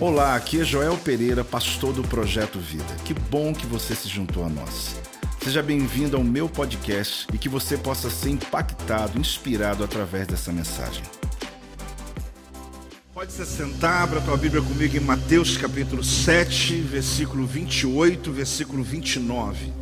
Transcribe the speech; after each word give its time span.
Olá, 0.00 0.34
aqui 0.34 0.60
é 0.60 0.64
Joel 0.64 0.96
Pereira, 0.96 1.44
pastor 1.44 1.92
do 1.92 2.02
Projeto 2.02 2.58
Vida. 2.58 2.84
Que 3.04 3.14
bom 3.14 3.52
que 3.52 3.66
você 3.66 3.94
se 3.94 4.08
juntou 4.08 4.44
a 4.44 4.48
nós. 4.48 4.96
Seja 5.42 5.62
bem-vindo 5.62 6.16
ao 6.16 6.24
meu 6.24 6.48
podcast 6.48 7.26
e 7.32 7.38
que 7.38 7.48
você 7.48 7.76
possa 7.76 8.10
ser 8.10 8.30
impactado, 8.30 9.18
inspirado 9.18 9.84
através 9.84 10.26
dessa 10.26 10.52
mensagem. 10.52 11.02
Pode 13.14 13.32
se 13.32 13.44
sentar, 13.46 14.02
abra 14.02 14.20
tua 14.20 14.36
Bíblia 14.36 14.62
comigo 14.62 14.96
em 14.96 15.00
Mateus 15.00 15.56
capítulo 15.56 16.02
7, 16.02 16.80
versículo 16.80 17.46
28, 17.46 18.32
versículo 18.32 18.82
29. 18.82 19.72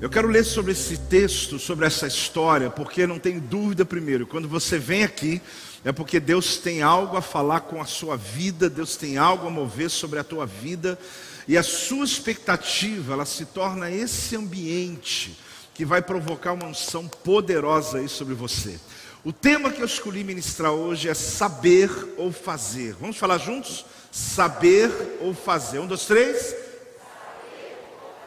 Eu 0.00 0.10
quero 0.10 0.28
ler 0.28 0.44
sobre 0.44 0.72
esse 0.72 0.98
texto, 0.98 1.58
sobre 1.58 1.86
essa 1.86 2.06
história, 2.06 2.68
porque 2.68 3.06
não 3.06 3.18
tem 3.18 3.38
dúvida, 3.38 3.86
primeiro, 3.86 4.26
quando 4.26 4.46
você 4.46 4.78
vem 4.78 5.02
aqui, 5.02 5.40
é 5.84 5.92
porque 5.92 6.18
Deus 6.18 6.56
tem 6.56 6.82
algo 6.82 7.16
a 7.16 7.22
falar 7.22 7.60
com 7.60 7.80
a 7.80 7.84
sua 7.84 8.16
vida, 8.16 8.70
Deus 8.70 8.96
tem 8.96 9.18
algo 9.18 9.46
a 9.46 9.50
mover 9.50 9.90
sobre 9.90 10.18
a 10.18 10.24
tua 10.24 10.46
vida, 10.46 10.98
e 11.46 11.58
a 11.58 11.62
sua 11.62 12.04
expectativa, 12.04 13.12
ela 13.12 13.26
se 13.26 13.44
torna 13.44 13.90
esse 13.90 14.34
ambiente 14.34 15.38
que 15.74 15.84
vai 15.84 16.00
provocar 16.00 16.52
uma 16.52 16.66
unção 16.66 17.06
poderosa 17.06 17.98
aí 17.98 18.08
sobre 18.08 18.32
você. 18.34 18.80
O 19.22 19.32
tema 19.32 19.70
que 19.70 19.80
eu 19.80 19.86
escolhi 19.86 20.24
ministrar 20.24 20.72
hoje 20.72 21.08
é 21.08 21.14
saber 21.14 21.90
ou 22.16 22.32
fazer. 22.32 22.94
Vamos 23.00 23.16
falar 23.16 23.38
juntos? 23.38 23.84
Saber 24.10 24.90
ou 25.20 25.34
fazer. 25.34 25.80
Um, 25.80 25.86
dois, 25.86 26.06
três. 26.06 26.54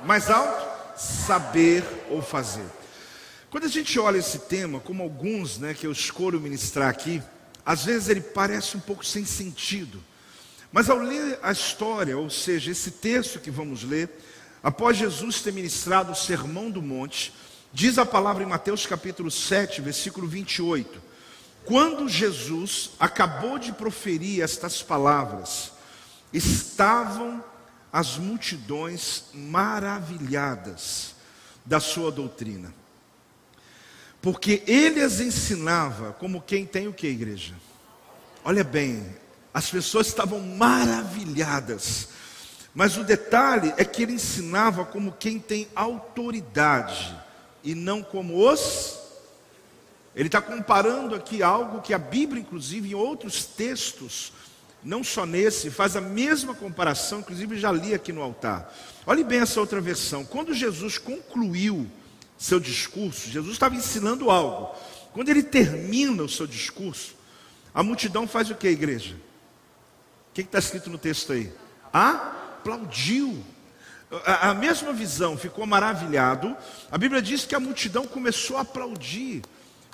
Mais 0.03 0.29
alto 0.29 0.67
saber 0.97 1.83
ou 2.09 2.21
fazer. 2.21 2.65
Quando 3.49 3.65
a 3.65 3.69
gente 3.69 3.97
olha 3.99 4.17
esse 4.17 4.39
tema, 4.39 4.79
como 4.79 5.03
alguns 5.03 5.57
né, 5.57 5.73
que 5.73 5.87
eu 5.87 5.91
escolho 5.91 6.41
ministrar 6.41 6.89
aqui, 6.89 7.21
às 7.67 7.83
vezes 7.83 8.07
ele 8.07 8.21
parece 8.21 8.77
um 8.77 8.79
pouco 8.79 9.05
sem 9.05 9.25
sentido. 9.25 10.01
Mas 10.71 10.89
ao 10.89 10.99
ler 10.99 11.37
a 11.43 11.51
história, 11.51 12.17
ou 12.17 12.29
seja, 12.29 12.71
esse 12.71 12.91
texto 12.91 13.41
que 13.41 13.51
vamos 13.51 13.83
ler, 13.83 14.09
após 14.63 14.95
Jesus 14.95 15.41
ter 15.41 15.51
ministrado 15.51 16.13
o 16.13 16.15
Sermão 16.15 16.71
do 16.71 16.81
Monte, 16.81 17.33
diz 17.73 17.97
a 17.97 18.05
palavra 18.05 18.41
em 18.41 18.47
Mateus 18.47 18.85
capítulo 18.85 19.29
7, 19.29 19.81
versículo 19.81 20.25
28. 20.29 21.01
Quando 21.65 22.07
Jesus 22.07 22.91
acabou 22.97 23.59
de 23.59 23.73
proferir 23.73 24.41
estas 24.41 24.81
palavras, 24.81 25.73
estavam 26.31 27.43
as 27.91 28.15
multidões 28.17 29.25
maravilhadas 29.33 31.15
da 31.65 31.81
sua 31.81 32.13
doutrina. 32.13 32.73
Porque 34.27 34.61
ele 34.67 35.01
as 35.01 35.21
ensinava 35.21 36.11
como 36.11 36.41
quem 36.41 36.65
tem 36.65 36.85
o 36.85 36.91
que, 36.91 37.07
igreja? 37.07 37.53
Olha 38.43 38.61
bem, 38.61 39.15
as 39.53 39.69
pessoas 39.69 40.07
estavam 40.07 40.41
maravilhadas. 40.41 42.09
Mas 42.75 42.97
o 42.97 43.05
detalhe 43.05 43.73
é 43.77 43.85
que 43.85 44.03
ele 44.03 44.11
ensinava 44.11 44.83
como 44.83 45.13
quem 45.13 45.39
tem 45.39 45.69
autoridade 45.73 47.17
e 47.63 47.73
não 47.73 48.03
como 48.03 48.45
os. 48.45 48.99
Ele 50.13 50.27
está 50.27 50.41
comparando 50.41 51.15
aqui 51.15 51.41
algo 51.41 51.81
que 51.81 51.93
a 51.93 51.97
Bíblia, 51.97 52.41
inclusive, 52.41 52.89
em 52.89 52.95
outros 52.95 53.45
textos, 53.45 54.33
não 54.83 55.05
só 55.05 55.25
nesse, 55.25 55.71
faz 55.71 55.95
a 55.95 56.01
mesma 56.01 56.53
comparação, 56.53 57.19
inclusive 57.19 57.57
já 57.57 57.71
li 57.71 57.93
aqui 57.93 58.11
no 58.11 58.21
altar. 58.21 58.75
Olhe 59.05 59.23
bem 59.23 59.39
essa 59.39 59.61
outra 59.61 59.79
versão. 59.79 60.25
Quando 60.25 60.53
Jesus 60.53 60.97
concluiu 60.97 61.89
seu 62.37 62.59
discurso, 62.59 63.29
Jesus 63.29 63.53
estava 63.53 63.75
ensinando 63.75 64.29
algo. 64.29 64.75
Quando 65.13 65.29
ele 65.29 65.43
termina 65.43 66.23
o 66.23 66.29
seu 66.29 66.45
discurso, 66.45 67.15
a 67.73 67.81
multidão 67.81 68.27
faz 68.27 68.49
o 68.49 68.55
que, 68.55 68.67
igreja? 68.67 69.15
O 70.29 70.33
que 70.33 70.41
está 70.41 70.59
escrito 70.59 70.89
no 70.89 70.97
texto 70.97 71.33
aí? 71.33 71.51
Aplaudiu. 71.91 73.43
A, 74.25 74.51
a 74.51 74.53
mesma 74.53 74.93
visão, 74.93 75.37
ficou 75.37 75.65
maravilhado. 75.65 76.55
A 76.91 76.97
Bíblia 76.97 77.21
diz 77.21 77.45
que 77.45 77.55
a 77.55 77.59
multidão 77.59 78.05
começou 78.05 78.57
a 78.57 78.61
aplaudir 78.61 79.41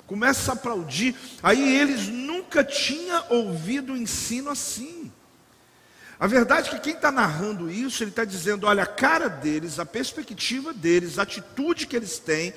começa 0.06 0.52
a 0.52 0.54
aplaudir. 0.54 1.14
Aí 1.42 1.76
eles 1.76 2.08
nunca 2.08 2.62
tinham 2.64 3.24
ouvido 3.30 3.96
ensino 3.96 4.50
assim. 4.50 5.10
A 6.18 6.26
verdade 6.26 6.68
é 6.68 6.72
que 6.72 6.80
quem 6.80 6.94
está 6.94 7.10
narrando 7.10 7.70
isso, 7.70 8.02
ele 8.02 8.10
está 8.10 8.24
dizendo: 8.24 8.66
olha, 8.66 8.82
a 8.82 8.86
cara 8.86 9.28
deles, 9.28 9.78
a 9.78 9.86
perspectiva 9.86 10.72
deles, 10.72 11.18
a 11.18 11.22
atitude 11.22 11.86
que 11.86 11.96
eles 11.96 12.18
têm, 12.18 12.54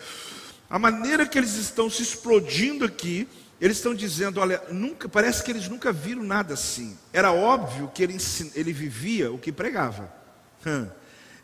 a 0.69 0.77
maneira 0.77 1.25
que 1.25 1.37
eles 1.37 1.55
estão 1.55 1.89
se 1.89 2.03
explodindo 2.03 2.85
aqui, 2.85 3.27
eles 3.59 3.77
estão 3.77 3.95
dizendo: 3.95 4.39
olha, 4.39 4.61
nunca, 4.69 5.09
parece 5.09 5.43
que 5.43 5.51
eles 5.51 5.67
nunca 5.67 5.91
viram 5.91 6.23
nada 6.23 6.53
assim. 6.53 6.97
Era 7.11 7.31
óbvio 7.31 7.91
que 7.93 8.03
ele, 8.03 8.17
ele 8.53 8.73
vivia 8.73 9.31
o 9.31 9.37
que 9.37 9.51
pregava, 9.51 10.11
hum. 10.65 10.87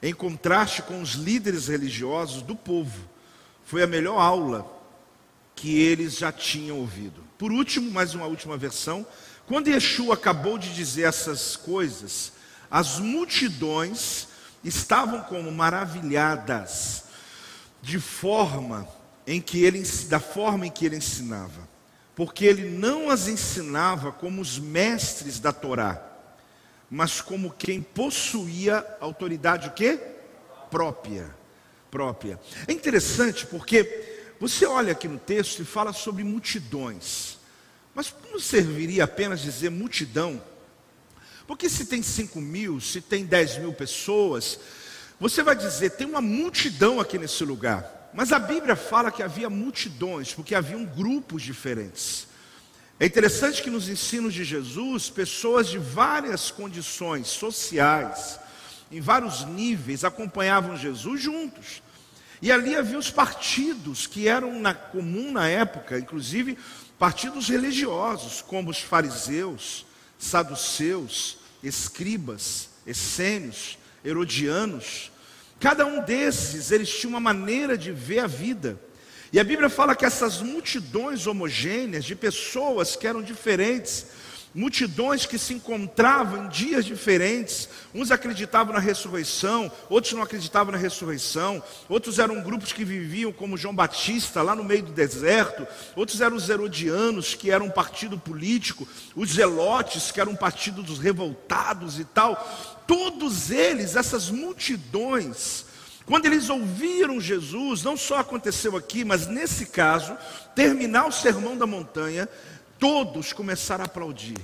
em 0.02 0.14
contraste 0.14 0.84
com 0.84 1.02
os 1.02 1.14
líderes 1.14 1.68
religiosos 1.68 2.42
do 2.42 2.56
povo. 2.56 3.10
Foi 3.66 3.82
a 3.82 3.88
melhor 3.88 4.20
aula 4.20 4.72
que 5.56 5.82
eles 5.82 6.18
já 6.18 6.32
tinham 6.32 6.78
ouvido. 6.78 7.24
Por 7.38 7.52
último, 7.52 7.90
mais 7.92 8.14
uma 8.14 8.26
última 8.26 8.58
versão, 8.58 9.06
quando 9.46 9.68
Yeshua 9.68 10.14
acabou 10.14 10.58
de 10.58 10.74
dizer 10.74 11.04
essas 11.04 11.56
coisas, 11.56 12.32
as 12.72 13.00
multidões 13.00 14.28
estavam 14.64 15.22
como 15.22 15.52
maravilhadas 15.52 17.04
de 17.82 18.00
forma 18.00 18.88
em 19.28 19.42
que 19.42 19.64
ele 19.64 19.84
da 20.08 20.20
forma 20.20 20.68
em 20.68 20.72
que 20.72 20.86
ele 20.86 20.96
ensinava, 20.96 21.68
porque 22.16 22.46
ele 22.46 22.70
não 22.70 23.10
as 23.10 23.28
ensinava 23.28 24.12
como 24.12 24.42
os 24.42 24.58
mestres 24.58 25.40
da 25.40 25.52
Torá, 25.52 26.02
mas 26.90 27.20
como 27.20 27.52
quem 27.52 27.82
possuía 27.82 28.86
autoridade 29.00 29.68
o 29.68 29.72
quê? 29.72 30.00
Própria, 30.70 31.36
própria. 31.92 32.40
É 32.68 32.72
interessante 32.72 33.46
porque 33.46 34.34
você 34.40 34.66
olha 34.66 34.94
aqui 34.94 35.08
no 35.08 35.20
texto 35.20 35.62
e 35.62 35.66
fala 35.66 35.94
sobre 35.94 36.24
multidões. 36.24 37.38
Mas 37.94 38.14
não 38.32 38.40
serviria 38.40 39.04
apenas 39.04 39.42
dizer 39.42 39.70
multidão? 39.70 40.42
Porque 41.46 41.70
se 41.70 41.86
tem 41.86 42.02
5 42.02 42.40
mil, 42.42 42.80
se 42.80 43.02
tem 43.02 43.26
10 43.26 43.60
mil 43.60 43.74
pessoas, 43.74 44.60
você 45.20 45.44
vai 45.44 45.56
dizer, 45.56 45.92
tem 45.92 46.08
uma 46.08 46.22
multidão 46.22 47.00
aqui 47.00 47.18
nesse 47.18 47.44
lugar. 47.44 48.12
Mas 48.14 48.32
a 48.32 48.40
Bíblia 48.40 48.76
fala 48.76 49.12
que 49.12 49.24
havia 49.24 49.50
multidões, 49.50 50.34
porque 50.34 50.56
haviam 50.56 50.86
grupos 50.86 51.42
diferentes. 51.42 52.28
É 53.00 53.06
interessante 53.06 53.62
que 53.62 53.70
nos 53.70 53.90
ensinos 53.90 54.34
de 54.34 54.44
Jesus, 54.44 55.10
pessoas 55.10 55.68
de 55.68 55.78
várias 55.78 56.52
condições 56.52 57.28
sociais, 57.28 58.40
em 58.92 59.02
vários 59.02 59.46
níveis, 59.46 60.04
acompanhavam 60.04 60.78
Jesus 60.78 61.22
juntos. 61.22 61.82
E 62.42 62.52
ali 62.52 62.76
havia 62.76 63.00
os 63.00 63.10
partidos 63.10 64.06
que 64.06 64.28
eram 64.28 64.60
na, 64.60 64.74
comum 64.74 65.32
na 65.32 65.48
época, 65.48 65.98
inclusive 65.98 66.58
partidos 67.04 67.50
religiosos, 67.50 68.42
como 68.42 68.72
os 68.72 68.80
fariseus, 68.80 69.86
saduceus, 70.18 71.38
escribas, 71.62 72.70
essênios, 72.88 73.78
herodianos. 74.06 75.12
Cada 75.60 75.86
um 75.86 76.02
desses, 76.02 76.72
eles 76.72 76.88
tinham 76.90 77.10
uma 77.10 77.20
maneira 77.20 77.78
de 77.78 77.92
ver 77.92 78.20
a 78.20 78.28
vida. 78.28 78.80
E 79.34 79.40
a 79.40 79.44
Bíblia 79.44 79.70
fala 79.70 79.98
que 79.98 80.06
essas 80.06 80.42
multidões 80.42 81.28
homogêneas 81.28 82.06
de 82.06 82.16
pessoas 82.16 82.96
que 82.96 83.06
eram 83.06 83.22
diferentes, 83.22 84.06
multidões 84.54 85.26
que 85.26 85.38
se 85.38 85.54
encontravam 85.54 86.46
em 86.46 86.50
dias 86.50 86.86
diferentes. 86.86 87.68
Uns 87.94 88.12
acreditavam 88.12 88.74
na 88.74 88.80
ressurreição, 88.80 89.72
outros 89.90 90.14
não 90.14 90.22
acreditavam 90.22 90.72
na 90.72 90.78
ressurreição. 90.78 91.62
Outros 91.90 92.20
eram 92.20 92.42
grupos 92.42 92.72
que 92.72 92.86
viviam 92.86 93.32
como 93.32 93.58
João 93.58 93.76
Batista, 93.76 94.42
lá 94.42 94.56
no 94.56 94.64
meio 94.64 94.84
do 94.84 94.92
deserto. 94.92 95.66
Outros 95.96 96.22
eram 96.22 96.36
os 96.36 96.50
herodianos, 96.50 97.34
que 97.34 97.50
eram 97.50 97.66
um 97.68 97.72
partido 97.72 98.18
político. 98.18 98.88
Os 99.16 99.32
zelotes, 99.32 100.12
que 100.12 100.22
eram 100.22 100.34
um 100.34 100.38
partido 100.38 100.84
dos 100.84 101.00
revoltados 101.00 102.00
e 102.00 102.06
tal. 102.06 102.84
Todos 102.86 103.50
eles, 103.50 103.96
essas 103.96 104.30
multidões, 104.30 105.66
quando 106.06 106.26
eles 106.26 106.50
ouviram 106.50 107.20
Jesus, 107.20 107.82
não 107.82 107.96
só 107.96 108.18
aconteceu 108.18 108.76
aqui, 108.76 109.06
mas 109.06 109.26
nesse 109.26 109.68
caso, 109.68 110.18
terminar 110.54 111.08
o 111.08 111.12
sermão 111.12 111.58
da 111.58 111.66
montanha, 111.66 112.28
todos 112.84 113.32
começaram 113.32 113.82
a 113.82 113.86
aplaudir. 113.86 114.36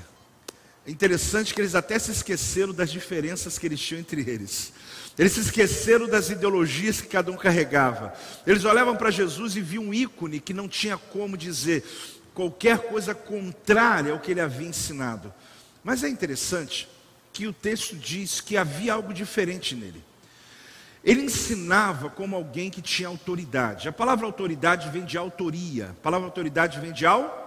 É 0.88 0.90
interessante 0.90 1.54
que 1.54 1.60
eles 1.60 1.76
até 1.76 2.00
se 2.00 2.10
esqueceram 2.12 2.74
das 2.74 2.90
diferenças 2.90 3.60
que 3.60 3.68
eles 3.68 3.82
tinham 3.82 4.00
entre 4.00 4.22
eles. 4.22 4.72
Eles 5.18 5.34
se 5.34 5.42
esqueceram 5.42 6.08
das 6.08 6.30
ideologias 6.30 7.02
que 7.02 7.10
cada 7.10 7.30
um 7.34 7.36
carregava. 7.36 8.14
Eles 8.48 8.64
olhavam 8.64 8.96
para 8.96 9.12
Jesus 9.12 9.58
e 9.58 9.62
viam 9.62 9.84
um 9.84 9.94
ícone 9.94 10.40
que 10.40 10.54
não 10.54 10.70
tinha 10.70 10.98
como 10.98 11.36
dizer 11.36 11.84
qualquer 12.34 12.78
coisa 12.88 13.14
contrária 13.14 14.14
ao 14.14 14.22
que 14.22 14.32
ele 14.32 14.40
havia 14.40 14.70
ensinado. 14.70 15.34
Mas 15.84 16.02
é 16.06 16.08
interessante 16.08 16.88
que 17.34 17.46
o 17.46 17.52
texto 17.52 17.94
diz 17.98 18.40
que 18.40 18.56
havia 18.56 18.94
algo 18.94 19.14
diferente 19.14 19.76
nele. 19.76 20.02
Ele 21.04 21.24
ensinava 21.24 22.10
como 22.10 22.38
alguém 22.38 22.70
que 22.70 22.82
tinha 22.82 23.10
autoridade. 23.10 23.90
A 23.90 23.92
palavra 23.92 24.26
autoridade 24.26 24.90
vem 24.90 25.04
de 25.04 25.18
autoria. 25.18 25.90
A 25.90 26.02
palavra 26.02 26.26
autoridade 26.26 26.80
vem 26.80 26.94
de 26.94 27.06
autoria 27.06 27.39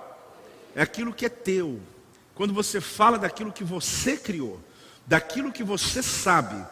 é 0.75 0.83
aquilo 0.83 1.13
que 1.13 1.27
é 1.27 1.29
teu. 1.29 1.81
Quando 2.35 2.55
você 2.55 2.81
fala 2.81 3.19
daquilo 3.19 3.53
que 3.53 3.65
você 3.65 4.17
criou. 4.17 4.61
daquilo 5.07 5.53
que 5.53 5.65
você 5.65 6.03
sabe. 6.03 6.65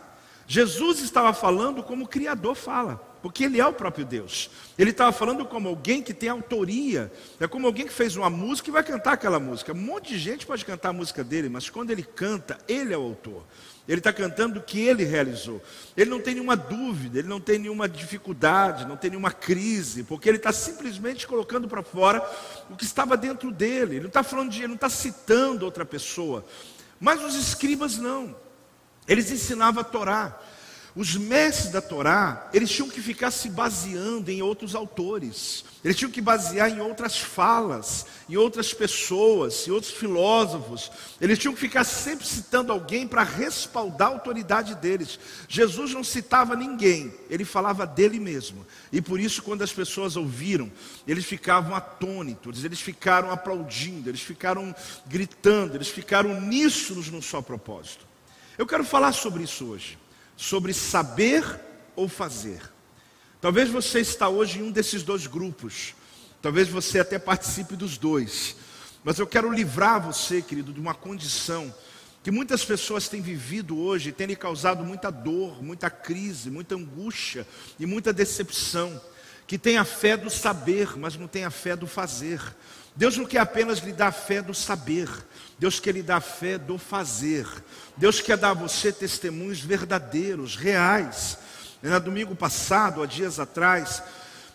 Jesus 0.46 1.00
estava 1.00 1.32
falando 1.32 1.82
como 1.82 2.04
o 2.04 2.08
Criador 2.08 2.54
fala 2.54 3.10
porque 3.22 3.44
ele 3.44 3.60
é 3.60 3.66
o 3.66 3.72
próprio 3.72 4.04
Deus. 4.04 4.50
Ele 4.78 4.90
estava 4.90 5.12
falando 5.12 5.44
como 5.44 5.68
alguém 5.68 6.02
que 6.02 6.14
tem 6.14 6.28
autoria, 6.28 7.12
é 7.38 7.46
como 7.46 7.66
alguém 7.66 7.86
que 7.86 7.92
fez 7.92 8.16
uma 8.16 8.30
música 8.30 8.70
e 8.70 8.72
vai 8.72 8.82
cantar 8.82 9.12
aquela 9.12 9.38
música. 9.38 9.72
Um 9.72 9.76
monte 9.76 10.10
de 10.10 10.18
gente 10.18 10.46
pode 10.46 10.64
cantar 10.64 10.90
a 10.90 10.92
música 10.92 11.22
dele, 11.22 11.48
mas 11.48 11.68
quando 11.68 11.90
ele 11.90 12.02
canta, 12.02 12.58
ele 12.66 12.94
é 12.94 12.98
o 12.98 13.02
autor. 13.02 13.44
Ele 13.88 13.98
está 13.98 14.12
cantando 14.12 14.60
o 14.60 14.62
que 14.62 14.80
ele 14.80 15.04
realizou. 15.04 15.62
Ele 15.96 16.10
não 16.10 16.20
tem 16.20 16.34
nenhuma 16.34 16.56
dúvida, 16.56 17.18
ele 17.18 17.28
não 17.28 17.40
tem 17.40 17.58
nenhuma 17.58 17.88
dificuldade, 17.88 18.86
não 18.86 18.96
tem 18.96 19.10
nenhuma 19.10 19.32
crise, 19.32 20.04
porque 20.04 20.28
ele 20.28 20.36
está 20.36 20.52
simplesmente 20.52 21.26
colocando 21.26 21.66
para 21.66 21.82
fora 21.82 22.22
o 22.68 22.76
que 22.76 22.84
estava 22.84 23.16
dentro 23.16 23.50
dele. 23.50 23.96
Ele 23.96 24.00
não 24.02 24.08
está 24.08 24.22
falando 24.22 24.50
de, 24.50 24.58
ele 24.58 24.68
não 24.68 24.74
está 24.74 24.88
citando 24.88 25.64
outra 25.64 25.84
pessoa. 25.84 26.44
Mas 27.00 27.22
os 27.24 27.34
escribas 27.34 27.96
não. 27.96 28.36
Eles 29.08 29.30
ensinavam 29.30 29.80
a 29.80 29.84
Torá. 29.84 30.40
Os 30.94 31.14
mestres 31.14 31.70
da 31.70 31.80
Torá, 31.80 32.50
eles 32.52 32.68
tinham 32.68 32.88
que 32.88 33.00
ficar 33.00 33.30
se 33.30 33.48
baseando 33.48 34.28
em 34.28 34.42
outros 34.42 34.74
autores, 34.74 35.64
eles 35.84 35.96
tinham 35.96 36.10
que 36.10 36.20
basear 36.20 36.68
em 36.68 36.80
outras 36.80 37.16
falas, 37.16 38.06
em 38.28 38.36
outras 38.36 38.74
pessoas, 38.74 39.68
em 39.68 39.70
outros 39.70 39.92
filósofos, 39.92 40.90
eles 41.20 41.38
tinham 41.38 41.54
que 41.54 41.60
ficar 41.60 41.84
sempre 41.84 42.26
citando 42.26 42.72
alguém 42.72 43.06
para 43.06 43.22
respaldar 43.22 44.08
a 44.08 44.12
autoridade 44.12 44.74
deles. 44.74 45.18
Jesus 45.48 45.94
não 45.94 46.02
citava 46.02 46.56
ninguém, 46.56 47.14
ele 47.30 47.44
falava 47.44 47.86
dele 47.86 48.18
mesmo, 48.18 48.66
e 48.92 49.00
por 49.00 49.20
isso, 49.20 49.42
quando 49.42 49.62
as 49.62 49.72
pessoas 49.72 50.16
ouviram, 50.16 50.72
eles 51.06 51.24
ficavam 51.24 51.72
atônitos, 51.72 52.64
eles 52.64 52.80
ficaram 52.80 53.30
aplaudindo, 53.30 54.10
eles 54.10 54.22
ficaram 54.22 54.74
gritando, 55.06 55.76
eles 55.76 55.88
ficaram 55.88 56.32
uníssonos 56.32 57.08
num 57.08 57.22
só 57.22 57.40
propósito. 57.40 58.04
Eu 58.58 58.66
quero 58.66 58.84
falar 58.84 59.12
sobre 59.12 59.44
isso 59.44 59.66
hoje 59.66 59.96
sobre 60.40 60.72
saber 60.72 61.44
ou 61.94 62.08
fazer. 62.08 62.62
Talvez 63.42 63.68
você 63.68 64.00
está 64.00 64.26
hoje 64.26 64.58
em 64.58 64.62
um 64.62 64.70
desses 64.70 65.02
dois 65.02 65.26
grupos. 65.26 65.94
Talvez 66.40 66.66
você 66.66 66.98
até 66.98 67.18
participe 67.18 67.76
dos 67.76 67.98
dois. 67.98 68.56
Mas 69.04 69.18
eu 69.18 69.26
quero 69.26 69.52
livrar 69.52 70.00
você, 70.00 70.40
querido, 70.40 70.72
de 70.72 70.80
uma 70.80 70.94
condição 70.94 71.72
que 72.22 72.30
muitas 72.30 72.64
pessoas 72.64 73.06
têm 73.06 73.20
vivido 73.20 73.78
hoje 73.78 74.12
tem 74.12 74.26
lhe 74.26 74.36
causado 74.36 74.82
muita 74.82 75.10
dor, 75.10 75.62
muita 75.62 75.90
crise, 75.90 76.50
muita 76.50 76.74
angústia 76.74 77.46
e 77.78 77.84
muita 77.84 78.10
decepção. 78.10 78.98
Que 79.46 79.58
tem 79.58 79.76
a 79.76 79.84
fé 79.84 80.16
do 80.16 80.30
saber, 80.30 80.96
mas 80.96 81.18
não 81.18 81.28
tem 81.28 81.44
a 81.44 81.50
fé 81.50 81.76
do 81.76 81.86
fazer. 81.86 82.40
Deus 82.96 83.16
não 83.16 83.24
quer 83.24 83.38
apenas 83.38 83.78
lhe 83.78 83.92
dar 83.92 84.12
fé 84.12 84.42
do 84.42 84.54
saber, 84.54 85.08
Deus 85.58 85.78
quer 85.78 85.92
lhe 85.92 86.02
dar 86.02 86.20
fé 86.20 86.56
do 86.56 86.78
fazer. 86.78 87.46
Deus 87.96 88.18
quer 88.18 88.38
dar 88.38 88.50
a 88.50 88.54
você 88.54 88.90
testemunhos 88.90 89.60
verdadeiros, 89.60 90.56
reais. 90.56 91.36
No 91.82 92.00
domingo 92.00 92.34
passado, 92.34 93.02
há 93.02 93.06
dias 93.06 93.38
atrás, 93.38 94.02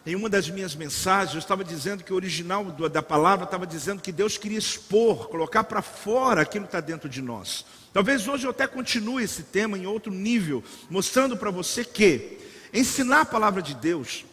em 0.04 0.16
uma 0.16 0.28
das 0.28 0.50
minhas 0.50 0.76
mensagens, 0.76 1.36
eu 1.36 1.40
estava 1.40 1.64
dizendo 1.64 2.04
que 2.04 2.12
o 2.12 2.16
original 2.16 2.64
da 2.66 3.04
palavra 3.04 3.46
estava 3.46 3.68
dizendo 3.68 4.02
que 4.02 4.12
Deus 4.12 4.38
queria 4.38 4.58
expor, 4.58 5.30
colocar 5.30 5.64
para 5.64 5.82
fora 5.82 6.42
aquilo 6.42 6.66
que 6.66 6.70
está 6.70 6.80
dentro 6.80 7.08
de 7.08 7.22
nós. 7.22 7.66
Talvez 7.94 8.28
hoje 8.28 8.46
eu 8.46 8.52
até 8.52 8.68
continue 8.68 9.24
esse 9.24 9.44
tema 9.44 9.78
em 9.78 9.86
outro 9.86 10.12
nível, 10.12 10.64
mostrando 10.90 11.38
para 11.38 11.50
você 11.52 11.86
que 11.86 12.40
ensinar 12.74 13.22
a 13.22 13.26
palavra 13.26 13.62
de 13.62 13.74
Deus 13.74 14.26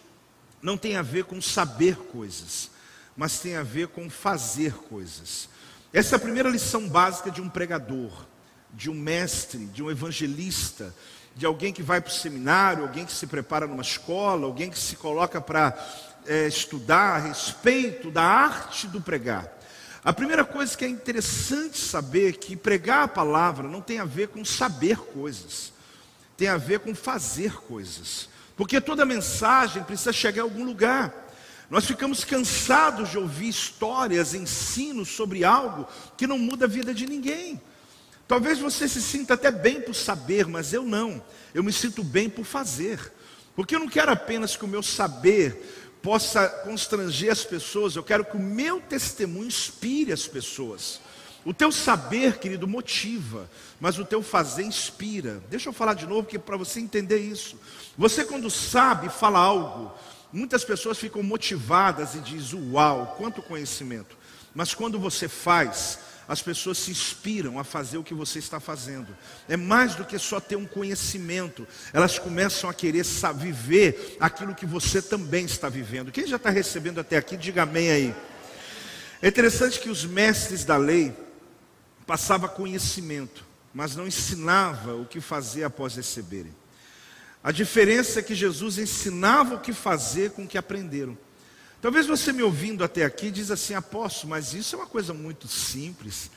não 0.61 0.77
tem 0.77 0.97
a 0.97 1.03
ver 1.03 1.25
com 1.25 1.41
saber 1.41 1.97
coisas, 1.97 2.71
mas 3.17 3.39
tem 3.39 3.57
a 3.57 3.63
ver 3.63 3.89
com 3.89 4.09
fazer 4.09 4.73
coisas. 4.75 5.49
Essa 5.93 6.15
é 6.15 6.17
a 6.17 6.21
primeira 6.21 6.49
lição 6.49 6.89
básica 6.89 7.31
de 7.31 7.41
um 7.41 7.49
pregador, 7.49 8.11
de 8.73 8.91
um 8.91 8.95
mestre, 8.95 9.67
de 9.67 9.83
um 9.83 9.91
evangelista, 9.91 10.95
de 11.35 11.47
alguém 11.47 11.73
que 11.73 11.83
vai 11.83 12.01
para 12.01 12.11
o 12.11 12.15
seminário, 12.15 12.85
alguém 12.85 13.05
que 13.05 13.13
se 13.13 13.27
prepara 13.27 13.67
numa 13.67 13.83
escola, 13.83 14.47
alguém 14.47 14.71
que 14.71 14.79
se 14.79 14.97
coloca 14.97 15.41
para 15.41 15.77
é, 16.27 16.47
estudar 16.47 17.17
a 17.17 17.19
respeito 17.19 18.11
da 18.11 18.23
arte 18.23 18.87
do 18.87 19.01
pregar. 19.01 19.59
A 20.05 20.13
primeira 20.13 20.45
coisa 20.45 20.77
que 20.77 20.85
é 20.85 20.89
interessante 20.89 21.79
saber 21.79 22.31
é 22.31 22.33
que 22.33 22.57
pregar 22.57 23.05
a 23.05 23.09
palavra 23.09 23.69
não 23.69 23.81
tem 23.81 24.01
a 24.01 24.05
ver 24.05 24.29
com 24.29 24.45
saber 24.45 24.99
coisas, 24.99 25.73
tem 26.37 26.49
a 26.49 26.57
ver 26.57 26.81
com 26.81 26.95
fazer 26.95 27.55
coisas. 27.63 28.29
Porque 28.57 28.81
toda 28.81 29.05
mensagem 29.07 29.83
precisa 29.85 30.13
chegar 30.13 30.43
a 30.43 30.45
algum 30.45 30.65
lugar. 30.65 31.13
Nós 31.73 31.87
ficamos 31.87 32.23
cansados 32.23 33.09
de 33.09 33.17
ouvir 33.17 33.49
histórias, 33.49 34.35
ensinos 34.35 35.09
sobre 35.09 35.43
algo 35.43 35.89
que 36.19 36.27
não 36.27 36.39
muda 36.39 36.67
a 36.67 36.69
vida 36.69 36.93
de 36.93 37.07
ninguém. 37.07 37.59
Talvez 38.29 38.59
você 38.59 38.87
se 38.87 39.01
sinta 39.01 39.33
até 39.33 39.51
bem 39.51 39.81
por 39.81 39.95
saber, 39.95 40.47
mas 40.47 40.75
eu 40.75 40.83
não. 40.83 41.25
Eu 41.55 41.65
me 41.65 41.73
sinto 41.73 42.05
bem 42.05 42.29
por 42.29 42.45
fazer. 42.45 43.11
Porque 43.57 43.75
eu 43.75 43.81
não 43.81 43.89
quero 43.89 44.13
apenas 44.13 44.55
que 44.55 44.67
o 44.67 44.69
meu 44.69 44.83
saber 44.83 45.97
possa 46.03 46.47
constranger 46.47 47.33
as 47.33 47.43
pessoas, 47.43 47.97
eu 47.97 48.03
quero 48.03 48.27
que 48.27 48.37
o 48.37 48.41
meu 48.41 48.79
testemunho 48.79 49.47
inspire 49.47 50.13
as 50.13 50.29
pessoas. 50.29 51.01
O 51.43 51.55
teu 51.55 51.73
saber, 51.73 52.39
querido, 52.39 52.69
motiva, 52.69 53.51
mas 53.81 53.99
o 53.99 54.05
teu 54.05 54.23
fazer 54.23 54.65
inspira. 54.65 55.43
Deixa 55.49 55.71
eu 55.71 55.73
falar 55.73 55.95
de 55.95 56.07
novo, 56.07 56.29
para 56.39 56.57
você 56.59 56.81
entender 56.81 57.19
isso. 57.19 57.59
Você, 57.97 58.27
quando 58.27 58.51
sabe, 58.51 59.09
fala 59.09 59.39
algo, 59.39 59.91
Muitas 60.33 60.65
pessoas 60.65 60.99
ficam 60.99 61.23
motivadas 61.23 62.15
e 62.15 62.21
dizem: 62.21 62.73
Uau, 62.73 63.15
quanto 63.19 63.43
conhecimento. 63.43 64.17
Mas 64.55 64.75
quando 64.75 64.99
você 64.99 65.29
faz, 65.29 65.99
as 66.29 66.41
pessoas 66.41 66.79
se 66.79 66.91
inspiram 66.91 67.59
a 67.59 67.65
fazer 67.65 67.99
o 67.99 68.05
que 68.05 68.15
você 68.15 68.39
está 68.39 68.61
fazendo. 68.61 69.09
É 69.49 69.57
mais 69.57 69.95
do 69.95 70.05
que 70.05 70.19
só 70.19 70.41
ter 70.41 70.57
um 70.57 70.67
conhecimento, 70.67 71.67
elas 71.93 72.19
começam 72.19 72.71
a 72.71 72.75
querer 72.75 73.05
viver 73.37 74.17
aquilo 74.21 74.55
que 74.55 74.67
você 74.67 75.03
também 75.03 75.45
está 75.45 75.69
vivendo. 75.69 76.13
Quem 76.13 76.27
já 76.27 76.37
está 76.37 76.51
recebendo 76.51 77.01
até 77.01 77.17
aqui, 77.17 77.37
diga 77.37 77.65
amém 77.65 77.91
aí. 77.91 78.15
É 79.21 79.29
interessante 79.29 79.79
que 79.79 79.91
os 79.91 80.05
mestres 80.05 80.65
da 80.65 80.77
lei 80.77 81.15
passavam 82.07 82.49
conhecimento, 82.49 83.45
mas 83.73 83.95
não 83.95 84.07
ensinava 84.07 84.95
o 84.95 85.05
que 85.05 85.21
fazer 85.21 85.65
após 85.65 85.97
receberem. 85.97 86.62
A 87.43 87.51
diferença 87.51 88.21
é 88.21 88.23
que 88.23 88.35
Jesus 88.35 88.79
ensinava 88.79 89.57
o 89.57 89.61
que 89.61 89.73
fazer 89.73 90.31
com 90.31 90.45
o 90.45 90.49
que 90.49 90.57
aprenderam. 90.57 91.19
Talvez 91.81 92.07
você 92.07 92.33
me 92.33 92.43
ouvindo 92.43 92.85
até 92.85 93.05
aqui 93.05 93.31
diz 93.31 93.51
assim, 93.51 93.75
apóstolo, 93.75 94.31
mas 94.31 94.55
isso 94.55 94.77
é 94.77 94.79
uma 94.79 94.87
coisa 94.87 95.13
muito 95.13 95.49
simples. 95.49 96.31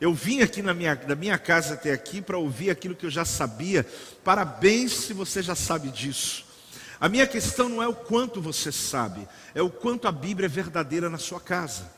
Eu 0.00 0.14
vim 0.14 0.42
aqui 0.42 0.62
na 0.62 0.72
minha, 0.72 0.94
da 0.94 1.16
minha 1.16 1.36
casa 1.38 1.74
até 1.74 1.92
aqui 1.92 2.22
para 2.22 2.38
ouvir 2.38 2.70
aquilo 2.70 2.94
que 2.94 3.06
eu 3.06 3.10
já 3.10 3.24
sabia. 3.24 3.84
Parabéns 4.22 4.92
se 4.92 5.12
você 5.12 5.42
já 5.42 5.56
sabe 5.56 5.88
disso. 5.88 6.44
A 7.00 7.08
minha 7.08 7.26
questão 7.26 7.68
não 7.68 7.82
é 7.82 7.88
o 7.88 7.94
quanto 7.94 8.40
você 8.40 8.70
sabe, 8.70 9.26
é 9.54 9.60
o 9.60 9.68
quanto 9.68 10.06
a 10.06 10.12
Bíblia 10.12 10.46
é 10.46 10.48
verdadeira 10.48 11.10
na 11.10 11.18
sua 11.18 11.40
casa. 11.40 11.95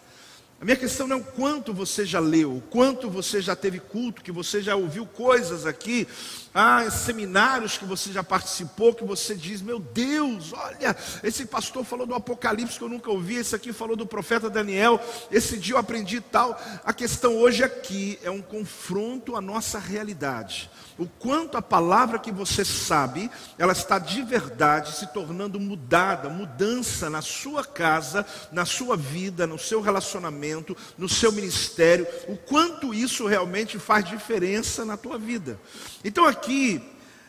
A 0.61 0.65
minha 0.65 0.77
questão 0.77 1.07
não 1.07 1.19
é 1.19 1.21
o 1.21 1.25
quanto 1.25 1.73
você 1.73 2.05
já 2.05 2.19
leu, 2.19 2.57
o 2.57 2.61
quanto 2.61 3.09
você 3.09 3.41
já 3.41 3.55
teve 3.55 3.79
culto, 3.79 4.25
que 4.25 4.33
você 4.33 4.61
já 4.61 4.75
ouviu 4.75 5.07
coisas 5.07 5.65
aqui, 5.65 6.09
ah, 6.53 6.91
seminários 6.91 7.79
que 7.79 7.85
você 7.85 8.13
já 8.13 8.25
participou, 8.25 8.93
que 8.93 9.05
você 9.05 9.37
diz, 9.37 9.63
meu 9.63 9.79
Deus, 9.79 10.53
olha, 10.53 10.97
esse 11.23 11.47
pastor 11.47 11.85
falou 11.85 12.09
do 12.09 12.15
Apocalipse 12.15 12.77
que 12.77 12.83
eu 12.83 12.89
nunca 12.89 13.09
ouvi, 13.09 13.37
esse 13.37 13.55
aqui 13.55 13.73
falou 13.73 13.95
do 13.95 14.05
profeta 14.05 14.51
Daniel, 14.51 15.01
esse 15.31 15.57
dia 15.59 15.75
eu 15.75 15.79
aprendi 15.79 16.21
tal. 16.21 16.61
A 16.85 16.93
questão 16.93 17.37
hoje 17.37 17.63
aqui 17.63 18.19
é 18.25 18.31
um 18.31 18.43
confronto 18.43 19.37
à 19.37 19.41
nossa 19.41 19.79
realidade 19.79 20.69
o 20.99 21.07
quanto 21.07 21.57
a 21.57 21.63
palavra 21.63 22.19
que 22.19 22.33
você 22.33 22.65
sabe, 22.65 23.31
ela 23.57 23.73
está 23.73 23.99
de 24.01 24.21
verdade 24.23 24.97
se 24.97 25.07
tornando 25.07 25.61
mudada, 25.61 26.29
mudança 26.29 27.09
na 27.09 27.23
sua 27.23 27.65
casa, 27.65 28.27
na 28.51 28.65
sua 28.65 28.97
vida, 28.97 29.47
no 29.47 29.59
seu 29.59 29.81
relacionamento, 29.81 30.48
no 30.97 31.09
seu 31.09 31.33
ministério, 31.33 32.07
o 32.29 32.37
quanto 32.37 32.95
isso 32.95 33.27
realmente 33.27 33.79
faz 33.79 34.05
diferença 34.05 34.85
na 34.85 34.97
tua 34.97 35.19
vida. 35.19 35.59
Então 36.05 36.25
aqui 36.25 36.83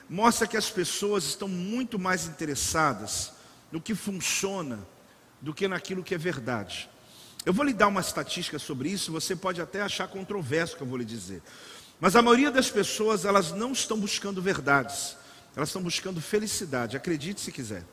mostra 0.09 0.47
que 0.47 0.57
as 0.57 0.69
pessoas 0.69 1.23
estão 1.25 1.47
muito 1.47 1.99
mais 1.99 2.25
interessadas 2.25 3.31
no 3.71 3.79
que 3.79 3.93
funciona 3.93 4.79
do 5.41 5.53
que 5.53 5.67
naquilo 5.67 6.03
que 6.03 6.15
é 6.15 6.17
verdade. 6.17 6.89
Eu 7.45 7.53
vou 7.53 7.65
lhe 7.65 7.73
dar 7.73 7.87
uma 7.87 8.01
estatística 8.01 8.59
sobre 8.59 8.89
isso, 8.89 9.11
você 9.11 9.35
pode 9.35 9.61
até 9.61 9.81
achar 9.81 10.07
controverso 10.07 10.73
o 10.73 10.77
que 10.77 10.83
eu 10.83 10.87
vou 10.87 10.97
lhe 10.97 11.05
dizer. 11.05 11.41
Mas 11.99 12.15
a 12.15 12.21
maioria 12.21 12.51
das 12.51 12.69
pessoas, 12.69 13.25
elas 13.25 13.51
não 13.51 13.71
estão 13.71 13.97
buscando 13.97 14.41
verdades, 14.41 15.15
elas 15.55 15.69
estão 15.69 15.81
buscando 15.81 16.21
felicidade, 16.21 16.97
acredite 16.97 17.41
se 17.41 17.51
quiser. 17.51 17.83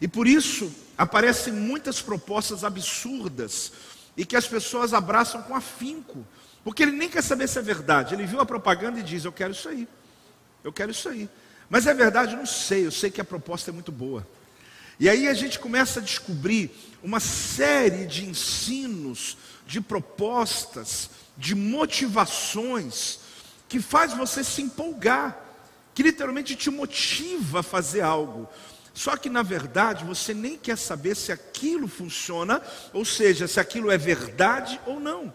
E 0.00 0.08
por 0.08 0.26
isso 0.26 0.72
aparecem 0.96 1.52
muitas 1.52 2.00
propostas 2.00 2.64
absurdas 2.64 3.72
e 4.20 4.24
que 4.26 4.36
as 4.36 4.46
pessoas 4.46 4.92
abraçam 4.92 5.40
com 5.40 5.56
afinco, 5.56 6.26
porque 6.62 6.82
ele 6.82 6.92
nem 6.92 7.08
quer 7.08 7.22
saber 7.22 7.48
se 7.48 7.58
é 7.58 7.62
verdade. 7.62 8.12
Ele 8.12 8.26
viu 8.26 8.38
a 8.38 8.44
propaganda 8.44 9.00
e 9.00 9.02
diz: 9.02 9.24
Eu 9.24 9.32
quero 9.32 9.52
isso 9.52 9.66
aí, 9.66 9.88
eu 10.62 10.70
quero 10.70 10.90
isso 10.90 11.08
aí. 11.08 11.26
Mas 11.70 11.86
é 11.86 11.94
verdade? 11.94 12.36
Não 12.36 12.44
sei, 12.44 12.84
eu 12.84 12.90
sei 12.90 13.10
que 13.10 13.22
a 13.22 13.24
proposta 13.24 13.70
é 13.70 13.72
muito 13.72 13.90
boa. 13.90 14.26
E 14.98 15.08
aí 15.08 15.26
a 15.26 15.32
gente 15.32 15.58
começa 15.58 16.00
a 16.00 16.02
descobrir 16.02 16.70
uma 17.02 17.18
série 17.18 18.04
de 18.04 18.26
ensinos, 18.26 19.38
de 19.66 19.80
propostas, 19.80 21.08
de 21.34 21.54
motivações 21.54 23.20
que 23.70 23.80
faz 23.80 24.12
você 24.12 24.44
se 24.44 24.60
empolgar, 24.60 25.34
que 25.94 26.02
literalmente 26.02 26.54
te 26.54 26.68
motiva 26.68 27.60
a 27.60 27.62
fazer 27.62 28.02
algo. 28.02 28.46
Só 29.00 29.16
que 29.16 29.30
na 29.30 29.42
verdade 29.42 30.04
você 30.04 30.34
nem 30.34 30.58
quer 30.58 30.76
saber 30.76 31.16
se 31.16 31.32
aquilo 31.32 31.88
funciona, 31.88 32.60
ou 32.92 33.02
seja, 33.02 33.48
se 33.48 33.58
aquilo 33.58 33.90
é 33.90 33.96
verdade 33.96 34.78
ou 34.84 35.00
não. 35.00 35.32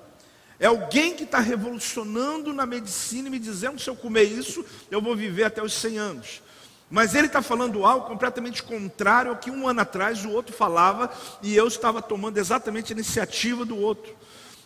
É 0.60 0.68
alguém 0.68 1.16
que 1.16 1.24
está 1.24 1.40
revolucionando 1.40 2.54
na 2.54 2.64
medicina 2.64 3.28
e 3.28 3.32
me 3.32 3.40
dizendo: 3.40 3.82
se 3.82 3.90
eu 3.90 3.96
comer 3.96 4.26
isso, 4.26 4.64
eu 4.92 5.02
vou 5.02 5.16
viver 5.16 5.46
até 5.46 5.64
os 5.64 5.74
100 5.74 5.98
anos. 5.98 6.44
Mas 6.92 7.16
ele 7.16 7.26
está 7.26 7.42
falando 7.42 7.84
algo 7.84 8.06
completamente 8.06 8.62
contrário 8.62 9.32
ao 9.32 9.38
que 9.38 9.50
um 9.50 9.68
ano 9.68 9.82
atrás 9.82 10.24
o 10.24 10.30
outro 10.30 10.56
falava 10.56 11.12
e 11.42 11.56
eu 11.56 11.68
estava 11.68 12.04
tomando 12.04 12.38
exatamente 12.38 12.94
a 12.94 12.96
iniciativa 12.96 13.66
do 13.66 13.76
outro. 13.80 14.16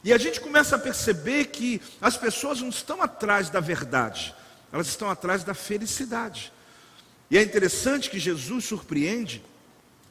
E 0.03 0.11
a 0.11 0.17
gente 0.17 0.41
começa 0.41 0.75
a 0.75 0.79
perceber 0.79 1.45
que 1.45 1.81
as 2.01 2.17
pessoas 2.17 2.59
não 2.59 2.67
estão 2.67 3.01
atrás 3.01 3.49
da 3.49 3.61
verdade, 3.61 4.35
elas 4.73 4.87
estão 4.87 5.09
atrás 5.09 5.41
da 5.41 5.53
felicidade. 5.53 6.51
E 7.29 7.37
é 7.37 7.41
interessante 7.41 8.09
que 8.09 8.19
Jesus 8.19 8.65
surpreende, 8.65 9.41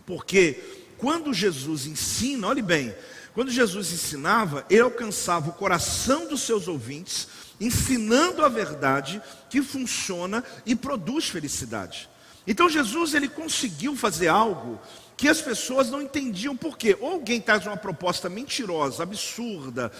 porque 0.06 0.58
quando 0.96 1.34
Jesus 1.34 1.87
ensina, 1.87 2.46
olhe 2.48 2.62
bem, 2.62 2.94
quando 3.34 3.50
Jesus 3.50 3.92
ensinava, 3.92 4.66
ele 4.68 4.82
alcançava 4.82 5.50
o 5.50 5.54
coração 5.54 6.28
dos 6.28 6.42
seus 6.42 6.68
ouvintes 6.68 7.28
ensinando 7.60 8.44
a 8.44 8.48
verdade 8.48 9.20
que 9.50 9.62
funciona 9.62 10.44
e 10.64 10.75
produz 10.75 11.28
felicidade. 11.28 12.08
Então 12.48 12.66
Jesus 12.66 13.12
ele 13.12 13.28
conseguiu 13.28 13.94
fazer 13.94 14.28
algo 14.28 14.80
que 15.18 15.28
as 15.28 15.42
pessoas 15.42 15.90
não 15.90 16.00
entendiam 16.00 16.56
por 16.56 16.78
quê. 16.78 16.96
Ou 16.98 17.10
alguém 17.10 17.42
traz 17.42 17.66
uma 17.66 17.76
proposta 17.76 18.30
mentirosa, 18.30 19.02
absurda, 19.02 19.92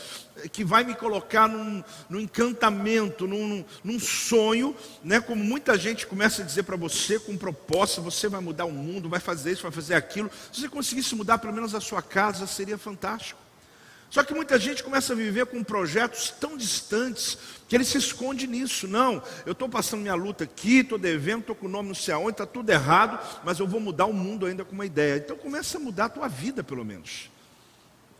que 0.51 0.65
vai 0.65 0.83
me 0.83 0.95
colocar 0.95 1.47
num, 1.47 1.85
num 2.09 2.21
encantamento, 2.21 3.27
num, 3.27 3.63
num, 3.85 4.01
sonho, 4.01 4.75
né? 5.05 5.21
como 5.21 5.45
muita 5.45 5.77
gente 5.77 6.07
começa 6.07 6.41
a 6.41 6.45
dizer 6.45 6.63
para 6.63 6.77
você, 6.77 7.19
com 7.19 7.37
proposta, 7.37 8.01
você 8.01 8.29
vai 8.29 8.41
mudar 8.41 8.65
o 8.65 8.73
mundo, 8.73 9.11
vai 9.11 9.21
fazer 9.21 9.53
isso, 9.53 9.65
vai 9.65 9.73
fazer 9.73 9.95
aquilo. 9.95 10.31
Se 10.51 10.63
você 10.63 10.69
conseguisse 10.71 11.15
mudar 11.15 11.37
pelo 11.37 11.53
menos 11.53 11.75
a 11.75 11.81
sua 11.81 12.01
casa, 12.01 12.47
seria 12.47 12.79
fantástico. 12.79 13.48
Só 14.11 14.25
que 14.25 14.33
muita 14.33 14.59
gente 14.59 14.83
começa 14.83 15.13
a 15.13 15.17
viver 15.17 15.47
com 15.47 15.63
projetos 15.63 16.31
tão 16.31 16.57
distantes 16.57 17.37
que 17.69 17.77
ele 17.77 17.85
se 17.85 17.99
esconde 17.99 18.47
nisso. 18.47 18.89
Não, 18.89 19.23
eu 19.45 19.53
estou 19.53 19.69
passando 19.69 20.01
minha 20.01 20.15
luta 20.15 20.45
aqui, 20.45 20.79
estou 20.79 20.99
devendo, 20.99 21.41
estou 21.41 21.55
com 21.55 21.67
o 21.67 21.69
nome 21.69 21.89
não 21.89 21.95
sei 21.95 22.15
aonde, 22.15 22.31
está 22.31 22.47
tudo 22.47 22.71
errado, 22.71 23.19
mas 23.45 23.59
eu 23.59 23.67
vou 23.67 23.81
mudar 23.81 24.07
o 24.07 24.13
mundo 24.13 24.47
ainda 24.47 24.65
com 24.65 24.73
uma 24.73 24.87
ideia. 24.87 25.19
Então 25.19 25.37
começa 25.37 25.77
a 25.77 25.81
mudar 25.81 26.07
a 26.07 26.09
tua 26.09 26.29
vida, 26.29 26.65
pelo 26.65 26.85
menos. 26.85 27.31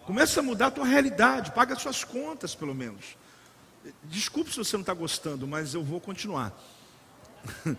Começa 0.05 0.41
a 0.41 0.43
mudar 0.43 0.67
a 0.67 0.71
tua 0.71 0.87
realidade, 0.87 1.53
paga 1.53 1.75
as 1.75 1.81
suas 1.81 2.05
contas, 2.05 2.55
pelo 2.55 2.75
menos. 2.75 3.17
Desculpe 4.05 4.51
se 4.51 4.59
você 4.59 4.77
não 4.77 4.83
está 4.83 4.93
gostando, 4.93 5.47
mas 5.47 5.73
eu 5.73 5.83
vou 5.83 6.01
continuar. 6.01 6.53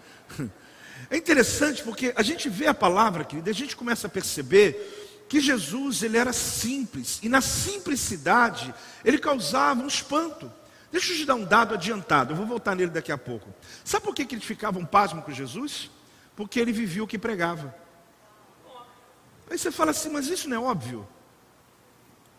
É 1.09 1.15
interessante 1.15 1.81
porque 1.81 2.13
a 2.15 2.21
gente 2.21 2.49
vê 2.49 2.67
a 2.67 2.73
palavra, 2.73 3.23
querida, 3.23 3.49
a 3.49 3.53
gente 3.53 3.75
começa 3.75 4.07
a 4.07 4.09
perceber 4.09 4.98
que 5.29 5.39
Jesus 5.39 6.01
ele 6.01 6.17
era 6.17 6.33
simples 6.33 7.19
e 7.21 7.29
na 7.29 7.39
simplicidade 7.39 8.73
ele 9.05 9.19
causava 9.19 9.81
um 9.81 9.87
espanto. 9.87 10.51
Deixa 10.91 11.13
eu 11.13 11.17
te 11.17 11.25
dar 11.25 11.35
um 11.35 11.45
dado 11.45 11.75
adiantado, 11.75 12.33
eu 12.33 12.35
vou 12.35 12.47
voltar 12.47 12.75
nele 12.75 12.89
daqui 12.89 13.11
a 13.11 13.17
pouco. 13.17 13.53
Sabe 13.85 14.03
por 14.03 14.15
que, 14.15 14.23
eles 14.33 14.43
ficavam 14.43 14.83
pasmos 14.83 15.23
com 15.23 15.31
Jesus? 15.31 15.91
Porque 16.35 16.59
ele 16.59 16.71
vivia 16.71 17.03
o 17.03 17.07
que 17.07 17.19
pregava. 17.19 17.75
Aí 19.47 19.57
você 19.57 19.71
fala 19.71 19.91
assim, 19.91 20.09
mas 20.09 20.27
isso 20.27 20.49
não 20.49 20.57
é 20.57 20.59
óbvio. 20.59 21.07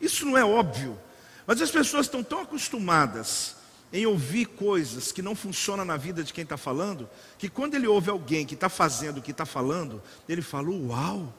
Isso 0.01 0.27
não 0.27 0.37
é 0.37 0.45
óbvio. 0.45 0.99
Mas 1.47 1.63
as 1.63 1.71
pessoas 1.71 2.07
estão 2.07 2.25
tão 2.25 2.41
acostumadas 2.41 3.57
em 3.93 4.07
ouvir 4.07 4.47
coisas 4.47 5.13
que 5.13 5.23
não 5.23 5.35
funcionam 5.37 5.85
na 5.85 5.97
vida 5.97 6.23
de 6.23 6.33
quem 6.33 6.43
está 6.43 6.57
falando, 6.57 7.09
que 7.39 7.49
quando 7.49 7.75
ele 7.75 7.87
ouve 7.87 8.11
alguém 8.11 8.47
que 8.47 8.55
está 8.55 8.69
fazendo 8.69 9.19
o 9.19 9.23
que 9.23 9.33
está 9.33 9.45
falando, 9.45 10.03
ele 10.29 10.43
fala: 10.43 10.71
Uau, 10.71 11.35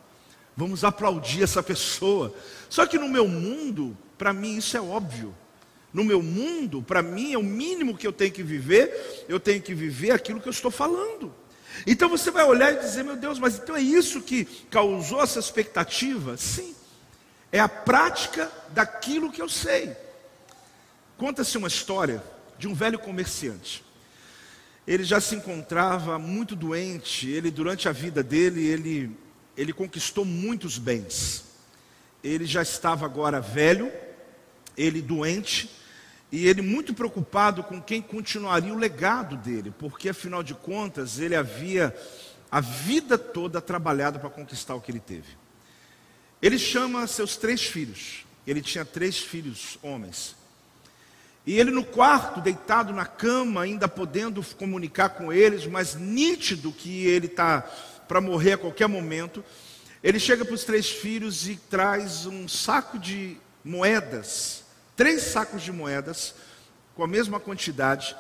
Vamos 0.62 0.84
aplaudir 0.84 1.41
essa 1.41 1.63
pessoa. 1.63 2.32
Só 2.70 2.86
que 2.86 3.00
no 3.00 3.10
meu 3.10 3.27
mundo, 3.27 3.98
para 4.15 4.32
mim 4.32 4.58
isso 4.58 4.77
é 4.77 4.80
óbvio. 4.80 5.36
No 5.91 6.03
meu 6.03 6.22
mundo, 6.22 6.84
para 6.84 7.01
mim 7.01 7.34
é 7.34 7.38
o 7.39 7.41
mínimo 7.41 7.98
que 7.98 8.06
eu 8.06 8.13
tenho 8.13 8.32
que 8.32 8.44
viver, 8.44 9.25
eu 9.27 9.39
tenho 9.39 9.60
que 9.60 9.74
viver 9.74 10.12
aquilo 10.12 10.39
que 10.39 10.48
eu 10.48 10.51
estou 10.51 10.70
falando. 10.70 11.34
Então 11.88 12.08
você 12.08 12.30
vai 12.30 12.46
olhar 12.46 12.72
e 12.75 12.80
dizer, 12.80 13.03
meu 13.03 13.15
Deus, 13.15 13.39
mas 13.39 13.58
então 13.58 13.75
é 13.75 13.82
isso 13.82 14.22
que 14.22 14.46
causou 14.70 15.24
essa 15.24 15.39
expectativa? 15.39 16.38
Sim, 16.38 16.75
é 17.51 17.60
a 17.60 17.68
prática 17.68 18.48
daquilo 18.70 19.32
que 19.32 19.41
eu 19.41 19.50
sei. 19.50 19.98
Conta-se 21.18 21.58
uma 21.58 21.70
história 21.70 22.24
de 22.60 22.68
um 22.68 22.75
velho 22.75 23.00
comerciante. 23.00 23.84
Ele 24.86 25.03
já 25.03 25.20
se 25.20 25.34
encontrava 25.34 26.20
muito 26.20 26.56
doente, 26.56 27.27
ele 27.27 27.50
durante 27.50 27.89
a 27.89 27.91
vida 27.91 28.22
dele, 28.22 28.63
ele 28.63 29.18
ele 29.55 29.74
conquistou 29.74 30.25
muitos 30.25 30.77
bens. 30.77 31.43
Ele 32.24 32.46
já 32.46 32.62
estava 32.62 33.05
agora 33.05 33.41
velho, 33.41 33.91
ele 34.77 35.01
doente, 35.01 35.70
e 36.31 36.48
ele 36.48 36.62
muito 36.62 36.93
preocupado 36.93 37.63
com 37.63 37.81
quem 37.81 38.01
continuaria 38.01 38.74
o 38.74 38.77
legado 38.77 39.36
dele, 39.36 39.74
porque 39.77 40.10
afinal 40.10 40.41
de 40.41 40.53
contas 40.53 41.20
ele 41.20 41.36
havia 41.36 41.96
a 42.50 42.62
vida 42.62 43.17
toda 43.17 43.62
trabalhado 43.62 44.20
para 44.20 44.29
conquistar 44.29 44.75
o 44.75 44.81
que 44.81 44.91
ele 44.91 45.00
teve. 45.00 45.38
Ele 46.41 46.58
chama 46.58 47.05
seus 47.08 47.36
três 47.36 47.62
filhos, 47.62 48.25
ele 48.48 48.62
tinha 48.62 48.86
três 48.86 49.17
filhos 49.17 49.77
homens. 49.81 50.36
E 51.46 51.60
ele 51.60 51.72
no 51.72 51.84
quarto, 51.84 52.39
deitado 52.39 52.93
na 52.93 53.05
cama, 53.05 53.62
ainda 53.62 53.88
podendo 53.88 54.43
comunicar 54.58 55.10
com 55.10 55.34
eles, 55.34 55.65
mas 55.65 55.96
nítido 55.96 56.72
que 56.72 57.05
ele 57.05 57.25
está 57.25 57.67
para 58.12 58.20
morrer 58.20 58.51
a 58.51 58.58
qualquer 58.58 58.89
momento, 58.89 59.41
ele 60.03 60.20
chega 60.20 60.44
para 60.44 60.53
os 60.53 60.65
três 60.65 60.89
filhos 60.89 61.48
e 61.48 61.56
traz 61.56 62.25
um 62.25 62.46
saco 62.46 63.00
de 63.00 63.38
moedas, 63.63 64.65
três 64.98 65.22
sacos 65.22 65.63
de 65.63 65.72
moedas, 65.72 66.36
com 66.94 67.06
a 67.06 67.08
mesma 67.08 67.39
quantidade 67.39 68.13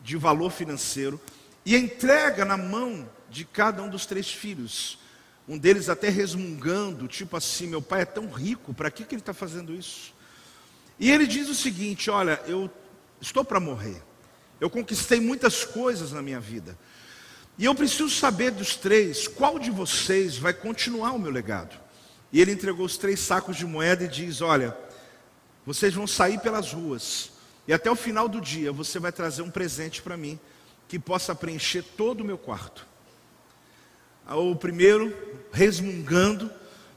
de 0.00 0.16
valor 0.16 0.52
financeiro, 0.52 1.20
e 1.66 1.74
entrega 1.76 2.44
na 2.44 2.56
mão 2.56 3.10
de 3.28 3.44
cada 3.44 3.82
um 3.82 3.88
dos 3.88 4.06
três 4.06 4.30
filhos. 4.30 5.00
Um 5.48 5.58
deles 5.58 5.88
até 5.88 6.08
resmungando, 6.08 7.08
tipo 7.08 7.36
assim: 7.36 7.66
meu 7.66 7.82
pai 7.82 8.02
é 8.02 8.04
tão 8.04 8.30
rico, 8.30 8.72
para 8.72 8.88
que, 8.88 9.04
que 9.04 9.16
ele 9.16 9.22
está 9.22 9.34
fazendo 9.34 9.74
isso? 9.74 10.14
E 10.96 11.10
ele 11.10 11.26
diz 11.26 11.48
o 11.48 11.56
seguinte: 11.56 12.08
olha, 12.08 12.40
eu 12.46 12.70
estou 13.20 13.44
para 13.44 13.58
morrer, 13.58 14.00
eu 14.60 14.70
conquistei 14.70 15.18
muitas 15.18 15.64
coisas 15.64 16.12
na 16.12 16.22
minha 16.22 16.38
vida, 16.38 16.78
e 17.56 17.66
eu 17.66 17.74
preciso 17.74 18.10
saber 18.10 18.50
dos 18.50 18.74
três, 18.74 19.28
qual 19.28 19.58
de 19.58 19.70
vocês 19.70 20.36
vai 20.36 20.52
continuar 20.52 21.12
o 21.12 21.18
meu 21.18 21.30
legado? 21.30 21.76
E 22.32 22.40
ele 22.40 22.50
entregou 22.50 22.84
os 22.84 22.96
três 22.96 23.20
sacos 23.20 23.56
de 23.56 23.64
moeda 23.64 24.04
e 24.04 24.08
diz: 24.08 24.40
Olha, 24.40 24.76
vocês 25.64 25.94
vão 25.94 26.06
sair 26.06 26.40
pelas 26.40 26.72
ruas, 26.72 27.30
e 27.68 27.72
até 27.72 27.88
o 27.88 27.94
final 27.94 28.28
do 28.28 28.40
dia 28.40 28.72
você 28.72 28.98
vai 28.98 29.12
trazer 29.12 29.42
um 29.42 29.50
presente 29.50 30.02
para 30.02 30.16
mim 30.16 30.38
que 30.88 30.98
possa 30.98 31.32
preencher 31.34 31.82
todo 31.96 32.22
o 32.22 32.24
meu 32.24 32.36
quarto. 32.36 32.86
O 34.28 34.56
primeiro, 34.56 35.14
resmungando, 35.52 36.50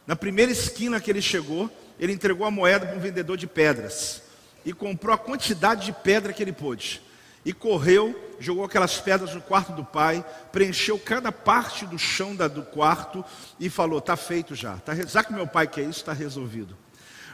na 0.07 0.15
primeira 0.15 0.51
esquina 0.51 0.99
que 0.99 1.11
ele 1.11 1.21
chegou, 1.21 1.69
ele 1.99 2.13
entregou 2.13 2.47
a 2.47 2.51
moeda 2.51 2.87
para 2.87 2.95
um 2.95 2.99
vendedor 2.99 3.37
de 3.37 3.45
pedras 3.45 4.23
e 4.65 4.73
comprou 4.73 5.13
a 5.13 5.17
quantidade 5.17 5.85
de 5.85 5.93
pedra 5.93 6.33
que 6.33 6.41
ele 6.41 6.53
pôde 6.53 7.01
e 7.47 7.53
correu, 7.53 8.13
jogou 8.41 8.65
aquelas 8.65 8.99
pedras 8.99 9.33
no 9.33 9.39
quarto 9.39 9.71
do 9.71 9.81
pai, 9.81 10.23
preencheu 10.51 10.99
cada 10.99 11.31
parte 11.31 11.85
do 11.85 11.97
chão 11.97 12.35
da, 12.35 12.45
do 12.45 12.61
quarto 12.61 13.23
e 13.57 13.69
falou: 13.69 13.99
Está 13.99 14.17
feito 14.17 14.53
já, 14.53 14.75
tá, 14.79 14.93
já 14.93 15.23
que 15.23 15.31
meu 15.31 15.47
pai 15.47 15.65
quer 15.65 15.83
isso, 15.83 15.99
está 15.99 16.11
resolvido. 16.11 16.75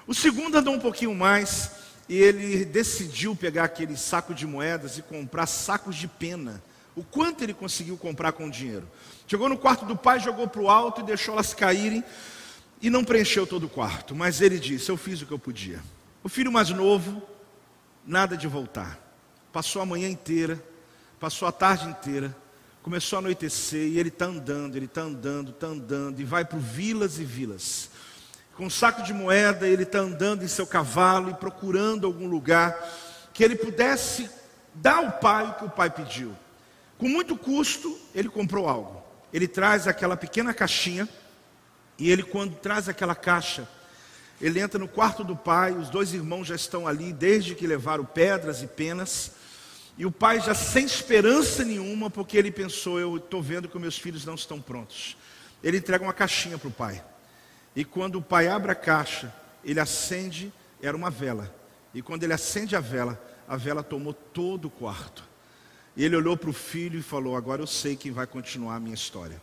O 0.05 0.13
segundo 0.13 0.55
andou 0.55 0.75
um 0.75 0.79
pouquinho 0.79 1.15
mais 1.15 1.71
e 2.07 2.15
ele 2.15 2.63
decidiu 2.63 3.35
pegar 3.35 3.63
aquele 3.63 3.97
saco 3.97 4.35
de 4.35 4.45
moedas 4.45 4.99
e 4.99 5.01
comprar 5.01 5.47
sacos 5.47 5.95
de 5.95 6.07
pena. 6.07 6.61
O 6.95 7.03
quanto 7.03 7.43
ele 7.43 7.55
conseguiu 7.55 7.97
comprar 7.97 8.33
com 8.33 8.45
o 8.45 8.51
dinheiro? 8.51 8.87
Chegou 9.25 9.49
no 9.49 9.57
quarto 9.57 9.83
do 9.83 9.95
pai, 9.95 10.19
jogou 10.19 10.47
para 10.47 10.61
o 10.61 10.69
alto 10.69 11.01
e 11.01 11.05
deixou 11.05 11.33
elas 11.33 11.55
caírem 11.55 12.03
e 12.79 12.87
não 12.87 13.03
preencheu 13.03 13.47
todo 13.47 13.63
o 13.63 13.69
quarto. 13.69 14.13
Mas 14.13 14.41
ele 14.41 14.59
disse: 14.59 14.91
Eu 14.91 14.97
fiz 14.97 15.23
o 15.23 15.25
que 15.25 15.31
eu 15.31 15.39
podia. 15.39 15.81
O 16.23 16.29
filho 16.29 16.51
mais 16.51 16.69
novo, 16.69 17.19
nada 18.05 18.37
de 18.37 18.47
voltar. 18.47 19.01
Passou 19.53 19.83
a 19.83 19.85
manhã 19.85 20.09
inteira, 20.09 20.61
passou 21.19 21.47
a 21.47 21.51
tarde 21.51 21.87
inteira, 21.87 22.35
começou 22.81 23.17
a 23.17 23.19
anoitecer 23.19 23.87
e 23.87 23.99
ele 23.99 24.09
está 24.09 24.25
andando, 24.25 24.75
ele 24.75 24.85
está 24.85 25.01
andando, 25.01 25.51
está 25.51 25.67
andando, 25.67 26.19
e 26.19 26.23
vai 26.23 26.43
para 26.43 26.57
vilas 26.57 27.19
e 27.19 27.23
vilas. 27.23 27.91
Com 28.57 28.65
um 28.65 28.69
saco 28.69 29.03
de 29.03 29.13
moeda, 29.13 29.67
ele 29.67 29.83
está 29.83 29.99
andando 29.99 30.43
em 30.43 30.47
seu 30.47 30.65
cavalo 30.65 31.29
e 31.29 31.35
procurando 31.35 32.07
algum 32.07 32.27
lugar 32.27 32.75
que 33.31 33.43
ele 33.43 33.55
pudesse 33.55 34.27
dar 34.73 34.95
ao 34.95 35.11
pai 35.11 35.47
o 35.47 35.53
que 35.53 35.65
o 35.65 35.69
pai 35.69 35.91
pediu. 35.91 36.35
Com 36.97 37.07
muito 37.07 37.37
custo, 37.37 37.95
ele 38.15 38.29
comprou 38.29 38.67
algo. 38.67 39.03
Ele 39.31 39.47
traz 39.47 39.87
aquela 39.87 40.17
pequena 40.17 40.51
caixinha, 40.51 41.07
e 41.99 42.09
ele, 42.09 42.23
quando 42.23 42.55
traz 42.55 42.89
aquela 42.89 43.13
caixa, 43.13 43.67
ele 44.41 44.59
entra 44.59 44.79
no 44.79 44.87
quarto 44.87 45.23
do 45.23 45.35
pai, 45.35 45.73
os 45.73 45.89
dois 45.89 46.11
irmãos 46.11 46.45
já 46.47 46.55
estão 46.55 46.87
ali 46.87 47.13
desde 47.13 47.53
que 47.53 47.67
levaram 47.67 48.03
pedras 48.03 48.63
e 48.63 48.67
penas. 48.67 49.42
E 49.97 50.05
o 50.05 50.11
pai 50.11 50.39
já 50.41 50.55
sem 50.55 50.85
esperança 50.85 51.63
nenhuma, 51.63 52.09
porque 52.09 52.37
ele 52.37 52.51
pensou: 52.51 52.99
eu 52.99 53.17
estou 53.17 53.41
vendo 53.41 53.69
que 53.69 53.77
meus 53.77 53.97
filhos 53.97 54.25
não 54.25 54.35
estão 54.35 54.59
prontos. 54.59 55.15
Ele 55.63 55.77
entrega 55.77 56.03
uma 56.03 56.13
caixinha 56.13 56.57
para 56.57 56.67
o 56.67 56.71
pai. 56.71 57.03
E 57.75 57.85
quando 57.85 58.17
o 58.17 58.21
pai 58.21 58.47
abre 58.47 58.71
a 58.71 58.75
caixa, 58.75 59.33
ele 59.63 59.79
acende, 59.79 60.51
era 60.81 60.97
uma 60.97 61.09
vela. 61.09 61.53
E 61.93 62.01
quando 62.01 62.23
ele 62.23 62.33
acende 62.33 62.75
a 62.75 62.79
vela, 62.79 63.21
a 63.47 63.55
vela 63.55 63.83
tomou 63.83 64.13
todo 64.13 64.65
o 64.65 64.71
quarto. 64.71 65.23
E 65.95 66.03
ele 66.03 66.15
olhou 66.15 66.35
para 66.35 66.49
o 66.49 66.53
filho 66.53 66.99
e 66.99 67.03
falou: 67.03 67.35
Agora 67.35 67.61
eu 67.61 67.67
sei 67.67 67.95
quem 67.95 68.11
vai 68.11 68.25
continuar 68.25 68.75
a 68.75 68.79
minha 68.79 68.95
história. 68.95 69.39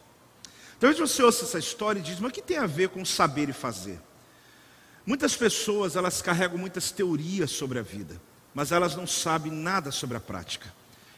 Talvez 0.81 0.99
você 0.99 1.23
ouça 1.23 1.45
essa 1.45 1.61
história 1.61 2.01
e 2.01 2.03
diz: 2.03 2.19
Mas 2.19 2.31
o 2.31 2.35
que 2.35 2.43
tem 2.43 2.59
a 2.59 2.67
ver 2.67 2.89
com 2.89 3.05
saber 3.05 3.49
e 3.49 3.53
fazer? 3.53 4.01
Muitas 5.07 5.37
pessoas 5.37 5.95
elas 5.95 6.21
carregam 6.21 6.59
muitas 6.59 6.91
teorias 6.91 7.53
sobre 7.53 7.79
a 7.79 7.83
vida 7.83 8.21
mas 8.55 8.73
elas 8.73 8.97
não 8.97 9.07
sabem 9.07 9.53
nada 9.53 9.91
sobre 9.91 10.17
a 10.17 10.21
prática. 10.21 10.73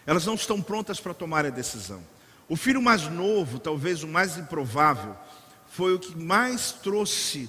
Elas 0.06 0.26
não 0.26 0.34
estão 0.34 0.60
prontas 0.60 1.00
para 1.00 1.14
tomar 1.14 1.46
a 1.46 1.50
decisão. 1.50 2.02
O 2.48 2.56
filho 2.56 2.82
mais 2.82 3.08
novo, 3.08 3.58
talvez 3.58 4.02
o 4.02 4.08
mais 4.08 4.36
improvável, 4.36 5.16
foi 5.70 5.94
o 5.94 5.98
que 5.98 6.16
mais 6.16 6.72
trouxe 6.72 7.48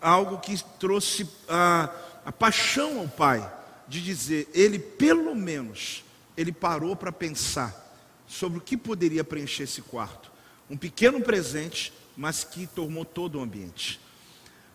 algo 0.00 0.38
que 0.38 0.62
trouxe 0.78 1.28
a, 1.48 1.90
a 2.24 2.32
paixão 2.32 3.00
ao 3.00 3.08
pai, 3.08 3.52
de 3.86 4.02
dizer, 4.02 4.48
ele 4.54 4.78
pelo 4.78 5.34
menos, 5.34 6.04
ele 6.36 6.52
parou 6.52 6.94
para 6.94 7.10
pensar 7.10 7.86
sobre 8.26 8.58
o 8.58 8.60
que 8.62 8.76
poderia 8.76 9.24
preencher 9.24 9.64
esse 9.64 9.82
quarto. 9.82 10.30
Um 10.70 10.76
pequeno 10.76 11.20
presente, 11.20 11.92
mas 12.16 12.44
que 12.44 12.66
tomou 12.66 13.04
todo 13.04 13.38
o 13.38 13.42
ambiente. 13.42 14.00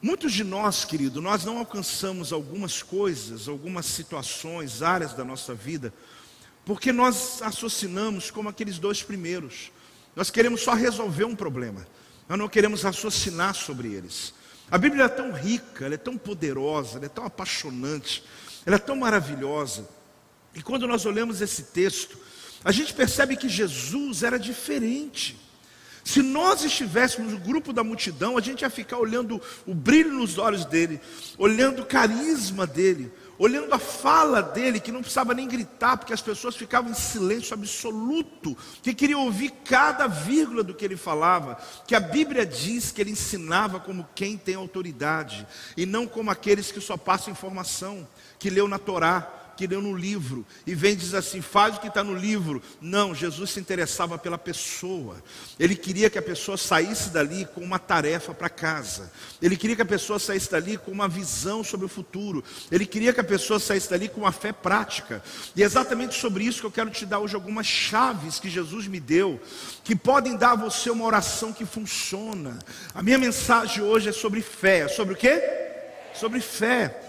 Muitos 0.03 0.33
de 0.33 0.43
nós, 0.43 0.83
querido, 0.83 1.21
nós 1.21 1.45
não 1.45 1.59
alcançamos 1.59 2.33
algumas 2.33 2.83
coisas, 2.83 3.47
algumas 3.47 3.85
situações, 3.85 4.81
áreas 4.81 5.13
da 5.13 5.23
nossa 5.23 5.55
vida, 5.55 5.93
porque 6.65 6.91
nós 6.91 7.41
assassinamos 7.41 8.29
como 8.29 8.49
aqueles 8.49 8.77
dois 8.77 9.01
primeiros. 9.01 9.71
Nós 10.13 10.29
queremos 10.29 10.59
só 10.59 10.73
resolver 10.73 11.23
um 11.23 11.33
problema, 11.37 11.87
nós 12.27 12.37
não 12.37 12.49
queremos 12.49 12.83
raciocinar 12.83 13.55
sobre 13.55 13.93
eles. 13.93 14.33
A 14.69 14.77
Bíblia 14.77 15.05
é 15.05 15.07
tão 15.07 15.31
rica, 15.31 15.85
ela 15.85 15.93
é 15.93 15.97
tão 15.97 16.17
poderosa, 16.17 16.97
ela 16.97 17.05
é 17.05 17.09
tão 17.09 17.23
apaixonante, 17.23 18.25
ela 18.65 18.75
é 18.75 18.79
tão 18.79 18.97
maravilhosa. 18.97 19.87
E 20.53 20.61
quando 20.61 20.85
nós 20.85 21.05
olhamos 21.05 21.39
esse 21.39 21.63
texto, 21.63 22.17
a 22.61 22.73
gente 22.73 22.93
percebe 22.93 23.37
que 23.37 23.47
Jesus 23.47 24.21
era 24.21 24.37
diferente. 24.37 25.39
Se 26.03 26.21
nós 26.21 26.63
estivéssemos 26.63 27.31
no 27.31 27.39
grupo 27.39 27.71
da 27.71 27.83
multidão, 27.83 28.37
a 28.37 28.41
gente 28.41 28.61
ia 28.61 28.69
ficar 28.69 28.97
olhando 28.97 29.41
o 29.65 29.73
brilho 29.73 30.11
nos 30.11 30.37
olhos 30.37 30.65
dele, 30.65 30.99
olhando 31.37 31.81
o 31.81 31.85
carisma 31.85 32.67
dele, 32.67 33.09
olhando 33.39 33.73
a 33.73 33.79
fala 33.79 34.41
dele, 34.41 34.79
que 34.79 34.91
não 34.91 34.99
precisava 34.99 35.33
nem 35.33 35.47
gritar, 35.47 35.97
porque 35.97 36.13
as 36.13 36.21
pessoas 36.21 36.55
ficavam 36.55 36.91
em 36.91 36.93
silêncio 36.93 37.53
absoluto, 37.53 38.57
que 38.81 38.93
queriam 38.93 39.25
ouvir 39.25 39.51
cada 39.63 40.07
vírgula 40.07 40.61
do 40.61 40.73
que 40.73 40.83
ele 40.83 40.97
falava, 40.97 41.57
que 41.87 41.95
a 41.95 41.99
Bíblia 41.99 42.45
diz 42.45 42.91
que 42.91 43.01
ele 43.01 43.11
ensinava 43.11 43.79
como 43.79 44.07
quem 44.13 44.37
tem 44.37 44.55
autoridade, 44.55 45.47
e 45.77 45.85
não 45.85 46.05
como 46.05 46.29
aqueles 46.29 46.71
que 46.71 46.81
só 46.81 46.97
passam 46.97 47.31
informação, 47.31 48.05
que 48.37 48.49
leu 48.49 48.67
na 48.67 48.77
Torá 48.77 49.42
que 49.55 49.67
leu 49.67 49.81
no 49.81 49.95
livro 49.95 50.45
e 50.65 50.73
vem 50.73 50.93
e 50.93 50.95
diz 50.95 51.13
assim: 51.13 51.41
faz 51.41 51.75
o 51.75 51.79
que 51.79 51.87
está 51.87 52.03
no 52.03 52.15
livro. 52.15 52.61
Não, 52.81 53.13
Jesus 53.13 53.51
se 53.51 53.59
interessava 53.59 54.17
pela 54.17 54.37
pessoa. 54.37 55.21
Ele 55.59 55.75
queria 55.75 56.09
que 56.09 56.17
a 56.17 56.21
pessoa 56.21 56.57
saísse 56.57 57.09
dali 57.09 57.45
com 57.45 57.61
uma 57.61 57.79
tarefa 57.79 58.33
para 58.33 58.49
casa. 58.49 59.11
Ele 59.41 59.55
queria 59.55 59.75
que 59.75 59.81
a 59.81 59.85
pessoa 59.85 60.19
saísse 60.19 60.49
dali 60.49 60.77
com 60.77 60.91
uma 60.91 61.07
visão 61.07 61.63
sobre 61.63 61.85
o 61.85 61.89
futuro. 61.89 62.43
Ele 62.71 62.85
queria 62.85 63.13
que 63.13 63.19
a 63.19 63.23
pessoa 63.23 63.59
saísse 63.59 63.89
dali 63.89 64.09
com 64.09 64.21
uma 64.21 64.31
fé 64.31 64.51
prática. 64.51 65.23
E 65.55 65.63
é 65.63 65.65
exatamente 65.65 66.15
sobre 66.15 66.43
isso 66.43 66.59
que 66.59 66.65
eu 66.65 66.71
quero 66.71 66.89
te 66.89 67.05
dar 67.05 67.19
hoje 67.19 67.35
algumas 67.35 67.67
chaves 67.67 68.39
que 68.39 68.49
Jesus 68.49 68.87
me 68.87 68.99
deu, 68.99 69.39
que 69.83 69.95
podem 69.95 70.35
dar 70.35 70.51
a 70.51 70.55
você 70.55 70.89
uma 70.89 71.05
oração 71.05 71.53
que 71.53 71.65
funciona. 71.65 72.59
A 72.93 73.01
minha 73.01 73.17
mensagem 73.17 73.83
hoje 73.83 74.09
é 74.09 74.11
sobre 74.11 74.41
fé. 74.41 74.87
Sobre 74.87 75.13
o 75.13 75.17
quê? 75.17 75.41
Sobre 76.13 76.39
fé. 76.39 77.02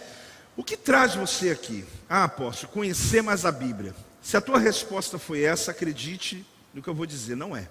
O 0.56 0.62
que 0.62 0.76
traz 0.76 1.14
você 1.14 1.50
aqui? 1.50 1.84
Ah, 2.08 2.24
apóstolo, 2.24 2.72
conhecer 2.72 3.22
mais 3.22 3.44
a 3.44 3.50
Bíblia. 3.50 3.94
Se 4.22 4.36
a 4.36 4.40
tua 4.40 4.58
resposta 4.58 5.18
foi 5.18 5.42
essa, 5.42 5.72
acredite 5.72 6.46
no 6.72 6.82
que 6.82 6.88
eu 6.88 6.94
vou 6.94 7.06
dizer, 7.06 7.36
não 7.36 7.56
é. 7.56 7.68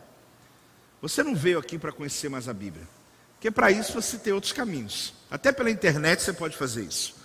Você 1.01 1.23
não 1.23 1.35
veio 1.35 1.59
aqui 1.59 1.77
para 1.77 1.91
conhecer 1.91 2.29
mais 2.29 2.47
a 2.47 2.53
Bíblia. 2.53 2.87
Porque 3.35 3.51
para 3.51 3.71
isso 3.71 3.93
você 3.93 4.17
tem 4.17 4.31
outros 4.31 4.53
caminhos. 4.53 5.13
Até 5.29 5.51
pela 5.51 5.69
internet 5.69 6.21
você 6.21 6.31
pode 6.31 6.55
fazer 6.55 6.83
isso. 6.83 7.15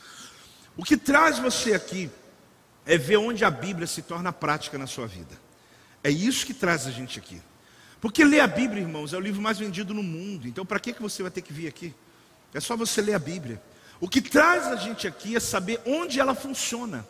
O 0.77 0.85
que 0.85 0.97
traz 0.97 1.38
você 1.38 1.75
aqui 1.75 2.11
é 2.87 2.97
ver 2.97 3.18
onde 3.18 3.44
a 3.44 3.51
Bíblia 3.51 3.87
se 3.87 4.03
torna 4.03 4.33
prática 4.33 4.79
na 4.79 4.87
sua 4.87 5.07
vida. 5.07 5.37
É 6.03 6.11
isso 6.11 6.47
que 6.47 6.55
traz 6.55 6.87
a 6.87 6.90
gente 6.90 7.18
aqui. 7.18 7.40
Porque 8.01 8.25
ler 8.25 8.40
a 8.40 8.47
Bíblia, 8.47 8.83
irmãos, 8.83 9.12
é 9.12 9.16
o 9.16 9.21
livro 9.21 9.42
mais 9.42 9.59
vendido 9.59 9.92
no 9.92 10.03
mundo. 10.03 10.47
Então, 10.47 10.64
para 10.64 10.79
que, 10.79 10.92
que 10.92 11.03
você 11.03 11.23
vai 11.23 11.31
ter 11.31 11.42
que 11.42 11.53
vir 11.53 11.66
aqui? 11.66 11.94
É 12.55 12.61
só 12.61 12.77
você 12.77 13.03
ler 13.03 13.14
a 13.14 13.18
Bíblia. 13.18 13.61
O 14.00 14.08
que 14.08 14.20
traz 14.20 14.66
a 14.66 14.76
gente 14.76 15.06
aqui 15.06 15.34
é 15.34 15.40
saber 15.40 15.80
onde 15.84 16.20
ela 16.20 16.34
funciona, 16.34 17.06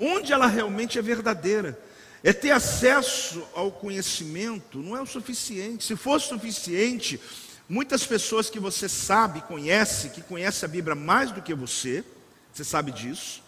onde 0.00 0.32
ela 0.32 0.46
realmente 0.46 0.98
é 0.98 1.02
verdadeira. 1.02 1.78
É 2.22 2.32
ter 2.32 2.50
acesso 2.50 3.46
ao 3.54 3.70
conhecimento 3.70 4.78
não 4.78 4.96
é 4.96 5.02
o 5.02 5.06
suficiente. 5.06 5.84
Se 5.84 5.94
fosse 5.94 6.28
suficiente, 6.28 7.20
muitas 7.68 8.06
pessoas 8.06 8.48
que 8.48 8.58
você 8.58 8.88
sabe, 8.88 9.42
conhece, 9.42 10.08
que 10.08 10.22
conhece 10.22 10.64
a 10.64 10.68
Bíblia 10.68 10.94
mais 10.94 11.30
do 11.30 11.42
que 11.42 11.52
você, 11.52 12.02
você 12.50 12.64
sabe 12.64 12.92
disso, 12.92 13.42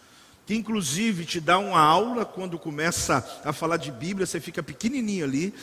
que 0.45 0.55
inclusive 0.55 1.25
te 1.25 1.41
dá 1.41 1.59
uma 1.59 1.81
aula 1.81 2.27
quando 2.27 2.59
começa 2.59 3.27
a 3.43 3.53
falar 3.53 3.79
de 3.79 3.91
Bíblia, 3.91 4.27
você 4.27 4.41
fica 4.41 4.63
pequenininho 4.63 5.25
ali, 5.25 5.55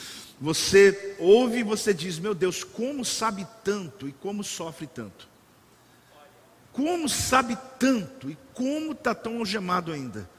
você 0.41 1.15
ouve 1.19 1.59
e 1.59 1.63
você 1.63 1.93
diz: 1.93 2.17
Meu 2.17 2.33
Deus, 2.33 2.63
como 2.63 3.05
sabe 3.05 3.47
tanto 3.63 4.07
e 4.07 4.11
como 4.11 4.43
sofre 4.43 4.87
tanto. 4.87 5.32
Como 6.73 7.07
sabe 7.07 7.57
tanto 7.79 8.29
e 8.29 8.37
como 8.53 8.91
está 8.91 9.15
tão 9.15 9.37
algemado 9.37 9.91
ainda? 9.91 10.29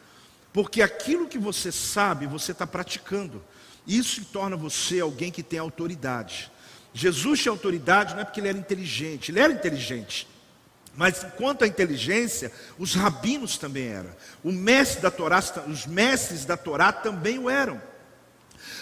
Porque 0.53 0.83
aquilo 0.83 1.29
que 1.29 1.39
você 1.39 1.73
sabe, 1.73 2.27
você 2.27 2.53
está 2.53 2.67
praticando. 2.67 3.43
Isso 3.87 4.25
torna 4.27 4.57
você 4.57 5.01
alguém 5.01 5.31
que 5.31 5.43
tem 5.43 5.59
autoridade. 5.59 6.51
Jesus 6.93 7.41
tinha 7.41 7.53
autoridade 7.53 8.15
não 8.15 8.21
é 8.21 8.25
porque 8.25 8.41
ele 8.41 8.49
era 8.49 8.59
inteligente, 8.59 9.31
ele 9.31 9.41
era 9.41 9.53
inteligente. 9.53 10.29
Mas 10.97 11.27
quanto 11.37 11.65
à 11.65 11.67
inteligência, 11.67 12.53
os 12.79 12.95
rabinos 12.95 13.59
também 13.59 13.89
eram. 13.89 14.11
O 14.45 14.53
mestre 14.53 15.03
da 15.03 15.11
Torá, 15.11 15.43
os 15.67 15.87
mestres 15.87 16.45
da 16.45 16.57
Torá 16.57 16.93
também 16.93 17.39
o 17.39 17.51
eram. 17.51 17.81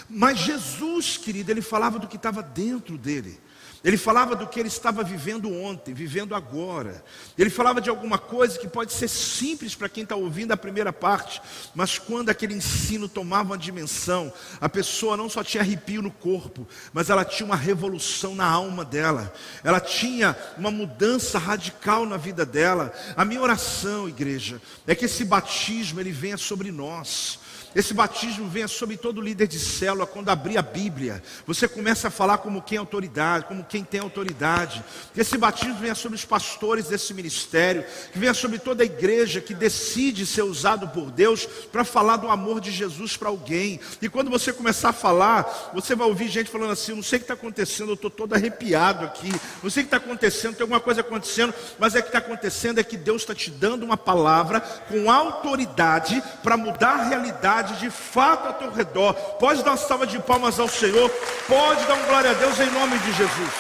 Mas 0.08 0.38
Jesus, 0.38 1.16
querido, 1.16 1.50
ele 1.50 1.62
falava 1.62 1.98
do 1.98 2.06
que 2.06 2.16
estava 2.16 2.42
dentro 2.42 2.98
dele. 2.98 3.40
Ele 3.84 3.96
falava 3.96 4.36
do 4.36 4.46
que 4.46 4.60
ele 4.60 4.68
estava 4.68 5.02
vivendo 5.02 5.52
ontem, 5.52 5.92
vivendo 5.92 6.34
agora. 6.34 7.02
Ele 7.36 7.50
falava 7.50 7.80
de 7.80 7.90
alguma 7.90 8.16
coisa 8.16 8.58
que 8.58 8.68
pode 8.68 8.92
ser 8.92 9.08
simples 9.08 9.74
para 9.74 9.88
quem 9.88 10.04
está 10.04 10.14
ouvindo 10.14 10.52
a 10.52 10.56
primeira 10.56 10.92
parte, 10.92 11.42
mas 11.74 11.98
quando 11.98 12.28
aquele 12.28 12.54
ensino 12.54 13.08
tomava 13.08 13.50
uma 13.50 13.58
dimensão, 13.58 14.32
a 14.60 14.68
pessoa 14.68 15.16
não 15.16 15.28
só 15.28 15.42
tinha 15.42 15.62
arrepio 15.62 16.00
no 16.00 16.12
corpo, 16.12 16.66
mas 16.92 17.10
ela 17.10 17.24
tinha 17.24 17.44
uma 17.44 17.56
revolução 17.56 18.36
na 18.36 18.46
alma 18.46 18.84
dela. 18.84 19.32
Ela 19.64 19.80
tinha 19.80 20.36
uma 20.56 20.70
mudança 20.70 21.38
radical 21.38 22.06
na 22.06 22.16
vida 22.16 22.46
dela. 22.46 22.92
A 23.16 23.24
minha 23.24 23.40
oração, 23.40 24.08
igreja, 24.08 24.62
é 24.86 24.94
que 24.94 25.06
esse 25.06 25.24
batismo 25.24 25.98
ele 25.98 26.12
venha 26.12 26.36
sobre 26.36 26.70
nós. 26.70 27.41
Esse 27.74 27.94
batismo 27.94 28.48
venha 28.48 28.68
sobre 28.68 28.96
todo 28.96 29.20
líder 29.20 29.46
de 29.46 29.58
célula, 29.58 30.06
quando 30.06 30.28
abrir 30.28 30.58
a 30.58 30.62
Bíblia, 30.62 31.22
você 31.46 31.66
começa 31.66 32.08
a 32.08 32.10
falar 32.10 32.38
como 32.38 32.60
quem 32.60 32.76
é 32.76 32.78
autoridade, 32.78 33.46
como 33.46 33.64
quem 33.64 33.82
tem 33.82 34.00
autoridade. 34.00 34.84
Esse 35.16 35.38
batismo 35.38 35.74
venha 35.76 35.94
sobre 35.94 36.16
os 36.16 36.24
pastores 36.24 36.88
desse 36.88 37.14
ministério, 37.14 37.84
que 38.12 38.18
venha 38.18 38.34
sobre 38.34 38.58
toda 38.58 38.82
a 38.82 38.86
igreja 38.86 39.40
que 39.40 39.54
decide 39.54 40.26
ser 40.26 40.42
usado 40.42 40.88
por 40.88 41.10
Deus 41.10 41.46
para 41.46 41.84
falar 41.84 42.16
do 42.16 42.28
amor 42.28 42.60
de 42.60 42.70
Jesus 42.70 43.16
para 43.16 43.28
alguém. 43.28 43.80
E 44.00 44.08
quando 44.08 44.30
você 44.30 44.52
começar 44.52 44.90
a 44.90 44.92
falar, 44.92 45.70
você 45.72 45.94
vai 45.94 46.06
ouvir 46.06 46.28
gente 46.28 46.50
falando 46.50 46.72
assim: 46.72 46.94
não 46.94 47.02
sei 47.02 47.16
o 47.16 47.20
que 47.20 47.24
está 47.24 47.34
acontecendo, 47.34 47.90
eu 47.90 47.94
estou 47.94 48.10
todo 48.10 48.34
arrepiado 48.34 49.04
aqui, 49.04 49.30
não 49.62 49.70
sei 49.70 49.82
o 49.82 49.86
que 49.86 49.94
está 49.94 49.96
acontecendo, 49.96 50.54
tem 50.54 50.62
alguma 50.62 50.80
coisa 50.80 51.00
acontecendo, 51.00 51.54
mas 51.78 51.94
é 51.94 52.02
que 52.02 52.08
está 52.08 52.18
acontecendo 52.18 52.78
é 52.78 52.84
que 52.84 52.96
Deus 52.96 53.22
está 53.22 53.34
te 53.34 53.50
dando 53.50 53.84
uma 53.84 53.96
palavra 53.96 54.60
com 54.60 55.10
autoridade 55.10 56.22
para 56.42 56.56
mudar 56.56 57.00
a 57.00 57.04
realidade 57.04 57.61
de 57.62 57.90
fato 57.90 58.48
ao 58.48 58.54
teu 58.54 58.70
redor. 58.72 59.14
Pode 59.38 59.62
dar 59.62 59.70
uma 59.72 59.76
salva 59.76 60.06
de 60.06 60.18
palmas 60.18 60.58
ao 60.58 60.68
Senhor, 60.68 61.10
pode 61.46 61.84
dar 61.86 61.94
um 61.94 62.06
glória 62.06 62.30
a 62.30 62.34
Deus 62.34 62.58
em 62.58 62.70
nome 62.70 62.98
de 62.98 63.12
Jesus. 63.12 63.50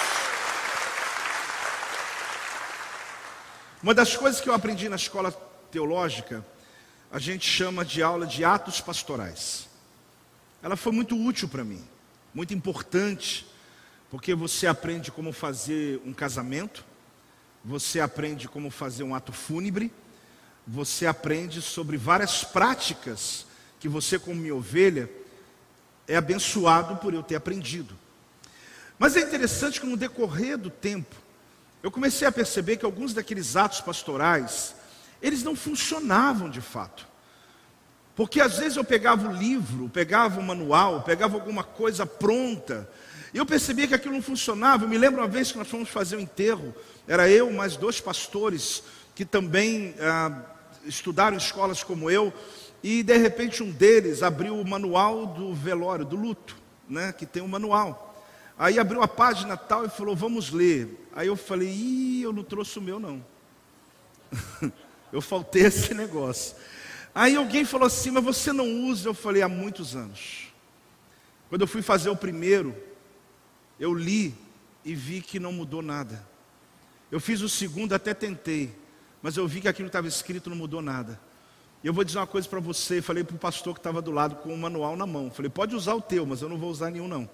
Uma 3.82 3.94
das 3.94 4.16
coisas 4.16 4.40
que 4.40 4.48
eu 4.48 4.54
aprendi 4.54 4.88
na 4.88 4.96
escola 4.96 5.32
teológica, 5.70 6.44
a 7.10 7.18
gente 7.18 7.48
chama 7.48 7.84
de 7.84 8.02
aula 8.02 8.26
de 8.26 8.44
atos 8.44 8.80
pastorais. 8.80 9.68
Ela 10.62 10.76
foi 10.76 10.92
muito 10.92 11.16
útil 11.16 11.48
para 11.48 11.64
mim, 11.64 11.84
muito 12.32 12.54
importante, 12.54 13.46
porque 14.10 14.34
você 14.34 14.66
aprende 14.66 15.10
como 15.10 15.32
fazer 15.32 16.00
um 16.04 16.12
casamento, 16.12 16.84
você 17.64 18.00
aprende 18.00 18.46
como 18.46 18.70
fazer 18.70 19.02
um 19.02 19.14
ato 19.14 19.32
fúnebre, 19.32 19.92
você 20.66 21.06
aprende 21.06 21.60
sobre 21.60 21.96
várias 21.96 22.44
práticas 22.44 23.46
que 23.82 23.88
você, 23.88 24.16
como 24.16 24.36
minha 24.36 24.54
ovelha, 24.54 25.10
é 26.06 26.14
abençoado 26.14 26.98
por 26.98 27.12
eu 27.12 27.20
ter 27.20 27.34
aprendido. 27.34 27.98
Mas 28.96 29.16
é 29.16 29.20
interessante 29.22 29.80
que 29.80 29.86
no 29.88 29.96
decorrer 29.96 30.56
do 30.56 30.70
tempo, 30.70 31.16
eu 31.82 31.90
comecei 31.90 32.28
a 32.28 32.30
perceber 32.30 32.76
que 32.76 32.84
alguns 32.84 33.12
daqueles 33.12 33.56
atos 33.56 33.80
pastorais, 33.80 34.76
eles 35.20 35.42
não 35.42 35.56
funcionavam 35.56 36.48
de 36.48 36.60
fato. 36.60 37.08
Porque 38.14 38.40
às 38.40 38.56
vezes 38.56 38.76
eu 38.76 38.84
pegava 38.84 39.28
o 39.28 39.32
livro, 39.32 39.88
pegava 39.88 40.38
o 40.38 40.44
manual, 40.44 41.02
pegava 41.02 41.34
alguma 41.34 41.64
coisa 41.64 42.06
pronta, 42.06 42.88
e 43.34 43.38
eu 43.38 43.44
percebia 43.44 43.88
que 43.88 43.94
aquilo 43.94 44.14
não 44.14 44.22
funcionava. 44.22 44.84
Eu 44.84 44.88
me 44.88 44.96
lembro 44.96 45.20
uma 45.20 45.26
vez 45.26 45.50
que 45.50 45.58
nós 45.58 45.66
fomos 45.66 45.88
fazer 45.88 46.14
um 46.14 46.20
enterro, 46.20 46.72
era 47.08 47.28
eu 47.28 47.52
mais 47.52 47.76
dois 47.76 48.00
pastores 48.00 48.80
que 49.12 49.24
também 49.24 49.96
ah, 49.98 50.40
estudaram 50.84 51.34
em 51.34 51.40
escolas 51.40 51.82
como 51.82 52.08
eu, 52.08 52.32
e 52.82 53.02
de 53.02 53.16
repente 53.16 53.62
um 53.62 53.70
deles 53.70 54.22
abriu 54.22 54.58
o 54.58 54.68
manual 54.68 55.26
do 55.26 55.54
velório, 55.54 56.04
do 56.04 56.16
luto, 56.16 56.56
né, 56.88 57.12
que 57.12 57.24
tem 57.24 57.42
um 57.42 57.48
manual. 57.48 58.12
Aí 58.58 58.78
abriu 58.78 59.02
a 59.02 59.08
página 59.08 59.56
tal 59.56 59.84
e 59.84 59.88
falou: 59.88 60.14
Vamos 60.14 60.50
ler. 60.50 61.08
Aí 61.14 61.26
eu 61.26 61.36
falei: 61.36 61.68
Ih, 61.68 62.22
eu 62.22 62.32
não 62.32 62.42
trouxe 62.42 62.78
o 62.78 62.82
meu, 62.82 63.00
não. 63.00 63.24
eu 65.12 65.20
faltei 65.20 65.62
esse 65.62 65.94
negócio. 65.94 66.56
Aí 67.14 67.36
alguém 67.36 67.64
falou 67.64 67.86
assim: 67.86 68.10
Mas 68.10 68.24
você 68.24 68.52
não 68.52 68.86
usa? 68.86 69.08
Eu 69.08 69.14
falei: 69.14 69.42
Há 69.42 69.48
muitos 69.48 69.96
anos. 69.96 70.52
Quando 71.48 71.62
eu 71.62 71.66
fui 71.66 71.82
fazer 71.82 72.08
o 72.08 72.16
primeiro, 72.16 72.74
eu 73.78 73.92
li 73.92 74.34
e 74.84 74.94
vi 74.94 75.20
que 75.20 75.38
não 75.40 75.52
mudou 75.52 75.82
nada. 75.82 76.24
Eu 77.10 77.20
fiz 77.20 77.42
o 77.42 77.48
segundo, 77.48 77.94
até 77.94 78.14
tentei, 78.14 78.74
mas 79.20 79.36
eu 79.36 79.46
vi 79.46 79.60
que 79.60 79.68
aquilo 79.68 79.88
que 79.88 79.90
estava 79.90 80.08
escrito 80.08 80.48
não 80.48 80.56
mudou 80.56 80.80
nada. 80.80 81.20
E 81.82 81.86
eu 81.86 81.92
vou 81.92 82.04
dizer 82.04 82.18
uma 82.18 82.26
coisa 82.26 82.48
para 82.48 82.60
você, 82.60 83.02
falei 83.02 83.24
para 83.24 83.34
o 83.34 83.38
pastor 83.38 83.74
que 83.74 83.80
estava 83.80 84.00
do 84.00 84.12
lado 84.12 84.36
com 84.36 84.54
o 84.54 84.58
manual 84.58 84.96
na 84.96 85.06
mão. 85.06 85.30
Falei, 85.30 85.50
pode 85.50 85.74
usar 85.74 85.94
o 85.94 86.00
teu, 86.00 86.24
mas 86.24 86.40
eu 86.40 86.48
não 86.48 86.56
vou 86.56 86.70
usar 86.70 86.90
nenhum 86.90 87.08
não. 87.08 87.28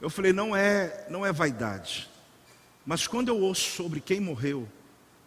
Eu 0.00 0.08
falei, 0.08 0.32
não 0.32 0.56
é, 0.56 1.06
não 1.10 1.24
é 1.24 1.32
vaidade. 1.32 2.08
Mas 2.84 3.06
quando 3.06 3.28
eu 3.28 3.38
ouço 3.38 3.70
sobre 3.76 4.00
quem 4.00 4.20
morreu, 4.20 4.66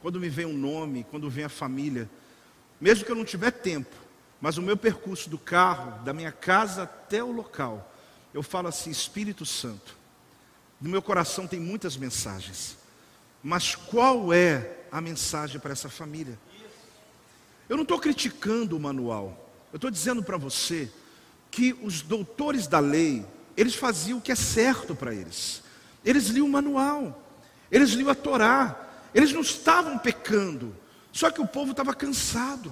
quando 0.01 0.19
me 0.19 0.27
vem 0.27 0.45
um 0.45 0.57
nome, 0.57 1.05
quando 1.09 1.29
vem 1.29 1.45
a 1.45 1.49
família, 1.49 2.09
mesmo 2.81 3.05
que 3.05 3.11
eu 3.11 3.15
não 3.15 3.23
tiver 3.23 3.51
tempo, 3.51 3.95
mas 4.41 4.57
o 4.57 4.61
meu 4.61 4.75
percurso 4.75 5.29
do 5.29 5.37
carro, 5.37 6.03
da 6.03 6.11
minha 6.11 6.31
casa 6.31 6.83
até 6.83 7.23
o 7.23 7.31
local, 7.31 7.93
eu 8.33 8.43
falo 8.43 8.67
assim, 8.67 8.89
Espírito 8.89 9.45
Santo, 9.45 9.95
no 10.81 10.89
meu 10.89 11.01
coração 11.01 11.47
tem 11.47 11.59
muitas 11.59 11.95
mensagens. 11.95 12.77
Mas 13.41 13.75
qual 13.75 14.33
é 14.33 14.77
a 14.91 14.99
mensagem 14.99 15.59
para 15.59 15.71
essa 15.71 15.89
família? 15.89 16.37
Eu 17.67 17.75
não 17.77 17.83
estou 17.83 17.99
criticando 17.99 18.77
o 18.77 18.79
manual. 18.79 19.49
Eu 19.71 19.77
estou 19.77 19.91
dizendo 19.91 20.23
para 20.23 20.37
você 20.37 20.91
que 21.51 21.73
os 21.81 22.01
doutores 22.01 22.67
da 22.67 22.79
lei, 22.79 23.25
eles 23.57 23.75
faziam 23.75 24.19
o 24.19 24.21
que 24.21 24.31
é 24.31 24.35
certo 24.35 24.95
para 24.95 25.13
eles. 25.13 25.63
Eles 26.03 26.27
liam 26.27 26.45
o 26.45 26.49
manual, 26.49 27.23
eles 27.71 27.91
liam 27.91 28.09
a 28.09 28.15
Torá, 28.15 28.79
eles 29.13 29.31
não 29.31 29.41
estavam 29.41 29.97
pecando, 29.97 30.75
só 31.11 31.31
que 31.31 31.41
o 31.41 31.47
povo 31.47 31.71
estava 31.71 31.93
cansado. 31.93 32.71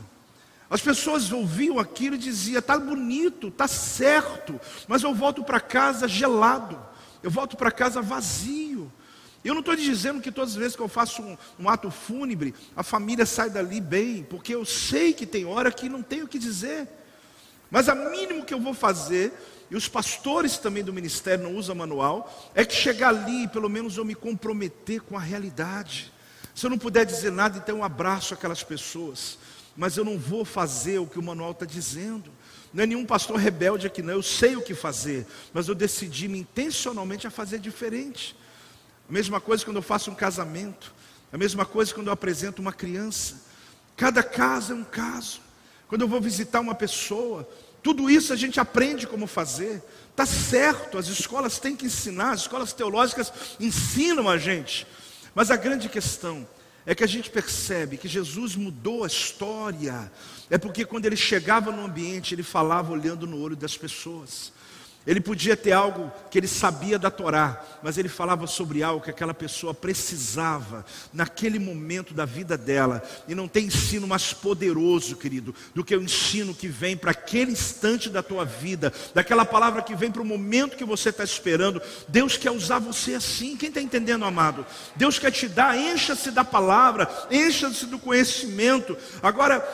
As 0.70 0.82
pessoas 0.82 1.32
ouviam 1.32 1.80
aquilo 1.80 2.16
e 2.16 2.20
diziam: 2.20 2.60
está 2.60 2.78
bonito, 2.78 3.48
está 3.48 3.68
certo, 3.68 4.60
mas 4.88 5.04
eu 5.04 5.14
volto 5.14 5.44
para 5.44 5.60
casa 5.60 6.08
gelado, 6.08 6.80
eu 7.22 7.32
volto 7.32 7.56
para 7.56 7.72
casa 7.72 8.02
vazio. 8.02 8.92
Eu 9.44 9.54
não 9.54 9.60
estou 9.60 9.76
dizendo 9.76 10.22
que 10.22 10.32
todas 10.32 10.52
as 10.52 10.56
vezes 10.56 10.76
que 10.76 10.82
eu 10.82 10.88
faço 10.88 11.22
um, 11.22 11.38
um, 11.60 11.70
ato 11.70 11.92
fúnebre, 11.92 12.56
a 12.76 12.82
família 12.82 13.26
sai 13.26 13.50
dali 13.50 13.82
bem, 13.82 14.24
porque 14.24 14.56
eu 14.56 14.64
sei 14.64 15.14
que 15.14 15.26
tem 15.26 15.46
hora 15.46 15.72
que 15.72 15.90
não 15.90 16.02
tenho 16.02 16.26
o 16.26 16.28
que 16.28 16.40
dizer. 16.40 16.88
Mas 17.70 17.90
a 17.90 17.96
mínimo 17.96 18.46
que 18.46 18.54
eu 18.54 18.60
vou 18.60 18.74
fazer, 18.74 19.34
e 19.70 19.76
os 19.76 19.88
pastores 19.88 20.58
também 20.58 20.84
do 20.84 20.94
ministério 20.94 21.44
não 21.44 21.56
usam 21.56 21.76
manual, 21.76 22.52
é 22.56 22.64
que 22.64 22.74
chegar 22.74 23.10
ali, 23.10 23.48
pelo 23.48 23.70
menos 23.70 23.98
eu 23.98 24.06
me 24.06 24.16
comprometer 24.16 25.02
com 25.02 25.18
a 25.18 25.20
realidade. 25.20 26.14
Se 26.56 26.66
eu 26.66 26.70
não 26.70 26.78
puder 26.78 27.06
dizer 27.06 27.32
nada, 27.32 27.58
então 27.58 27.78
eu 27.78 27.84
abraço 27.84 28.34
aquelas 28.34 28.64
pessoas. 28.64 29.38
Mas 29.76 29.98
eu 29.98 30.06
não 30.06 30.18
vou 30.18 30.46
fazer 30.46 31.00
o 31.00 31.08
que 31.08 31.18
o 31.18 31.24
manual 31.24 31.52
está 31.52 31.66
dizendo. 31.66 32.32
Não 32.72 32.84
é 32.84 32.88
nenhum 32.88 33.06
pastor 33.06 33.38
rebelde 33.38 33.88
aqui, 33.88 34.02
não. 34.02 34.14
Eu 34.14 34.24
sei 34.24 34.56
o 34.56 34.62
que 34.62 34.74
fazer, 34.74 35.26
mas 35.52 35.68
eu 35.68 35.76
decidi 35.76 36.28
me 36.28 36.40
intencionalmente 36.40 37.26
a 37.28 37.32
fazer 37.32 37.60
diferente. 37.60 38.36
Mesma 39.14 39.40
coisa 39.40 39.64
quando 39.64 39.76
eu 39.76 39.84
faço 39.84 40.10
um 40.10 40.16
casamento, 40.16 40.92
a 41.32 41.38
mesma 41.38 41.68
coisa 41.68 41.94
quando 41.94 42.08
eu 42.08 42.14
apresento 42.14 42.64
uma 42.64 42.74
criança. 42.74 43.44
Cada 43.96 44.24
caso 44.24 44.74
é 44.74 44.76
um 44.76 44.84
caso. 44.84 45.40
Quando 45.88 46.02
eu 46.02 46.08
vou 46.08 46.20
visitar 46.20 46.60
uma 46.60 46.74
pessoa, 46.74 47.48
tudo 47.84 48.10
isso 48.10 48.34
a 48.34 48.36
gente 48.36 48.60
aprende 48.60 49.06
como 49.06 49.28
fazer. 49.28 49.84
Tá 50.16 50.26
certo, 50.26 50.98
as 50.98 51.06
escolas 51.06 51.60
têm 51.60 51.76
que 51.76 51.86
ensinar, 51.86 52.32
as 52.32 52.42
escolas 52.42 52.74
teológicas 52.74 53.32
ensinam 53.60 54.28
a 54.28 54.40
gente. 54.40 54.88
Mas 55.36 55.52
a 55.52 55.58
grande 55.58 55.90
questão 55.90 56.48
é 56.84 56.96
que 56.96 57.04
a 57.04 57.08
gente 57.08 57.30
percebe 57.30 57.98
que 57.98 58.08
Jesus 58.08 58.56
mudou 58.56 59.04
a 59.04 59.08
história. 59.08 60.12
É 60.50 60.58
porque 60.58 60.86
quando 60.86 61.06
ele 61.06 61.16
chegava 61.16 61.72
no 61.72 61.86
ambiente, 61.86 62.34
ele 62.34 62.42
falava 62.42 62.92
olhando 62.92 63.28
no 63.28 63.40
olho 63.40 63.56
das 63.56 63.78
pessoas. 63.78 64.52
Ele 65.06 65.20
podia 65.20 65.58
ter 65.58 65.74
algo 65.74 66.10
que 66.32 66.38
ele 66.38 66.48
sabia 66.48 66.98
da 66.98 67.12
Torá, 67.12 67.62
mas 67.84 67.98
ele 67.98 68.08
falava 68.08 68.48
sobre 68.48 68.82
algo 68.82 69.04
que 69.04 69.10
aquela 69.10 69.34
pessoa 69.34 69.74
precisava 69.74 70.86
naquele 71.12 71.60
momento 71.60 72.14
da 72.14 72.24
vida 72.24 72.58
dela. 72.58 73.04
E 73.28 73.36
não 73.36 73.46
tem 73.46 73.66
ensino 73.66 74.08
mais 74.08 74.32
poderoso, 74.34 75.18
querido, 75.18 75.54
do 75.76 75.84
que 75.84 75.96
o 75.96 76.02
ensino 76.02 76.56
que 76.56 76.70
vem 76.70 76.96
para 76.96 77.12
aquele 77.12 77.52
instante 77.52 78.10
da 78.10 78.24
tua 78.24 78.46
vida, 78.46 78.94
daquela 79.14 79.44
palavra 79.44 79.82
que 79.82 79.94
vem 79.94 80.10
para 80.10 80.22
o 80.22 80.26
momento 80.26 80.78
que 80.78 80.86
você 80.86 81.10
está 81.10 81.24
esperando. 81.24 81.82
Deus 82.08 82.38
quer 82.38 82.52
usar 82.52 82.80
você 82.80 83.16
assim. 83.16 83.58
Quem 83.58 83.68
está 83.68 83.82
entendendo, 83.82 84.24
amado? 84.24 84.66
Deus 84.96 85.20
quer 85.20 85.32
te 85.32 85.50
dar, 85.50 85.78
encha-se 85.78 86.32
da 86.32 86.46
palavra, 86.46 87.10
encha-se 87.30 87.88
do 87.88 88.00
conhecimento. 88.00 88.96
Agora, 89.22 89.68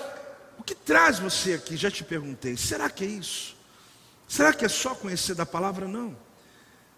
o 0.58 0.64
que 0.64 0.74
traz 0.74 1.20
você 1.20 1.54
aqui? 1.54 1.78
Já 1.78 1.92
te 1.92 2.04
perguntei. 2.04 2.58
Será 2.58 2.90
que 2.90 3.04
é 3.04 3.08
isso? 3.08 3.59
Será 4.30 4.54
que 4.54 4.64
é 4.64 4.70
só 4.70 4.94
conhecer 4.94 5.34
da 5.34 5.46
palavra? 5.46 5.88
Não. 5.88 6.16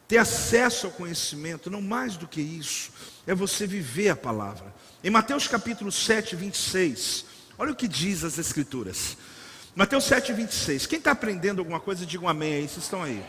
Ter 0.05 0.17
acesso 0.17 0.87
ao 0.87 0.91
conhecimento, 0.91 1.71
não 1.71 1.81
mais 1.81 2.17
do 2.17 2.27
que 2.27 2.41
isso, 2.41 2.91
é 3.25 3.33
você 3.33 3.65
viver 3.65 4.09
a 4.09 4.15
palavra. 4.17 4.75
Em 5.01 5.09
Mateus 5.09 5.47
capítulo 5.47 5.93
7, 5.93 6.35
26, 6.35 7.25
olha 7.57 7.71
o 7.71 7.75
que 7.75 7.87
diz 7.87 8.25
as 8.25 8.37
Escrituras. 8.37 9.15
Mateus 9.73 10.03
7, 10.03 10.33
26. 10.33 10.85
Quem 10.85 10.99
está 10.99 11.11
aprendendo 11.11 11.59
alguma 11.59 11.79
coisa, 11.79 12.05
diga 12.05 12.25
um 12.25 12.27
amém 12.27 12.55
aí, 12.55 12.67
vocês 12.67 12.83
estão 12.83 13.01
aí. 13.01 13.23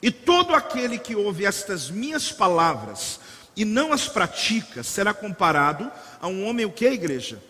E 0.00 0.12
todo 0.12 0.54
aquele 0.54 0.96
que 0.96 1.16
ouve 1.16 1.44
estas 1.44 1.90
minhas 1.90 2.30
palavras 2.30 3.18
e 3.56 3.64
não 3.64 3.92
as 3.92 4.06
pratica, 4.06 4.84
será 4.84 5.12
comparado 5.12 5.90
a 6.20 6.28
um 6.28 6.46
homem, 6.46 6.64
o 6.64 6.70
que 6.70 6.86
é 6.86 6.92
igreja? 6.92 7.42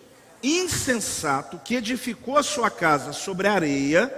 Insensato, 0.43 1.59
que 1.59 1.75
edificou 1.75 2.39
a 2.39 2.43
sua 2.43 2.71
casa 2.71 3.13
sobre 3.13 3.47
a 3.47 3.53
areia, 3.53 4.11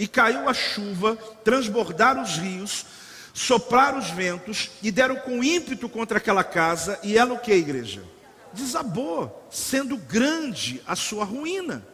e 0.00 0.06
caiu 0.06 0.48
a 0.48 0.54
chuva, 0.54 1.14
transbordaram 1.44 2.22
os 2.22 2.38
rios, 2.38 2.86
sopraram 3.34 3.98
os 3.98 4.08
ventos 4.08 4.70
e 4.82 4.90
deram 4.90 5.16
com 5.16 5.44
ímpeto 5.44 5.90
contra 5.90 6.16
aquela 6.16 6.42
casa, 6.42 6.98
e 7.02 7.18
ela 7.18 7.34
o 7.34 7.38
que, 7.38 7.52
igreja? 7.52 8.02
Desabou, 8.50 9.46
sendo 9.50 9.98
grande 9.98 10.82
a 10.86 10.96
sua 10.96 11.22
ruína. 11.22 11.86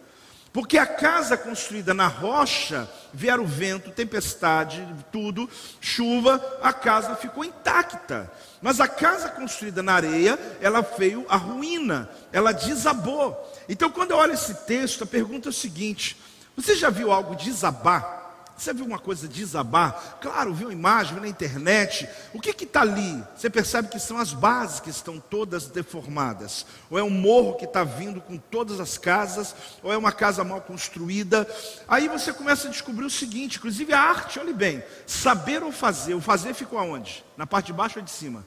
Porque 0.53 0.79
a 0.79 0.87
casa 0.87 1.37
construída 1.37 1.93
na 1.93 2.07
rocha, 2.07 2.89
vieram 3.13 3.45
vento, 3.45 3.91
tempestade, 3.91 4.87
tudo, 5.11 5.51
chuva, 5.81 6.41
a 6.63 6.73
casa 6.73 7.17
ficou 7.17 7.45
intacta. 7.45 8.33
Mas 8.63 8.81
a 8.81 8.87
casa 8.87 9.31
construída 9.31 9.83
na 9.83 9.95
areia, 9.95 10.39
ela 10.61 10.81
veio 10.81 11.27
a 11.29 11.37
ruína, 11.37 12.09
ela 12.33 12.53
desabou. 12.53 13.37
Então, 13.69 13.91
quando 13.91 14.13
eu 14.13 14.17
olho 14.17 14.33
esse 14.33 14.55
texto, 14.65 15.03
a 15.03 15.07
pergunta 15.07 15.49
é 15.49 15.51
o 15.51 15.53
seguinte: 15.53 16.17
você 16.57 16.75
já 16.75 16.91
viu 16.91 17.13
algo 17.13 17.37
desabar? 17.37 18.17
Você 18.57 18.73
viu 18.73 18.87
uma 18.87 18.99
coisa 18.99 19.29
desabar? 19.29 20.19
Claro, 20.21 20.55
viu 20.55 20.73
imagem, 20.73 21.13
viu 21.13 21.23
na 21.23 21.29
internet. 21.29 22.09
O 22.33 22.41
que 22.41 22.65
está 22.65 22.81
ali? 22.81 23.23
Você 23.37 23.51
percebe 23.51 23.89
que 23.89 24.01
são 24.01 24.17
as 24.17 24.33
bases 24.33 24.81
que 24.81 24.89
estão 24.89 25.21
todas 25.21 25.67
deformadas. 25.67 26.65
Ou 26.89 26.99
é 26.99 27.03
um 27.03 27.11
morro 27.11 27.57
que 27.57 27.67
está 27.67 27.85
vindo 27.85 28.19
com 28.19 28.39
todas 28.39 28.81
as 28.81 28.97
casas, 28.97 29.55
ou 29.83 29.93
é 29.93 29.97
uma 29.97 30.11
casa 30.11 30.43
mal 30.43 30.63
construída. 30.63 31.47
Aí 31.87 32.09
você 32.09 32.33
começa 32.33 32.69
a 32.69 32.71
descobrir 32.71 33.05
o 33.05 33.11
seguinte: 33.11 33.59
inclusive 33.59 33.93
a 33.93 34.01
arte, 34.01 34.41
olhe 34.41 34.55
bem, 34.55 34.83
saber 35.07 35.63
ou 35.63 35.71
fazer. 35.71 36.15
O 36.15 36.21
fazer 36.23 36.55
ficou 36.55 36.79
aonde? 36.79 37.23
Na 37.37 37.47
parte 37.47 37.67
de 37.67 37.73
baixo 37.75 37.99
ou 37.99 38.05
de 38.05 38.11
cima? 38.11 38.47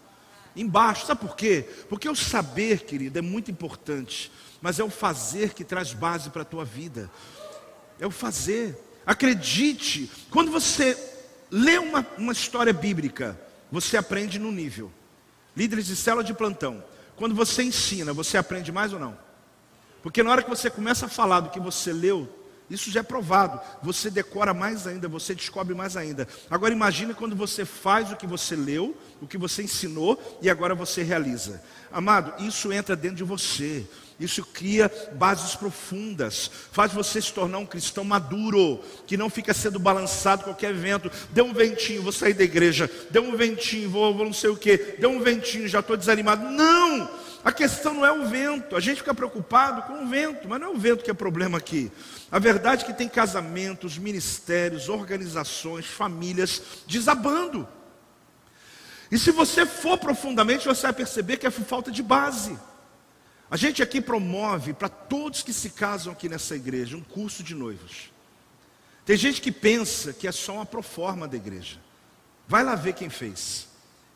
Embaixo. 0.56 1.06
Sabe 1.06 1.22
por 1.22 1.36
quê? 1.36 1.70
Porque 1.88 2.10
o 2.10 2.16
saber, 2.16 2.80
querido, 2.80 3.20
é 3.20 3.22
muito 3.22 3.52
importante. 3.52 4.32
Mas 4.60 4.80
é 4.80 4.84
o 4.84 4.90
fazer 4.90 5.54
que 5.54 5.64
traz 5.64 5.94
base 5.94 6.32
para 6.32 6.42
a 6.42 6.46
tua 6.46 6.66
vida 6.66 7.10
é 8.00 8.08
o 8.08 8.12
fazer. 8.12 8.78
Acredite, 9.06 10.10
quando 10.30 10.52
você 10.52 10.98
lê 11.52 11.78
uma, 11.78 12.06
uma 12.18 12.32
história 12.32 12.72
bíblica, 12.72 13.40
você 13.72 13.98
aprende 13.98 14.40
no 14.40 14.52
nível. 14.52 14.92
Líderes 15.56 15.88
de 15.88 15.96
célula 15.96 16.24
de 16.24 16.34
plantão, 16.34 16.84
quando 17.16 17.36
você 17.36 17.64
ensina, 17.64 18.14
você 18.14 18.38
aprende 18.38 18.72
mais 18.72 18.94
ou 18.94 19.00
não? 19.00 19.18
Porque 20.02 20.24
na 20.24 20.32
hora 20.32 20.44
que 20.44 20.50
você 20.50 20.70
começa 20.70 21.08
a 21.08 21.10
falar 21.10 21.42
do 21.42 21.50
que 21.50 21.60
você 21.60 21.92
leu, 21.92 22.30
Isso 22.70 22.92
já 22.92 23.00
é 23.00 23.04
provado. 23.04 23.60
Você 23.82 24.10
decora 24.10 24.54
mais 24.54 24.86
ainda, 24.86 25.08
você 25.08 25.34
descobre 25.34 25.74
mais 25.74 25.98
ainda. 25.98 26.28
Agora 26.50 26.74
imagine 26.74 27.14
quando 27.14 27.36
você 27.36 27.66
faz 27.66 28.12
o 28.12 28.16
que 28.16 28.28
você 28.28 28.56
leu, 28.56 28.96
o 29.20 29.28
que 29.28 29.38
você 29.38 29.64
ensinou 29.64 30.22
e 30.42 30.50
agora 30.50 30.76
você 30.76 31.02
realiza. 31.02 31.62
Amado, 31.92 32.44
isso 32.44 32.72
entra 32.72 32.96
dentro 32.96 33.18
de 33.18 33.24
você. 33.24 33.88
Isso 34.20 34.44
cria 34.44 34.92
bases 35.14 35.56
profundas, 35.56 36.52
faz 36.72 36.92
você 36.92 37.22
se 37.22 37.32
tornar 37.32 37.60
um 37.60 37.66
cristão 37.66 38.04
maduro, 38.04 38.84
que 39.08 39.16
não 39.16 39.30
fica 39.30 39.54
sendo 39.54 39.80
balançado 39.80 40.44
qualquer 40.44 40.74
vento. 40.74 41.10
Deu 41.32 41.46
um 41.46 41.54
ventinho, 41.54 42.04
vou 42.04 42.12
sair 42.12 42.34
da 42.34 42.44
igreja. 42.44 42.92
Deu 43.10 43.24
um 43.24 43.38
ventinho, 43.38 43.90
vou, 43.90 44.14
vou 44.14 44.26
não 44.26 44.34
sei 44.34 44.50
o 44.50 44.58
que. 44.58 44.98
Deu 45.00 45.10
um 45.10 45.22
ventinho, 45.22 45.70
já 45.70 45.80
estou 45.80 45.96
desanimado. 45.96 46.44
Não! 46.50 47.10
A 47.44 47.52
questão 47.54 47.94
não 47.94 48.06
é 48.06 48.12
o 48.12 48.28
vento. 48.28 48.76
A 48.76 48.82
gente 48.82 48.98
fica 48.98 49.14
preocupado 49.14 49.84
com 49.84 50.04
o 50.04 50.08
vento, 50.08 50.48
mas 50.50 50.60
não 50.60 50.68
é 50.68 50.72
o 50.72 50.78
vento 50.78 51.04
que 51.04 51.12
é 51.12 51.14
problema 51.14 51.58
aqui. 51.58 51.90
A 52.30 52.38
verdade 52.38 52.84
é 52.84 52.88
que 52.88 52.94
tem 52.94 53.08
casamentos, 53.08 53.98
ministérios, 53.98 54.90
organizações, 54.90 55.86
famílias 55.86 56.62
desabando. 56.86 57.66
E 59.10 59.18
se 59.18 59.32
você 59.32 59.66
for 59.66 59.98
profundamente, 59.98 60.68
você 60.68 60.84
vai 60.84 60.94
perceber 60.94 61.38
que 61.38 61.48
é 61.48 61.52
falta 61.52 61.90
de 61.90 62.04
base. 62.04 62.58
A 63.52 63.58
gente 63.58 63.82
aqui 63.82 64.00
promove 64.00 64.74
para 64.74 64.90
todos 64.90 65.42
que 65.42 65.52
se 65.52 65.72
casam 65.72 66.14
aqui 66.14 66.30
nessa 66.30 66.56
igreja 66.56 66.96
um 66.96 67.02
curso 67.02 67.44
de 67.44 67.56
noivos. 67.56 68.12
Tem 69.06 69.18
gente 69.18 69.42
que 69.42 69.52
pensa 69.52 70.14
que 70.14 70.28
é 70.28 70.32
só 70.32 70.54
uma 70.54 70.66
proforma 70.66 71.28
da 71.28 71.36
igreja. 71.36 71.78
Vai 72.48 72.64
lá 72.64 72.76
ver 72.76 72.94
quem 72.94 73.10
fez. 73.10 73.68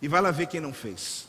E 0.02 0.08
vai 0.08 0.22
lá 0.22 0.30
ver 0.30 0.46
quem 0.46 0.62
não 0.62 0.74
fez. 0.74 1.28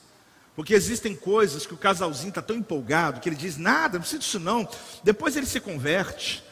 Porque 0.55 0.75
existem 0.75 1.17
coisas 1.17 1.67
que 1.67 1.73
o 1.73 1.79
casalzinho 1.79 2.29
está 2.29 2.43
tão 2.43 2.57
empolgado 2.57 3.21
que 3.21 3.29
ele 3.29 3.37
diz: 3.37 3.57
nada, 3.57 3.95
não 3.95 4.01
precisa 4.01 4.21
disso 4.21 4.41
não. 4.41 4.69
Depois 5.03 5.37
ele 5.37 5.47
se 5.47 5.61
converte. 5.61 6.45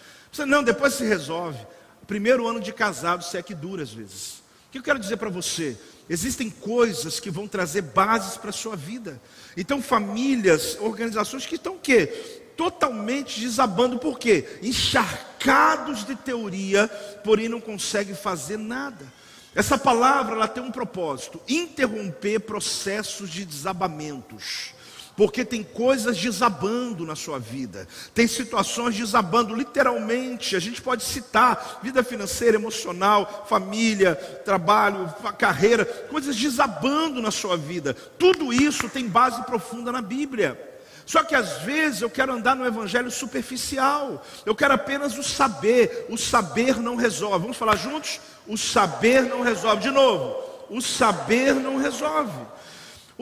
Não, 0.47 0.63
depois 0.63 0.95
se 0.95 1.05
resolve. 1.05 1.59
Primeiro 2.07 2.49
ano 2.49 2.61
de 2.61 2.73
casado, 2.73 3.23
se 3.23 3.37
é 3.37 3.43
que 3.43 3.55
dura 3.55 3.83
às 3.83 3.93
vezes. 3.93 4.43
O 4.69 4.73
que 4.73 4.79
eu 4.79 4.83
quero 4.83 4.99
dizer 4.99 5.19
para 5.19 5.29
você? 5.29 5.79
Existem 6.13 6.51
coisas 6.51 7.19
que 7.19 7.31
vão 7.31 7.49
trazer 7.49 7.81
bases 7.81 8.37
para 8.37 8.51
a 8.51 8.53
sua 8.53 8.77
vida. 8.77 9.19
Então, 9.57 9.81
famílias, 9.81 10.77
organizações 10.79 11.47
que 11.47 11.55
estão 11.55 11.77
o 11.77 11.79
quê? 11.79 12.07
Totalmente 12.55 13.41
desabando, 13.41 13.99
por 13.99 14.19
quê? 14.19 14.59
Encharcados 14.63 16.05
de 16.05 16.15
teoria, 16.15 16.87
porém 17.25 17.49
não 17.49 17.63
conseguem 17.63 18.15
fazer 18.15 18.59
nada. 18.59 19.11
Essa 19.55 19.79
palavra 19.79 20.35
ela 20.35 20.47
tem 20.47 20.63
um 20.63 20.71
propósito: 20.71 21.41
interromper 21.49 22.41
processos 22.41 23.31
de 23.31 23.47
desabamentos. 23.47 24.75
Porque 25.17 25.45
tem 25.45 25.63
coisas 25.63 26.17
desabando 26.17 27.05
na 27.05 27.15
sua 27.15 27.39
vida, 27.39 27.87
tem 28.15 28.27
situações 28.27 28.97
desabando, 28.97 29.55
literalmente. 29.55 30.57
A 30.57 30.59
gente 30.59 30.81
pode 30.81 31.05
citar 31.05 31.81
vida 31.83 32.03
financeira, 32.03 32.57
emocional, 32.57 33.47
família, 33.49 34.15
trabalho, 34.45 35.13
carreira, 35.39 35.85
coisas 35.85 36.35
desabando 36.35 37.21
na 37.21 37.31
sua 37.31 37.57
vida. 37.57 37.95
Tudo 38.19 38.53
isso 38.53 38.89
tem 38.89 39.07
base 39.07 39.43
profunda 39.45 39.93
na 39.93 40.01
Bíblia. 40.01 40.71
Só 41.05 41.23
que 41.23 41.35
às 41.35 41.59
vezes 41.63 42.01
eu 42.01 42.09
quero 42.09 42.33
andar 42.33 42.55
no 42.55 42.65
evangelho 42.65 43.11
superficial, 43.11 44.25
eu 44.47 44.55
quero 44.55 44.75
apenas 44.75 45.19
o 45.19 45.23
saber, 45.23 46.07
o 46.09 46.17
saber 46.17 46.81
não 46.81 46.97
resolve. 46.97 47.39
Vamos 47.39 47.57
falar 47.57 47.77
juntos? 47.77 48.21
O 48.47 48.57
saber 48.57 49.23
não 49.23 49.43
resolve. 49.43 49.83
De 49.83 49.91
novo, 49.91 50.37
o 50.71 50.81
saber 50.81 51.55
não 51.55 51.77
resolve. 51.77 52.33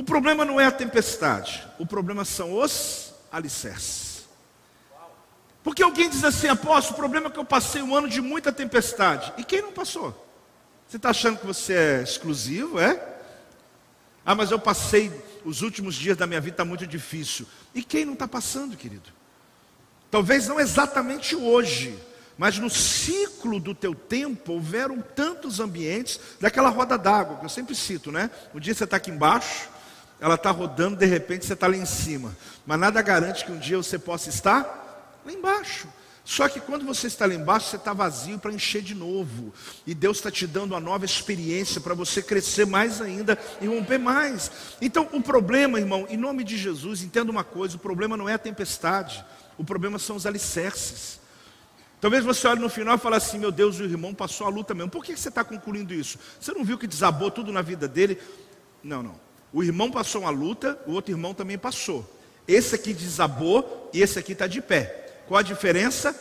O 0.00 0.02
problema 0.02 0.46
não 0.46 0.58
é 0.58 0.64
a 0.64 0.70
tempestade, 0.70 1.62
o 1.78 1.84
problema 1.84 2.24
são 2.24 2.58
os 2.58 3.12
alicerces. 3.30 4.24
Porque 5.62 5.82
alguém 5.82 6.08
diz 6.08 6.24
assim, 6.24 6.48
apóstolo, 6.48 6.94
o 6.94 6.96
problema 6.96 7.26
é 7.26 7.30
que 7.30 7.38
eu 7.38 7.44
passei 7.44 7.82
um 7.82 7.94
ano 7.94 8.08
de 8.08 8.18
muita 8.22 8.50
tempestade. 8.50 9.30
E 9.36 9.44
quem 9.44 9.60
não 9.60 9.72
passou? 9.72 10.26
Você 10.88 10.96
está 10.96 11.10
achando 11.10 11.38
que 11.38 11.46
você 11.46 11.74
é 11.74 12.02
exclusivo, 12.02 12.80
é? 12.80 12.98
Ah, 14.24 14.34
mas 14.34 14.50
eu 14.50 14.58
passei 14.58 15.12
os 15.44 15.60
últimos 15.60 15.96
dias 15.96 16.16
da 16.16 16.26
minha 16.26 16.40
vida 16.40 16.54
está 16.54 16.64
muito 16.64 16.86
difícil. 16.86 17.46
E 17.74 17.82
quem 17.82 18.06
não 18.06 18.14
está 18.14 18.26
passando, 18.26 18.78
querido? 18.78 19.10
Talvez 20.10 20.48
não 20.48 20.58
exatamente 20.58 21.36
hoje, 21.36 21.94
mas 22.38 22.58
no 22.58 22.70
ciclo 22.70 23.60
do 23.60 23.74
teu 23.74 23.94
tempo 23.94 24.54
houveram 24.54 25.02
tantos 25.02 25.60
ambientes 25.60 26.18
daquela 26.40 26.70
roda 26.70 26.96
d'água 26.96 27.36
que 27.36 27.44
eu 27.44 27.50
sempre 27.50 27.74
cito, 27.74 28.10
né? 28.10 28.30
Um 28.54 28.58
dia 28.58 28.72
você 28.72 28.84
está 28.84 28.96
aqui 28.96 29.10
embaixo, 29.10 29.68
ela 30.20 30.34
está 30.34 30.50
rodando, 30.50 30.96
de 30.96 31.06
repente 31.06 31.46
você 31.46 31.54
está 31.54 31.66
lá 31.66 31.76
em 31.76 31.86
cima. 31.86 32.36
Mas 32.66 32.78
nada 32.78 33.00
garante 33.00 33.44
que 33.44 33.52
um 33.52 33.58
dia 33.58 33.76
você 33.76 33.98
possa 33.98 34.28
estar 34.28 35.20
lá 35.24 35.32
embaixo. 35.32 35.88
Só 36.24 36.48
que 36.48 36.60
quando 36.60 36.84
você 36.84 37.06
está 37.06 37.26
lá 37.26 37.34
embaixo, 37.34 37.70
você 37.70 37.76
está 37.76 37.92
vazio 37.92 38.38
para 38.38 38.52
encher 38.52 38.82
de 38.82 38.94
novo. 38.94 39.52
E 39.86 39.94
Deus 39.94 40.18
está 40.18 40.30
te 40.30 40.46
dando 40.46 40.72
uma 40.72 40.80
nova 40.80 41.04
experiência 41.04 41.80
para 41.80 41.94
você 41.94 42.22
crescer 42.22 42.66
mais 42.66 43.00
ainda 43.00 43.38
e 43.60 43.66
romper 43.66 43.98
mais. 43.98 44.50
Então, 44.80 45.08
o 45.12 45.22
problema, 45.22 45.80
irmão, 45.80 46.06
em 46.08 46.16
nome 46.16 46.44
de 46.44 46.56
Jesus, 46.56 47.02
entenda 47.02 47.30
uma 47.30 47.42
coisa: 47.42 47.76
o 47.76 47.80
problema 47.80 48.16
não 48.16 48.28
é 48.28 48.34
a 48.34 48.38
tempestade, 48.38 49.24
o 49.56 49.64
problema 49.64 49.98
são 49.98 50.14
os 50.14 50.26
alicerces. 50.26 51.18
Talvez 52.00 52.24
você 52.24 52.46
olhe 52.46 52.60
no 52.60 52.68
final 52.68 52.94
e 52.94 52.98
fale 52.98 53.16
assim: 53.16 53.38
meu 53.38 53.50
Deus, 53.50 53.80
o 53.80 53.84
irmão 53.84 54.14
passou 54.14 54.46
a 54.46 54.50
luta 54.50 54.74
mesmo. 54.74 54.90
Por 54.90 55.04
que 55.04 55.16
você 55.16 55.30
está 55.30 55.42
concluindo 55.42 55.92
isso? 55.92 56.18
Você 56.38 56.52
não 56.52 56.64
viu 56.64 56.78
que 56.78 56.86
desabou 56.86 57.30
tudo 57.30 57.50
na 57.50 57.62
vida 57.62 57.88
dele? 57.88 58.18
Não, 58.84 59.02
não. 59.02 59.29
O 59.52 59.62
irmão 59.62 59.90
passou 59.90 60.22
uma 60.22 60.30
luta, 60.30 60.78
o 60.86 60.92
outro 60.92 61.12
irmão 61.12 61.34
também 61.34 61.58
passou. 61.58 62.08
Esse 62.46 62.74
aqui 62.74 62.92
desabou 62.92 63.90
e 63.92 64.00
esse 64.00 64.18
aqui 64.18 64.32
está 64.32 64.46
de 64.46 64.60
pé. 64.60 65.22
Qual 65.26 65.38
a 65.38 65.42
diferença? 65.42 66.14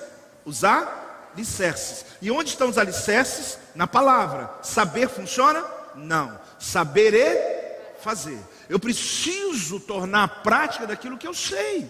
Os 0.46 0.64
alicerces. 0.64 2.06
E 2.22 2.32
onde 2.32 2.50
estão 2.50 2.70
os 2.70 2.78
alicerces? 2.78 3.58
Na 3.76 3.88
palavra. 3.88 4.50
Saber 4.62 5.10
funciona? 5.10 5.64
Não. 5.96 6.40
Saber 6.60 7.14
é 7.14 7.96
fazer. 8.02 8.40
Eu 8.68 8.80
preciso 8.80 9.80
tornar 9.80 10.24
a 10.24 10.28
prática 10.28 10.88
daquilo 10.88 11.18
que 11.18 11.28
eu 11.28 11.34
sei. 11.34 11.90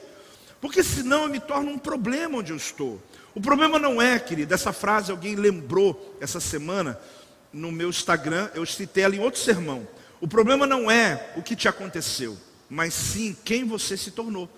Porque 0.61 0.83
senão 0.83 1.23
eu 1.23 1.29
me 1.29 1.39
torno 1.39 1.71
um 1.71 1.77
problema 1.77 2.39
onde 2.39 2.51
eu 2.51 2.57
estou. 2.57 3.01
O 3.33 3.41
problema 3.41 3.79
não 3.79 4.01
é, 4.01 4.19
querido, 4.19 4.53
essa 4.53 4.73
frase 4.73 5.11
alguém 5.11 5.35
lembrou 5.35 6.17
essa 6.19 6.39
semana 6.39 6.99
no 7.53 7.71
meu 7.71 7.89
Instagram, 7.89 8.49
eu 8.53 8.65
citei 8.65 9.03
ela 9.03 9.15
em 9.15 9.19
outro 9.19 9.39
sermão. 9.39 9.87
O 10.21 10.27
problema 10.27 10.67
não 10.67 10.89
é 10.89 11.33
o 11.35 11.41
que 11.41 11.55
te 11.55 11.67
aconteceu, 11.67 12.37
mas 12.69 12.93
sim 12.93 13.35
quem 13.45 13.63
você 13.63 13.95
se 13.95 14.11
tornou. 14.11 14.49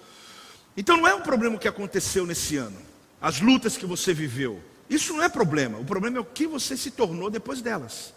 Então 0.76 0.98
não 0.98 1.08
é 1.08 1.14
um 1.14 1.22
problema 1.22 1.56
o 1.56 1.60
que 1.60 1.68
aconteceu 1.68 2.26
nesse 2.26 2.58
ano, 2.58 2.78
as 3.22 3.40
lutas 3.40 3.78
que 3.78 3.86
você 3.86 4.14
viveu. 4.14 4.62
Isso 4.90 5.14
não 5.14 5.24
é 5.24 5.30
problema. 5.30 5.78
O 5.78 5.86
problema 5.86 6.18
é 6.18 6.22
o 6.22 6.26
que 6.26 6.48
você 6.48 6.76
se 6.76 6.92
tornou 6.92 7.30
depois 7.30 7.62
delas. 7.62 8.14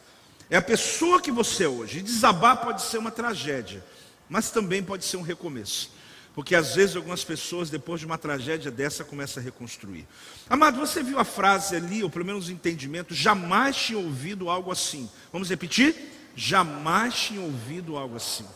É 0.51 0.57
a 0.57 0.63
pessoa 0.63 1.21
que 1.21 1.31
você 1.31 1.65
é 1.65 1.69
hoje. 1.69 2.03
Desabar 2.03 2.57
pode 2.59 2.83
ser 2.83 2.99
uma 2.99 3.11
tragédia, 3.11 3.85
mas 4.29 4.51
também 4.51 4.83
pode 4.83 5.05
ser 5.05 5.17
um 5.17 5.23
recomeço. 5.23 5.93
Porque 6.35 6.55
às 6.55 6.75
vezes 6.75 6.97
algumas 6.97 7.23
pessoas, 7.23 7.71
depois 7.71 8.01
de 8.01 8.07
uma 8.07 8.19
tragédia 8.19 8.71
dessa, 8.71 9.05
começam 9.05 9.41
a 9.41 9.45
reconstruir. 9.45 10.05
Amado, 10.51 10.81
você 10.81 11.01
viu 11.01 11.19
a 11.21 11.25
frase 11.25 11.77
ali, 11.77 12.03
ou 12.03 12.11
pelo 12.11 12.25
menos 12.25 12.49
o 12.49 12.53
entendimento, 12.53 13.15
jamais 13.15 13.77
tinha 13.77 13.99
ouvido 13.99 14.51
algo 14.51 14.73
assim. 14.73 15.09
Vamos 15.33 15.49
repetir? 15.49 15.95
Jamais 16.35 17.15
tinham 17.15 17.45
ouvido 17.45 17.97
algo 17.97 18.17
assim. 18.17 18.47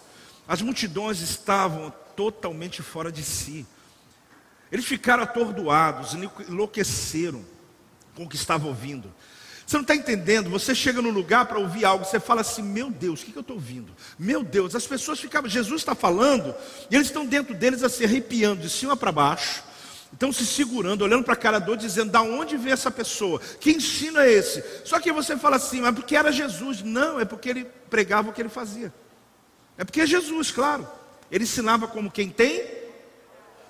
As 0.46 0.62
multidões 0.62 1.20
estavam 1.20 1.92
totalmente 2.16 2.82
fora 2.82 3.12
de 3.12 3.22
si. 3.22 3.66
Eles 4.70 4.84
ficaram 4.84 5.22
atordoados, 5.22 6.14
enlouqueceram 6.48 7.44
com 8.14 8.24
o 8.24 8.28
que 8.28 8.36
estavam 8.36 8.68
ouvindo. 8.68 9.12
Você 9.68 9.76
não 9.76 9.82
está 9.82 9.94
entendendo? 9.94 10.48
Você 10.48 10.74
chega 10.74 11.02
no 11.02 11.10
lugar 11.10 11.44
para 11.44 11.58
ouvir 11.58 11.84
algo, 11.84 12.02
você 12.02 12.18
fala 12.18 12.40
assim: 12.40 12.62
Meu 12.62 12.90
Deus, 12.90 13.20
o 13.20 13.26
que, 13.26 13.32
que 13.32 13.38
eu 13.38 13.42
estou 13.42 13.56
ouvindo? 13.56 13.92
Meu 14.18 14.42
Deus, 14.42 14.74
as 14.74 14.86
pessoas 14.86 15.20
ficavam, 15.20 15.48
Jesus 15.48 15.82
está 15.82 15.94
falando, 15.94 16.54
e 16.90 16.94
eles 16.94 17.08
estão 17.08 17.26
dentro 17.26 17.54
deles 17.54 17.82
assim, 17.82 18.04
arrepiando 18.04 18.62
de 18.62 18.70
cima 18.70 18.96
para 18.96 19.12
baixo, 19.12 19.62
Estão 20.12 20.32
se 20.32 20.46
segurando, 20.46 21.02
olhando 21.02 21.24
para 21.24 21.34
a 21.34 21.36
cara 21.36 21.58
do 21.58 21.76
dizendo: 21.76 22.10
da 22.10 22.22
onde 22.22 22.56
veio 22.56 22.72
essa 22.72 22.90
pessoa? 22.90 23.40
Que 23.60 23.72
ensino 23.72 24.18
é 24.18 24.30
esse? 24.30 24.64
Só 24.84 24.98
que 24.98 25.12
você 25.12 25.36
fala 25.36 25.56
assim, 25.56 25.80
mas 25.80 25.94
porque 25.94 26.16
era 26.16 26.32
Jesus. 26.32 26.82
Não, 26.82 27.20
é 27.20 27.24
porque 27.24 27.48
ele 27.48 27.66
pregava 27.90 28.30
o 28.30 28.32
que 28.32 28.40
ele 28.40 28.48
fazia. 28.48 28.92
É 29.76 29.84
porque 29.84 30.00
é 30.00 30.06
Jesus, 30.06 30.50
claro. 30.50 30.88
Ele 31.30 31.44
ensinava 31.44 31.86
como 31.86 32.10
quem 32.10 32.30
tem. 32.30 32.78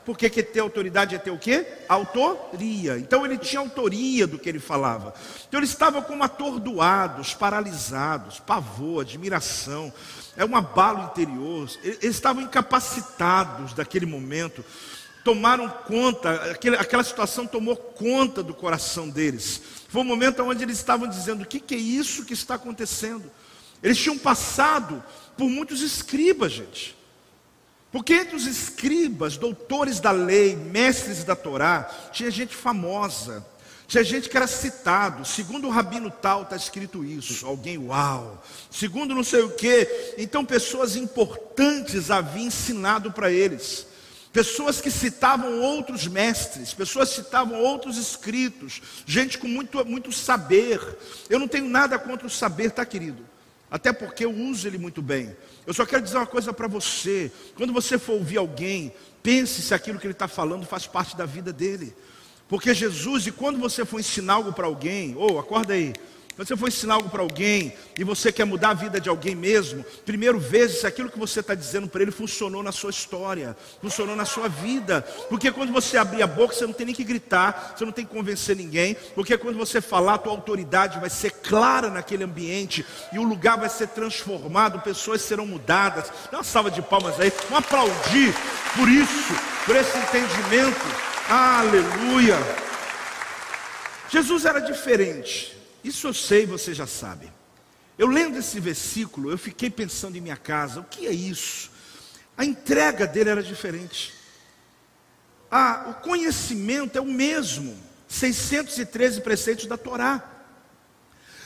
Porque 0.05 0.31
que 0.31 0.42
ter 0.42 0.61
autoridade 0.61 1.14
é 1.14 1.18
ter 1.18 1.31
o 1.31 1.38
quê? 1.38 1.66
Autoria. 1.87 2.96
Então 2.96 3.27
ele 3.27 3.37
tinha 3.37 3.61
autoria 3.61 4.27
do 4.27 4.38
que 4.38 4.48
ele 4.48 4.59
falava. 4.59 5.12
Então 5.46 5.61
eles 5.61 5.68
estavam 5.68 6.01
como 6.01 6.24
atordoados, 6.24 7.35
paralisados, 7.35 8.40
pavor, 8.40 9.03
admiração. 9.03 9.92
É 10.35 10.46
um 10.46 10.57
abalo 10.57 11.03
interior. 11.03 11.68
Eles 11.85 12.03
estavam 12.03 12.42
incapacitados 12.42 13.74
daquele 13.74 14.07
momento 14.07 14.64
tomaram 15.25 15.69
conta, 15.69 16.57
aquela 16.79 17.05
situação 17.05 17.47
tomou 17.47 17.77
conta 17.77 18.43
do 18.43 18.55
coração 18.55 19.09
deles. 19.09 19.61
Foi 19.89 20.03
um 20.03 20.05
momento 20.05 20.43
onde 20.43 20.63
eles 20.63 20.79
estavam 20.79 21.09
dizendo: 21.09 21.43
o 21.43 21.47
que, 21.47 21.61
que 21.61 21.75
é 21.75 21.79
isso 21.79 22.25
que 22.25 22.35
está 22.35 22.55
acontecendo? 22.55 23.31
Eles 23.83 23.99
tinham 23.99 24.19
passado 24.19 25.03
por 25.37 25.49
muitos 25.49 25.83
escribas, 25.83 26.53
gente. 26.53 26.97
Porque 27.91 28.13
entre 28.13 28.37
os 28.37 28.47
escribas, 28.47 29.37
doutores 29.37 29.99
da 29.99 30.11
lei, 30.11 30.55
mestres 30.57 31.25
da 31.25 31.35
Torá, 31.35 31.85
tinha 32.13 32.31
gente 32.31 32.55
famosa, 32.55 33.47
Tinha 33.89 34.05
gente 34.05 34.29
que 34.29 34.37
era 34.37 34.47
citado, 34.47 35.25
segundo 35.25 35.67
o 35.67 35.71
rabino 35.71 36.11
tal 36.11 36.43
está 36.43 36.55
escrito 36.55 37.03
isso, 37.03 37.47
alguém 37.47 37.79
uau, 37.79 38.45
segundo 38.71 39.15
não 39.15 39.25
sei 39.25 39.41
o 39.41 39.51
que, 39.51 40.15
então 40.19 40.45
pessoas 40.45 40.95
importantes 40.95 42.11
haviam 42.11 42.49
ensinado 42.49 43.11
para 43.11 43.33
eles, 43.33 43.87
pessoas 44.33 44.81
que 44.81 44.91
citavam 44.91 45.61
outros 45.61 46.07
mestres, 46.07 46.75
pessoas 46.75 47.11
citavam 47.11 47.59
outros 47.61 47.97
escritos, 47.97 48.81
gente 49.07 49.38
com 49.38 49.49
muito, 49.49 49.85
muito 49.85 50.12
saber. 50.12 50.81
Eu 51.29 51.38
não 51.38 51.49
tenho 51.49 51.69
nada 51.69 51.99
contra 51.99 52.27
o 52.27 52.31
saber, 52.31 52.71
tá 52.71 52.85
querido? 52.85 53.25
Até 53.71 53.93
porque 53.93 54.25
eu 54.25 54.33
uso 54.33 54.67
ele 54.67 54.79
muito 54.79 55.03
bem. 55.03 55.37
Eu 55.67 55.75
só 55.75 55.85
quero 55.85 56.03
dizer 56.03 56.17
uma 56.17 56.27
coisa 56.27 56.53
para 56.53 56.67
você: 56.67 57.31
quando 57.55 57.73
você 57.73 57.99
for 57.99 58.14
ouvir 58.14 58.38
alguém, 58.38 58.93
pense 59.23 59.61
se 59.61 59.75
aquilo 59.75 59.99
que 59.99 60.07
ele 60.07 60.12
está 60.12 60.29
falando 60.29 60.67
faz 60.67 60.87
parte 60.87 61.17
da 61.17 61.27
vida 61.27 61.53
dele. 61.53 61.95
Porque 62.49 62.73
Jesus, 62.73 63.27
e 63.27 63.33
quando 63.33 63.59
você 63.59 63.85
for 63.85 64.01
ensinar 64.01 64.35
algo 64.35 64.55
para 64.55 64.67
alguém, 64.67 65.14
ou 65.14 65.35
oh, 65.35 65.38
acorda 65.38 65.75
aí, 65.75 65.93
quando 66.38 66.46
você 66.46 66.57
for 66.57 66.68
ensinar 66.68 66.94
algo 66.94 67.11
para 67.11 67.20
alguém 67.20 67.72
e 67.98 68.05
você 68.05 68.31
quer 68.31 68.44
mudar 68.44 68.68
a 68.68 68.74
vida 68.74 69.01
de 69.01 69.09
alguém 69.09 69.35
mesmo, 69.35 69.85
primeiro 70.07 70.38
veja 70.38 70.72
se 70.72 70.87
aquilo 70.87 71.11
que 71.11 71.18
você 71.18 71.40
está 71.40 71.53
dizendo 71.53 71.88
para 71.88 72.01
ele 72.01 72.12
funcionou 72.12 72.62
na 72.62 72.70
sua 72.70 72.90
história, 72.90 73.57
funcionou 73.83 74.14
na 74.14 74.24
sua 74.24 74.48
vida. 74.48 75.03
Porque 75.29 75.51
quando 75.51 75.72
você 75.72 75.96
abrir 75.96 76.22
a 76.22 76.29
boca, 76.29 76.55
você 76.55 76.64
não 76.64 76.72
tem 76.72 76.87
nem 76.87 76.94
que 76.94 77.03
gritar, 77.03 77.74
você 77.77 77.85
não 77.85 77.90
tem 77.90 78.07
que 78.07 78.14
convencer 78.14 78.55
ninguém. 78.55 78.96
Porque 79.16 79.37
quando 79.37 79.59
você 79.59 79.81
falar, 79.81 80.14
a 80.14 80.18
tua 80.18 80.31
autoridade 80.31 81.01
vai 81.01 81.11
ser 81.11 81.33
clara 81.33 81.90
naquele 81.90 82.22
ambiente 82.22 82.87
e 83.12 83.18
o 83.18 83.24
lugar 83.24 83.59
vai 83.59 83.68
ser 83.68 83.88
transformado, 83.88 84.79
pessoas 84.79 85.20
serão 85.22 85.44
mudadas. 85.44 86.09
Dá 86.31 86.38
uma 86.38 86.44
salva 86.44 86.70
de 86.70 86.81
palmas 86.81 87.18
aí, 87.18 87.33
vamos 87.51 87.66
aplaudir 87.66 88.33
por 88.77 88.88
isso, 88.88 89.35
por 89.66 89.74
esse 89.74 89.98
entendimento. 89.98 90.87
Aleluia. 91.29 92.37
Jesus 94.09 94.44
era 94.44 94.61
diferente. 94.61 95.58
Isso 95.83 96.07
eu 96.07 96.14
sei, 96.14 96.47
você 96.47 96.75
já 96.75 96.87
sabe. 96.87 97.33
Eu 97.99 98.07
lendo 98.07 98.38
esse 98.38 98.61
versículo, 98.61 99.31
eu 99.31 99.38
fiquei 99.38 99.71
pensando 99.71 100.17
em 100.17 100.21
minha 100.21 100.37
casa, 100.37 100.81
o 100.81 100.85
que 100.85 101.07
é 101.07 101.12
isso? 101.12 101.71
A 102.37 102.45
entrega 102.45 103.07
dele 103.07 103.31
era 103.31 103.43
diferente. 103.43 104.14
Ah, 105.51 105.87
o 105.88 105.95
conhecimento 106.03 106.97
é 106.97 107.01
o 107.01 107.07
mesmo, 107.07 107.77
613 108.07 109.21
preceitos 109.23 109.67
da 109.67 109.77
Torá. 109.77 110.23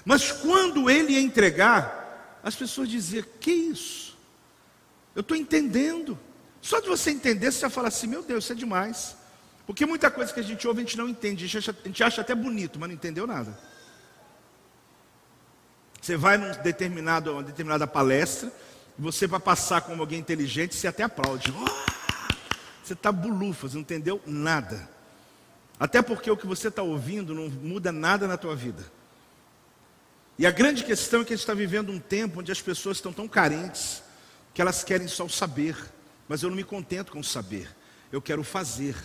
Mas 0.04 0.32
quando 0.32 0.90
ele 0.90 1.12
ia 1.12 1.20
entregar, 1.20 2.40
as 2.42 2.54
pessoas 2.54 2.88
diziam: 2.88 3.24
Que 3.40 3.52
isso? 3.52 4.18
Eu 5.14 5.20
estou 5.20 5.36
entendendo. 5.36 6.18
Só 6.60 6.80
de 6.80 6.88
você 6.88 7.10
entender, 7.10 7.50
você 7.50 7.60
já 7.60 7.70
fala 7.70 7.88
assim: 7.88 8.06
Meu 8.06 8.22
Deus, 8.22 8.44
isso 8.44 8.52
é 8.52 8.56
demais. 8.56 9.16
Porque 9.66 9.86
muita 9.86 10.10
coisa 10.10 10.32
que 10.34 10.40
a 10.40 10.42
gente 10.42 10.66
ouve 10.66 10.80
a 10.80 10.84
gente 10.84 10.98
não 10.98 11.08
entende, 11.08 11.44
a 11.44 11.46
gente 11.46 11.58
acha, 11.58 11.76
a 11.84 11.88
gente 11.88 12.04
acha 12.04 12.20
até 12.20 12.34
bonito, 12.34 12.78
mas 12.78 12.88
não 12.88 12.94
entendeu 12.94 13.26
nada. 13.26 13.56
Você 16.02 16.16
vai 16.16 16.36
num 16.36 16.50
determinado, 16.62 17.30
uma 17.32 17.44
determinada 17.44 17.86
palestra, 17.86 18.52
e 18.98 19.00
você 19.00 19.28
para 19.28 19.38
passar 19.38 19.82
como 19.82 20.02
alguém 20.02 20.18
inteligente, 20.18 20.74
você 20.74 20.88
até 20.88 21.04
aplaude. 21.04 21.54
Oh! 21.56 21.92
Você 22.82 22.94
está 22.94 23.12
bulufa, 23.12 23.68
você 23.68 23.74
não 23.74 23.82
entendeu 23.82 24.20
nada. 24.26 24.90
Até 25.78 26.02
porque 26.02 26.28
o 26.28 26.36
que 26.36 26.44
você 26.44 26.66
está 26.66 26.82
ouvindo 26.82 27.32
não 27.32 27.48
muda 27.48 27.92
nada 27.92 28.26
na 28.26 28.36
tua 28.36 28.56
vida. 28.56 28.84
E 30.36 30.44
a 30.44 30.50
grande 30.50 30.82
questão 30.82 31.20
é 31.20 31.24
que 31.24 31.32
a 31.32 31.36
gente 31.36 31.44
está 31.44 31.54
vivendo 31.54 31.92
um 31.92 32.00
tempo 32.00 32.40
onde 32.40 32.50
as 32.50 32.60
pessoas 32.60 32.96
estão 32.96 33.12
tão 33.12 33.28
carentes 33.28 34.02
que 34.52 34.60
elas 34.60 34.82
querem 34.82 35.06
só 35.06 35.24
o 35.24 35.30
saber. 35.30 35.76
Mas 36.28 36.42
eu 36.42 36.48
não 36.48 36.56
me 36.56 36.64
contento 36.64 37.12
com 37.12 37.20
o 37.20 37.24
saber, 37.24 37.68
eu 38.10 38.20
quero 38.20 38.42
fazer. 38.42 38.96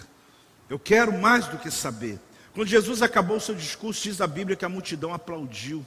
Eu 0.67 0.79
quero 0.79 1.13
mais 1.13 1.47
do 1.47 1.59
que 1.59 1.69
saber. 1.69 2.19
Quando 2.55 2.69
Jesus 2.69 3.03
acabou 3.03 3.37
o 3.37 3.39
seu 3.39 3.53
discurso, 3.53 4.01
diz 4.01 4.19
a 4.19 4.25
Bíblia 4.25 4.57
que 4.57 4.65
a 4.65 4.69
multidão 4.69 5.13
aplaudiu. 5.13 5.85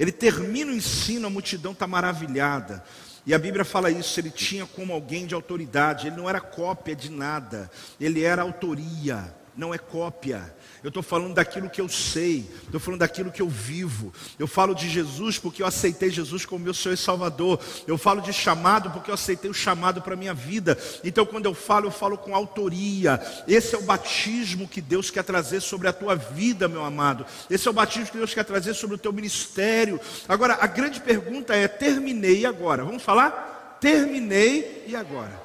Ele 0.00 0.10
termina 0.10 0.72
o 0.72 0.74
ensino, 0.74 1.26
a 1.26 1.30
multidão 1.30 1.72
está 1.72 1.86
maravilhada. 1.86 2.82
E 3.26 3.34
a 3.34 3.38
Bíblia 3.38 3.66
fala 3.66 3.90
isso, 3.90 4.18
ele 4.18 4.30
tinha 4.30 4.64
como 4.64 4.94
alguém 4.94 5.26
de 5.26 5.34
autoridade, 5.34 6.06
ele 6.06 6.16
não 6.16 6.26
era 6.26 6.40
cópia 6.40 6.96
de 6.96 7.10
nada, 7.10 7.70
ele 8.00 8.22
era 8.24 8.40
autoria, 8.40 9.30
não 9.54 9.74
é 9.74 9.78
cópia. 9.78 10.54
Eu 10.82 10.88
estou 10.88 11.02
falando 11.02 11.34
daquilo 11.34 11.68
que 11.68 11.80
eu 11.80 11.88
sei, 11.88 12.48
estou 12.64 12.80
falando 12.80 13.00
daquilo 13.00 13.30
que 13.30 13.42
eu 13.42 13.48
vivo. 13.48 14.12
Eu 14.38 14.46
falo 14.46 14.74
de 14.74 14.88
Jesus 14.88 15.38
porque 15.38 15.62
eu 15.62 15.66
aceitei 15.66 16.10
Jesus 16.10 16.46
como 16.46 16.64
meu 16.64 16.72
Senhor 16.72 16.94
e 16.94 16.96
Salvador. 16.96 17.60
Eu 17.86 17.98
falo 17.98 18.22
de 18.22 18.32
chamado 18.32 18.90
porque 18.90 19.10
eu 19.10 19.14
aceitei 19.14 19.50
o 19.50 19.54
chamado 19.54 20.00
para 20.00 20.14
a 20.14 20.16
minha 20.16 20.32
vida. 20.32 20.78
Então, 21.04 21.26
quando 21.26 21.44
eu 21.44 21.52
falo, 21.52 21.88
eu 21.88 21.90
falo 21.90 22.16
com 22.16 22.34
autoria. 22.34 23.20
Esse 23.46 23.74
é 23.74 23.78
o 23.78 23.82
batismo 23.82 24.66
que 24.66 24.80
Deus 24.80 25.10
quer 25.10 25.22
trazer 25.22 25.60
sobre 25.60 25.86
a 25.86 25.92
tua 25.92 26.16
vida, 26.16 26.66
meu 26.66 26.82
amado. 26.82 27.26
Esse 27.50 27.68
é 27.68 27.70
o 27.70 27.74
batismo 27.74 28.10
que 28.10 28.18
Deus 28.18 28.32
quer 28.32 28.44
trazer 28.44 28.72
sobre 28.72 28.96
o 28.96 28.98
teu 28.98 29.12
ministério. 29.12 30.00
Agora, 30.26 30.56
a 30.60 30.66
grande 30.66 30.98
pergunta 31.00 31.54
é: 31.54 31.68
terminei 31.68 32.46
agora? 32.46 32.84
Vamos 32.84 33.02
falar? 33.02 33.78
Terminei 33.82 34.84
e 34.86 34.96
agora? 34.96 35.40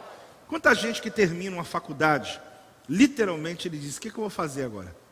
Quanta 0.47 0.73
gente 0.73 1.01
que 1.01 1.11
termina 1.11 1.57
uma 1.57 1.65
faculdade, 1.65 2.39
literalmente 2.87 3.67
ele 3.67 3.77
diz: 3.77 3.97
O 3.97 4.01
que, 4.01 4.09
que 4.09 4.17
eu 4.17 4.21
vou 4.21 4.29
fazer 4.29 4.63
agora? 4.63 5.04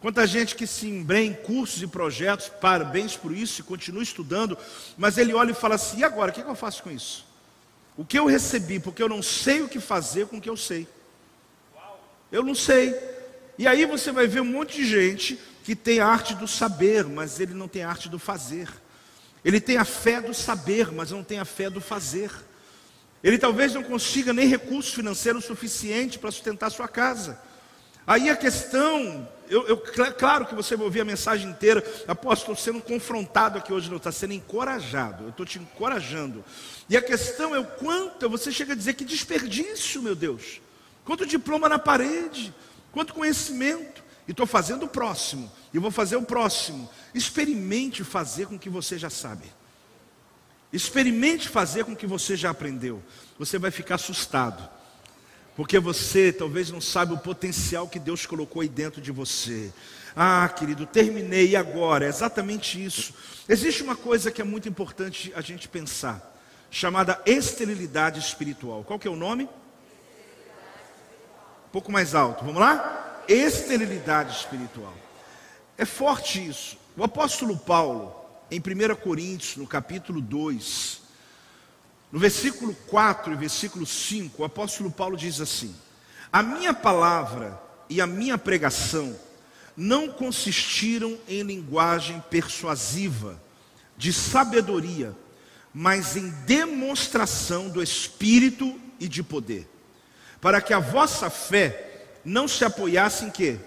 Quanta 0.00 0.26
gente 0.26 0.54
que 0.54 0.66
se 0.66 0.88
embrenha 0.88 1.30
em 1.30 1.34
cursos 1.34 1.82
e 1.82 1.86
projetos, 1.86 2.48
parabéns 2.48 3.16
por 3.18 3.36
isso 3.36 3.60
e 3.60 3.64
continua 3.64 4.02
estudando, 4.02 4.56
mas 4.96 5.18
ele 5.18 5.34
olha 5.34 5.50
e 5.50 5.54
fala 5.54 5.74
assim: 5.74 5.98
e 5.98 6.04
agora, 6.04 6.30
o 6.30 6.34
que, 6.34 6.40
eu 6.40 6.54
faço 6.54 6.82
com 6.82 6.90
isso? 6.90 7.26
O 7.98 8.04
que 8.04 8.18
eu 8.18 8.24
recebi, 8.24 8.80
porque 8.80 9.02
eu 9.02 9.08
não 9.10 9.22
sei 9.22 9.60
o 9.60 9.68
que 9.68 9.78
fazer 9.78 10.26
com 10.26 10.38
o 10.38 10.40
que 10.40 10.48
eu 10.48 10.56
sei. 10.56 10.88
Eu 12.32 12.42
não 12.42 12.54
sei. 12.54 12.94
E 13.58 13.66
aí 13.66 13.84
você 13.84 14.10
vai 14.10 14.26
ver 14.26 14.40
um 14.40 14.46
monte 14.46 14.76
de 14.76 14.86
gente 14.86 15.38
que 15.62 15.76
tem 15.76 16.00
a 16.00 16.06
arte 16.06 16.34
do 16.34 16.48
saber, 16.48 17.04
mas 17.04 17.38
ele 17.38 17.52
não 17.52 17.68
tem 17.68 17.82
a 17.82 17.90
arte 17.90 18.08
do 18.08 18.18
fazer. 18.18 18.68
Ele 19.44 19.60
tem 19.60 19.76
a 19.76 19.84
fé 19.84 20.18
do 20.18 20.32
saber, 20.32 20.90
mas 20.90 21.10
não 21.10 21.22
tem 21.22 21.38
a 21.38 21.44
fé 21.44 21.68
do 21.68 21.80
fazer. 21.80 22.30
Ele 23.22 23.36
talvez 23.36 23.74
não 23.74 23.82
consiga 23.82 24.32
nem 24.32 24.48
recurso 24.48 24.94
financeiro 24.94 25.42
suficiente 25.42 26.18
para 26.18 26.30
sustentar 26.30 26.70
sua 26.70 26.88
casa. 26.88 27.38
Aí 28.06 28.30
a 28.30 28.36
questão 28.36 29.28
eu, 29.50 29.66
eu, 29.66 29.76
claro 29.76 30.46
que 30.46 30.54
você 30.54 30.76
vai 30.76 30.84
ouvir 30.84 31.00
a 31.00 31.04
mensagem 31.04 31.50
inteira. 31.50 31.84
Apóstolo, 32.06 32.56
estou 32.56 32.72
sendo 32.72 32.80
confrontado 32.80 33.58
aqui 33.58 33.72
hoje, 33.72 33.90
não 33.90 33.96
está 33.96 34.12
sendo 34.12 34.32
encorajado. 34.32 35.24
Eu 35.24 35.30
estou 35.30 35.44
te 35.44 35.58
encorajando. 35.58 36.44
E 36.88 36.96
a 36.96 37.02
questão 37.02 37.54
é 37.54 37.58
o 37.58 37.64
quanto 37.64 38.30
você 38.30 38.52
chega 38.52 38.72
a 38.72 38.76
dizer 38.76 38.94
que 38.94 39.04
desperdício, 39.04 40.00
meu 40.00 40.14
Deus. 40.14 40.60
Quanto 41.04 41.26
diploma 41.26 41.68
na 41.68 41.80
parede, 41.80 42.54
quanto 42.92 43.12
conhecimento. 43.12 44.00
E 44.28 44.30
estou 44.30 44.46
fazendo 44.46 44.84
o 44.84 44.88
próximo, 44.88 45.50
e 45.74 45.78
vou 45.80 45.90
fazer 45.90 46.14
o 46.14 46.22
próximo. 46.22 46.88
Experimente 47.12 48.04
fazer 48.04 48.46
com 48.46 48.54
o 48.54 48.58
que 48.58 48.70
você 48.70 48.96
já 48.96 49.10
sabe. 49.10 49.52
Experimente 50.72 51.48
fazer 51.48 51.84
com 51.84 51.92
o 51.92 51.96
que 51.96 52.06
você 52.06 52.36
já 52.36 52.50
aprendeu. 52.50 53.02
Você 53.36 53.58
vai 53.58 53.72
ficar 53.72 53.96
assustado. 53.96 54.79
Porque 55.60 55.78
você 55.78 56.32
talvez 56.32 56.70
não 56.70 56.80
sabe 56.80 57.12
o 57.12 57.18
potencial 57.18 57.86
que 57.86 57.98
Deus 57.98 58.24
colocou 58.24 58.62
aí 58.62 58.68
dentro 58.68 58.98
de 58.98 59.12
você. 59.12 59.70
Ah, 60.16 60.48
querido, 60.48 60.86
terminei 60.86 61.54
agora, 61.54 62.06
é 62.06 62.08
exatamente 62.08 62.82
isso. 62.82 63.12
Existe 63.46 63.82
uma 63.82 63.94
coisa 63.94 64.30
que 64.30 64.40
é 64.40 64.44
muito 64.44 64.70
importante 64.70 65.30
a 65.36 65.42
gente 65.42 65.68
pensar, 65.68 66.34
chamada 66.70 67.20
esterilidade 67.26 68.18
espiritual. 68.20 68.84
Qual 68.84 68.98
que 68.98 69.06
é 69.06 69.10
o 69.10 69.16
nome? 69.16 69.44
Um 71.66 71.70
pouco 71.70 71.92
mais 71.92 72.14
alto, 72.14 72.42
vamos 72.42 72.62
lá? 72.62 73.22
Esterilidade 73.28 74.34
espiritual. 74.34 74.94
É 75.76 75.84
forte 75.84 76.42
isso. 76.42 76.78
O 76.96 77.04
apóstolo 77.04 77.54
Paulo, 77.58 78.16
em 78.50 78.58
1 78.60 78.94
Coríntios, 78.96 79.58
no 79.58 79.66
capítulo 79.66 80.22
2, 80.22 80.99
no 82.12 82.18
versículo 82.18 82.74
4 82.88 83.32
e 83.32 83.36
versículo 83.36 83.86
5, 83.86 84.42
o 84.42 84.44
apóstolo 84.44 84.90
Paulo 84.90 85.16
diz 85.16 85.40
assim: 85.40 85.74
A 86.32 86.42
minha 86.42 86.74
palavra 86.74 87.60
e 87.88 88.00
a 88.00 88.06
minha 88.06 88.36
pregação 88.36 89.16
não 89.76 90.08
consistiram 90.08 91.16
em 91.28 91.42
linguagem 91.42 92.22
persuasiva, 92.28 93.40
de 93.96 94.12
sabedoria, 94.12 95.14
mas 95.72 96.16
em 96.16 96.30
demonstração 96.46 97.68
do 97.68 97.82
Espírito 97.82 98.78
e 98.98 99.06
de 99.06 99.22
poder, 99.22 99.68
para 100.40 100.60
que 100.60 100.72
a 100.72 100.80
vossa 100.80 101.30
fé 101.30 102.08
não 102.24 102.48
se 102.48 102.64
apoiasse 102.64 103.24
em 103.24 103.30
quê? 103.30 103.58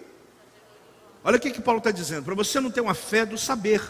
Olha 1.24 1.38
o 1.38 1.40
que, 1.40 1.52
que 1.52 1.62
Paulo 1.62 1.78
está 1.78 1.92
dizendo, 1.92 2.26
para 2.26 2.36
você 2.36 2.60
não 2.60 2.70
ter 2.70 2.82
uma 2.82 2.94
fé 2.94 3.26
do 3.26 3.38
saber, 3.38 3.82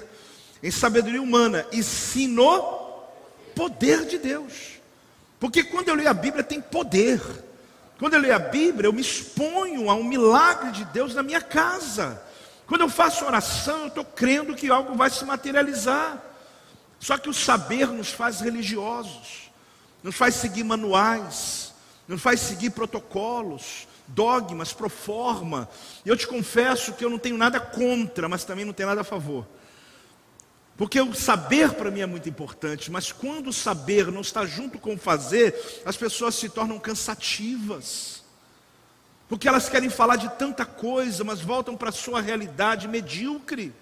em 0.62 0.70
sabedoria 0.70 1.22
humana, 1.22 1.66
e 1.72 1.82
sim 1.82 2.28
no 2.28 2.83
poder 3.56 4.06
de 4.06 4.18
Deus. 4.18 4.74
Porque 5.40 5.64
quando 5.64 5.90
eu 5.90 5.96
leio 5.96 6.10
a 6.10 6.14
Bíblia 6.14 6.44
tem 6.44 6.62
poder. 6.62 7.22
Quando 8.00 8.14
eu 8.14 8.20
leio 8.20 8.36
a 8.36 8.40
Bíblia, 8.40 8.88
eu 8.88 8.94
me 8.94 9.02
exponho 9.02 9.90
a 9.90 9.96
um 9.96 10.04
milagre 10.04 10.72
de 10.72 10.86
Deus 10.86 11.14
na 11.14 11.24
minha 11.24 11.42
casa. 11.42 12.22
Quando 12.66 12.82
eu 12.82 12.90
faço 12.90 13.26
oração, 13.26 13.82
eu 13.82 13.88
estou 13.88 14.06
crendo 14.06 14.56
que 14.56 14.70
algo 14.70 14.96
vai 14.96 15.10
se 15.10 15.24
materializar. 15.26 16.22
Só 17.00 17.18
que 17.18 17.30
o 17.30 17.34
saber 17.34 17.88
nos 17.88 18.12
faz 18.12 18.40
religiosos, 18.40 19.52
nos 20.02 20.16
faz 20.16 20.36
seguir 20.36 20.64
manuais, 20.64 21.74
nos 22.08 22.22
faz 22.22 22.40
seguir 22.40 22.70
protocolos, 22.70 23.88
dogmas, 24.08 24.72
pro 24.72 24.90
forma. 24.90 25.70
E 26.06 26.10
eu 26.10 26.16
te 26.16 26.26
confesso 26.26 26.94
que 26.94 27.04
eu 27.04 27.10
não 27.10 27.20
tenho 27.20 27.38
nada 27.38 27.60
contra, 27.60 28.30
mas 28.30 28.46
também 28.46 28.64
não 28.64 28.74
tenho 28.74 28.90
nada 28.90 29.02
a 29.02 29.06
favor. 29.06 29.46
Porque 30.84 31.00
o 31.00 31.14
saber 31.14 31.72
para 31.76 31.90
mim 31.90 32.02
é 32.02 32.06
muito 32.06 32.28
importante, 32.28 32.92
mas 32.92 33.10
quando 33.10 33.48
o 33.48 33.54
saber 33.54 34.12
não 34.12 34.20
está 34.20 34.46
junto 34.46 34.78
com 34.78 34.96
o 34.96 34.98
fazer, 34.98 35.56
as 35.86 35.96
pessoas 35.96 36.36
se 36.36 36.50
tornam 36.50 36.78
cansativas. 36.78 38.22
Porque 39.30 39.48
elas 39.48 39.70
querem 39.70 39.90
falar 39.90 40.18
de 40.18 40.28
tanta 40.32 40.66
coisa, 40.66 41.24
mas 41.24 41.40
voltam 41.40 41.78
para 41.78 41.88
a 41.88 41.94
sua 41.94 42.20
realidade 42.20 42.90
medíocre. 42.90 43.74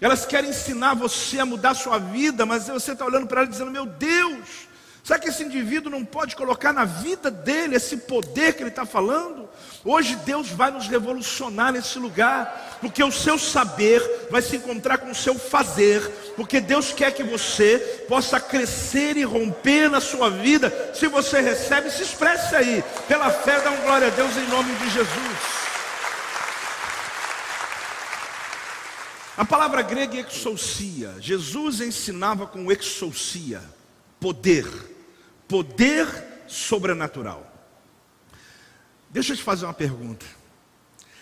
Elas 0.00 0.24
querem 0.24 0.50
ensinar 0.50 0.94
você 0.94 1.40
a 1.40 1.44
mudar 1.44 1.70
a 1.70 1.74
sua 1.74 1.98
vida, 1.98 2.46
mas 2.46 2.68
você 2.68 2.92
está 2.92 3.04
olhando 3.04 3.26
para 3.26 3.40
ela 3.40 3.50
dizendo: 3.50 3.72
Meu 3.72 3.86
Deus, 3.86 4.68
Será 5.02 5.18
que 5.18 5.28
esse 5.28 5.42
indivíduo 5.42 5.90
não 5.90 6.04
pode 6.04 6.36
colocar 6.36 6.72
na 6.72 6.84
vida 6.84 7.30
dele 7.30 7.76
esse 7.76 7.96
poder 7.96 8.54
que 8.54 8.62
ele 8.62 8.70
está 8.70 8.84
falando? 8.84 9.48
Hoje 9.84 10.14
Deus 10.16 10.50
vai 10.50 10.70
nos 10.70 10.88
revolucionar 10.88 11.72
nesse 11.72 11.98
lugar, 11.98 12.78
porque 12.80 13.02
o 13.02 13.10
seu 13.10 13.38
saber 13.38 14.02
vai 14.30 14.42
se 14.42 14.56
encontrar 14.56 14.98
com 14.98 15.10
o 15.10 15.14
seu 15.14 15.34
fazer, 15.34 16.00
porque 16.36 16.60
Deus 16.60 16.92
quer 16.92 17.12
que 17.12 17.22
você 17.22 18.04
possa 18.06 18.38
crescer 18.38 19.16
e 19.16 19.24
romper 19.24 19.88
na 19.88 20.00
sua 20.00 20.28
vida. 20.28 20.92
Se 20.94 21.08
você 21.08 21.40
recebe, 21.40 21.90
se 21.90 22.02
expresse 22.02 22.54
aí, 22.54 22.84
pela 23.08 23.30
fé, 23.30 23.58
dá 23.60 23.70
um 23.70 23.80
glória 23.80 24.08
a 24.08 24.10
Deus 24.10 24.36
em 24.36 24.46
nome 24.48 24.74
de 24.74 24.90
Jesus. 24.90 25.60
A 29.40 29.44
palavra 29.46 29.80
grega 29.80 30.18
é 30.18 30.20
exousia. 30.20 31.14
Jesus 31.18 31.80
ensinava 31.80 32.46
com 32.46 32.70
exousia, 32.70 33.62
poder 34.20 34.66
poder 35.50 36.06
sobrenatural. 36.46 37.44
Deixa 39.10 39.32
eu 39.32 39.36
te 39.36 39.42
fazer 39.42 39.64
uma 39.64 39.74
pergunta. 39.74 40.24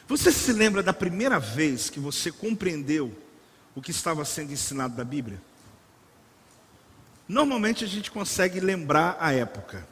Você 0.06 0.30
se 0.30 0.52
lembra 0.52 0.82
da 0.82 0.92
primeira 0.92 1.40
vez 1.40 1.88
que 1.88 1.98
você 1.98 2.30
compreendeu 2.30 3.16
o 3.74 3.80
que 3.80 3.90
estava 3.90 4.22
sendo 4.26 4.52
ensinado 4.52 4.94
da 4.94 5.04
Bíblia? 5.04 5.40
Normalmente 7.26 7.84
a 7.84 7.88
gente 7.88 8.10
consegue 8.10 8.60
lembrar 8.60 9.16
a 9.18 9.32
época. 9.32 9.88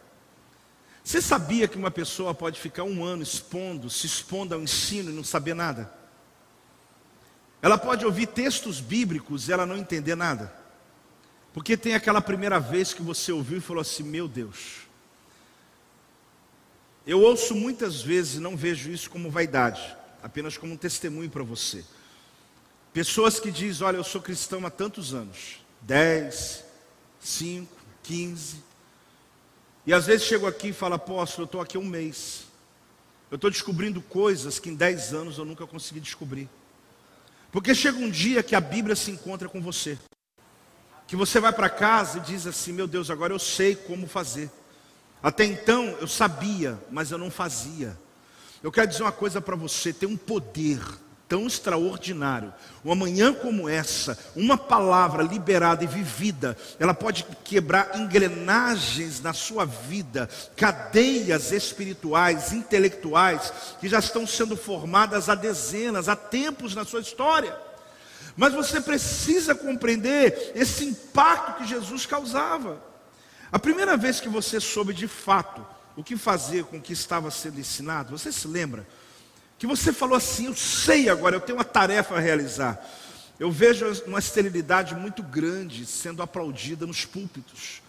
Você 1.03 1.23
sabia 1.23 1.67
que 1.67 1.79
uma 1.79 1.91
pessoa 1.91 2.35
pode 2.35 2.61
ficar 2.61 2.83
um 2.83 3.03
ano 3.03 3.23
expondo, 3.23 3.89
se 3.89 4.07
expondo 4.07 4.55
ao 4.55 4.61
ensino 4.61 5.11
e 5.11 5.15
não 5.15 5.25
saber 5.25 5.55
nada? 5.55 5.91
Ela 7.63 7.79
pode 7.79 8.05
ouvir 8.05 8.27
textos 8.27 8.81
bíblicos 8.81 9.49
e 9.49 9.53
ela 9.53 9.65
não 9.65 9.79
entender 9.79 10.15
nada. 10.15 10.66
Porque 11.57 11.75
tem 11.75 11.95
aquela 11.95 12.21
primeira 12.21 12.61
vez 12.61 12.93
que 12.93 13.01
você 13.01 13.33
ouviu 13.33 13.57
e 13.57 13.63
falou 13.63 13.81
assim: 13.81 14.03
Meu 14.03 14.29
Deus. 14.29 14.87
Eu 17.07 17.23
ouço 17.23 17.55
muitas 17.55 18.03
vezes 18.03 18.39
não 18.39 18.55
vejo 18.55 18.91
isso 18.91 19.09
como 19.09 19.31
vaidade, 19.31 19.97
apenas 20.23 20.59
como 20.59 20.75
um 20.75 20.77
testemunho 20.77 21.31
para 21.31 21.43
você. 21.43 21.83
Pessoas 22.93 23.41
que 23.41 23.51
dizem: 23.51 23.87
Olha, 23.87 23.97
eu 23.97 24.05
sou 24.05 24.21
cristão 24.21 24.67
há 24.67 24.71
tantos 24.71 25.15
anos 25.15 25.63
10, 25.81 26.63
5, 27.21 27.75
15. 28.03 28.63
E 29.87 29.95
às 29.95 30.05
vezes 30.05 30.27
chego 30.27 30.47
aqui 30.47 30.69
e 30.69 30.73
falo: 30.75 30.97
Apóstolo, 30.97 31.45
eu 31.45 31.47
estou 31.47 31.63
aqui 31.63 31.79
um 31.79 31.87
mês. 31.87 32.45
Eu 33.31 33.37
estou 33.37 33.51
descobrindo 33.51 34.03
coisas 34.03 34.59
que 34.59 34.69
em 34.69 34.75
10 34.75 35.15
anos 35.15 35.39
eu 35.39 35.47
nunca 35.47 35.67
consegui 35.67 36.01
descobrir. 36.01 36.51
Porque 37.51 37.75
chega 37.75 37.97
um 37.97 38.11
dia 38.11 38.43
que 38.43 38.55
a 38.55 38.61
Bíblia 38.61 38.95
se 38.95 39.11
encontra 39.11 39.49
com 39.49 39.63
você 39.63 39.99
que 41.07 41.17
você 41.17 41.39
vai 41.41 41.53
para 41.53 41.69
casa 41.69 42.19
e 42.19 42.21
diz 42.21 42.47
assim: 42.47 42.73
Meu 42.73 42.87
Deus, 42.87 43.11
agora 43.11 43.33
eu 43.33 43.39
sei 43.39 43.75
como 43.75 44.07
fazer. 44.07 44.51
Até 45.23 45.45
então 45.45 45.97
eu 46.01 46.09
sabia, 46.09 46.79
mas 46.91 47.11
eu 47.11 47.19
não 47.19 47.31
fazia. 47.31 47.97
Eu 48.63 48.73
quero 48.73 48.89
dizer 48.89 49.03
uma 49.03 49.13
coisa 49.13 49.41
para 49.41 49.57
você: 49.57 49.93
tem 49.93 50.09
um 50.09 50.17
poder 50.17 50.81
tão 51.29 51.47
extraordinário. 51.47 52.53
Uma 52.85 52.95
manhã 52.95 53.33
como 53.33 53.69
essa, 53.69 54.19
uma 54.35 54.57
palavra 54.57 55.23
liberada 55.23 55.83
e 55.83 55.87
vivida, 55.87 56.57
ela 56.79 56.95
pode 56.95 57.25
quebrar 57.45 57.99
engrenagens 57.99 59.21
na 59.21 59.33
sua 59.33 59.65
vida, 59.65 60.29
cadeias 60.57 61.53
espirituais, 61.53 62.53
intelectuais, 62.53 63.53
que 63.81 63.89
já 63.89 63.99
estão 63.99 64.27
sendo 64.27 64.57
formadas 64.57 65.29
há 65.29 65.35
dezenas, 65.35 66.09
há 66.09 66.17
tempos 66.17 66.75
na 66.75 66.85
sua 66.85 67.01
história. 67.01 67.57
Mas 68.37 68.53
você 68.53 68.81
precisa 68.81 69.55
compreender 69.55 70.53
esse 70.55 70.85
impacto 70.85 71.59
que 71.59 71.67
Jesus 71.67 72.05
causava. 72.05 72.83
A 73.51 73.59
primeira 73.59 73.97
vez 73.97 74.21
que 74.21 74.29
você 74.29 74.61
soube 74.61 74.93
de 74.93 75.09
fato 75.09 75.65
o 75.97 76.05
que 76.05 76.17
fazer 76.17 76.65
com 76.65 76.77
o 76.77 76.81
que 76.81 76.93
estava 76.93 77.31
sendo 77.31 77.59
ensinado, 77.59 78.17
você 78.17 78.31
se 78.31 78.47
lembra? 78.47 78.87
Que 79.59 79.67
você 79.67 79.93
falou 79.93 80.17
assim: 80.17 80.47
Eu 80.47 80.55
sei 80.55 81.09
agora, 81.09 81.37
eu 81.37 81.41
tenho 81.41 81.57
uma 81.57 81.65
tarefa 81.65 82.17
a 82.17 82.21
realizar. 82.21 82.85
Eu 83.39 83.51
vejo 83.51 83.87
uma 84.07 84.19
esterilidade 84.19 84.95
muito 84.95 85.23
grande 85.23 85.87
sendo 85.87 86.23
aplaudida 86.23 86.87
nos 86.87 87.05
púlpitos. 87.05 87.83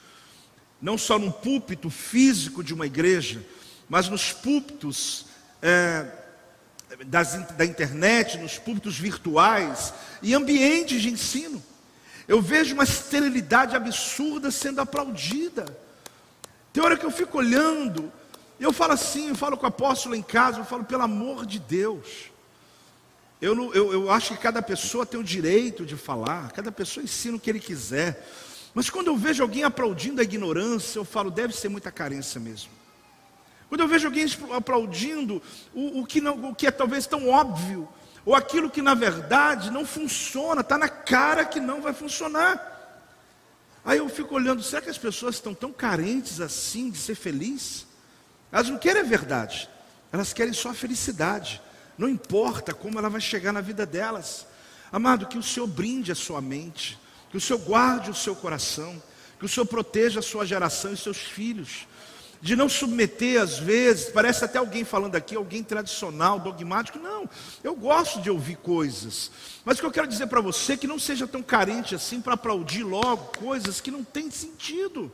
Não 0.81 0.97
só 0.97 1.19
no 1.19 1.31
púlpito 1.31 1.89
físico 1.89 2.63
de 2.63 2.73
uma 2.73 2.85
igreja, 2.85 3.43
mas 3.89 4.07
nos 4.07 4.31
púlpitos 4.31 5.25
é, 5.61 6.05
das, 7.05 7.33
da 7.53 7.65
internet, 7.65 8.37
nos 8.37 8.57
púlpitos 8.57 8.97
virtuais 8.97 9.93
e 10.21 10.33
ambientes 10.33 11.01
de 11.01 11.09
ensino. 11.09 11.63
Eu 12.27 12.41
vejo 12.41 12.73
uma 12.73 12.83
esterilidade 12.83 13.75
absurda 13.75 14.51
sendo 14.51 14.81
aplaudida. 14.81 15.65
Tem 16.73 16.83
hora 16.83 16.97
que 16.97 17.05
eu 17.05 17.11
fico 17.11 17.37
olhando, 17.37 18.11
eu 18.59 18.73
falo 18.73 18.93
assim, 18.93 19.29
eu 19.29 19.35
falo 19.35 19.57
com 19.57 19.65
o 19.65 19.69
apóstolo 19.69 20.15
em 20.15 20.21
casa, 20.21 20.59
eu 20.59 20.65
falo, 20.65 20.83
pelo 20.83 21.03
amor 21.03 21.45
de 21.45 21.59
Deus. 21.59 22.31
Eu, 23.41 23.73
eu, 23.73 23.93
eu 23.93 24.11
acho 24.11 24.35
que 24.35 24.41
cada 24.41 24.61
pessoa 24.61 25.05
tem 25.05 25.19
o 25.19 25.23
direito 25.23 25.85
de 25.85 25.95
falar, 25.95 26.51
cada 26.51 26.71
pessoa 26.71 27.03
ensina 27.03 27.37
o 27.37 27.39
que 27.39 27.49
ele 27.49 27.59
quiser. 27.59 28.27
Mas 28.73 28.89
quando 28.89 29.07
eu 29.07 29.17
vejo 29.17 29.43
alguém 29.43 29.63
aplaudindo 29.63 30.21
a 30.21 30.23
ignorância, 30.23 30.99
eu 30.99 31.05
falo, 31.05 31.31
deve 31.31 31.55
ser 31.55 31.69
muita 31.69 31.91
carência 31.91 32.39
mesmo. 32.39 32.76
Quando 33.69 33.81
eu 33.81 33.87
vejo 33.87 34.07
alguém 34.07 34.25
aplaudindo 34.55 35.41
o, 35.73 36.01
o, 36.01 36.05
que, 36.05 36.21
não, 36.21 36.49
o 36.49 36.55
que 36.55 36.67
é 36.67 36.71
talvez 36.71 37.05
tão 37.05 37.27
óbvio, 37.27 37.87
ou 38.25 38.35
aquilo 38.35 38.69
que 38.69 38.81
na 38.81 38.93
verdade 38.93 39.71
não 39.71 39.85
funciona, 39.85 40.61
está 40.61 40.77
na 40.77 40.89
cara 40.89 41.45
que 41.45 41.59
não 41.59 41.81
vai 41.81 41.93
funcionar. 41.93 42.75
Aí 43.83 43.99
eu 43.99 44.09
fico 44.09 44.35
olhando, 44.35 44.63
será 44.63 44.81
que 44.81 44.89
as 44.89 44.97
pessoas 44.97 45.35
estão 45.35 45.53
tão 45.53 45.71
carentes 45.71 46.41
assim 46.41 46.89
de 46.89 46.97
ser 46.97 47.15
feliz? 47.15 47.85
Elas 48.51 48.69
não 48.69 48.77
querem 48.77 49.01
a 49.01 49.05
verdade, 49.05 49.69
elas 50.11 50.33
querem 50.33 50.53
só 50.53 50.69
a 50.69 50.73
felicidade. 50.73 51.61
Não 51.97 52.07
importa 52.07 52.73
como 52.73 52.99
ela 52.99 53.09
vai 53.09 53.21
chegar 53.21 53.51
na 53.51 53.61
vida 53.61 53.85
delas. 53.85 54.45
Amado, 54.91 55.25
que 55.25 55.37
o 55.37 55.43
Senhor 55.43 55.67
brinde 55.67 56.11
a 56.11 56.15
sua 56.15 56.39
mente, 56.41 56.97
que 57.29 57.37
o 57.37 57.41
Senhor 57.41 57.59
guarde 57.59 58.11
o 58.11 58.15
seu 58.15 58.35
coração, 58.35 59.01
que 59.39 59.45
o 59.45 59.49
Senhor 59.49 59.65
proteja 59.65 60.19
a 60.19 60.23
sua 60.23 60.45
geração 60.45 60.93
e 60.93 60.97
seus 60.97 61.17
filhos 61.17 61.87
de 62.41 62.55
não 62.55 62.69
submeter 62.69 63.41
às 63.41 63.57
vezes, 63.57 64.09
parece 64.09 64.45
até 64.45 64.57
alguém 64.57 64.83
falando 64.83 65.15
aqui, 65.15 65.35
alguém 65.35 65.63
tradicional, 65.63 66.39
dogmático. 66.39 66.99
Não, 66.99 67.29
eu 67.63 67.75
gosto 67.75 68.21
de 68.21 68.29
ouvir 68.29 68.57
coisas. 68.57 69.31
Mas 69.65 69.77
o 69.77 69.81
que 69.81 69.85
eu 69.85 69.91
quero 69.91 70.07
dizer 70.07 70.27
para 70.27 70.41
você 70.41 70.73
é 70.73 70.77
que 70.77 70.87
não 70.87 70.99
seja 70.99 71.27
tão 71.27 71.41
carente 71.41 71.95
assim 71.95 72.21
para 72.21 72.35
aplaudir 72.35 72.83
logo 72.83 73.37
coisas 73.37 73.81
que 73.81 73.91
não 73.91 74.03
têm 74.03 74.29
sentido. 74.29 75.11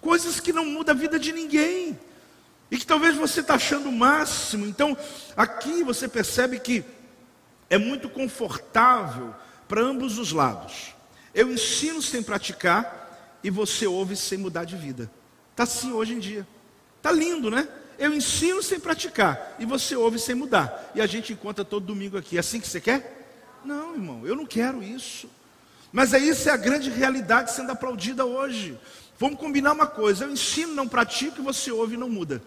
Coisas 0.00 0.40
que 0.40 0.52
não 0.52 0.64
mudam 0.64 0.94
a 0.94 0.98
vida 0.98 1.18
de 1.18 1.32
ninguém. 1.32 1.98
E 2.70 2.78
que 2.78 2.86
talvez 2.86 3.16
você 3.16 3.40
está 3.40 3.54
achando 3.54 3.88
o 3.88 3.92
máximo. 3.92 4.66
Então, 4.66 4.96
aqui 5.36 5.82
você 5.82 6.06
percebe 6.06 6.60
que 6.60 6.84
é 7.68 7.78
muito 7.78 8.08
confortável 8.08 9.34
para 9.68 9.80
ambos 9.80 10.18
os 10.18 10.32
lados. 10.32 10.94
Eu 11.34 11.52
ensino 11.52 12.00
sem 12.02 12.22
praticar 12.22 13.38
e 13.42 13.50
você 13.50 13.86
ouve 13.86 14.16
sem 14.16 14.38
mudar 14.38 14.64
de 14.64 14.76
vida. 14.76 15.10
Está 15.60 15.64
assim 15.64 15.92
hoje 15.92 16.14
em 16.14 16.18
dia. 16.18 16.46
Está 16.96 17.12
lindo, 17.12 17.50
né? 17.50 17.68
Eu 17.98 18.14
ensino 18.14 18.62
sem 18.62 18.80
praticar 18.80 19.56
e 19.58 19.66
você 19.66 19.94
ouve 19.94 20.18
sem 20.18 20.34
mudar. 20.34 20.90
E 20.94 21.02
a 21.02 21.06
gente 21.06 21.34
encontra 21.34 21.62
todo 21.62 21.84
domingo 21.84 22.16
aqui. 22.16 22.38
É 22.38 22.40
assim 22.40 22.58
que 22.58 22.66
você 22.66 22.80
quer? 22.80 23.28
Não, 23.62 23.92
irmão, 23.92 24.26
eu 24.26 24.34
não 24.34 24.46
quero 24.46 24.82
isso. 24.82 25.28
Mas 25.92 26.14
é 26.14 26.18
isso 26.18 26.48
é 26.48 26.52
a 26.52 26.56
grande 26.56 26.88
realidade 26.88 27.52
sendo 27.52 27.72
aplaudida 27.72 28.24
hoje. 28.24 28.80
Vamos 29.18 29.38
combinar 29.38 29.74
uma 29.74 29.86
coisa: 29.86 30.24
eu 30.24 30.30
ensino, 30.30 30.72
não 30.72 30.88
pratico 30.88 31.42
e 31.42 31.44
você 31.44 31.70
ouve 31.70 31.92
e 31.92 31.98
não 31.98 32.08
muda. 32.08 32.42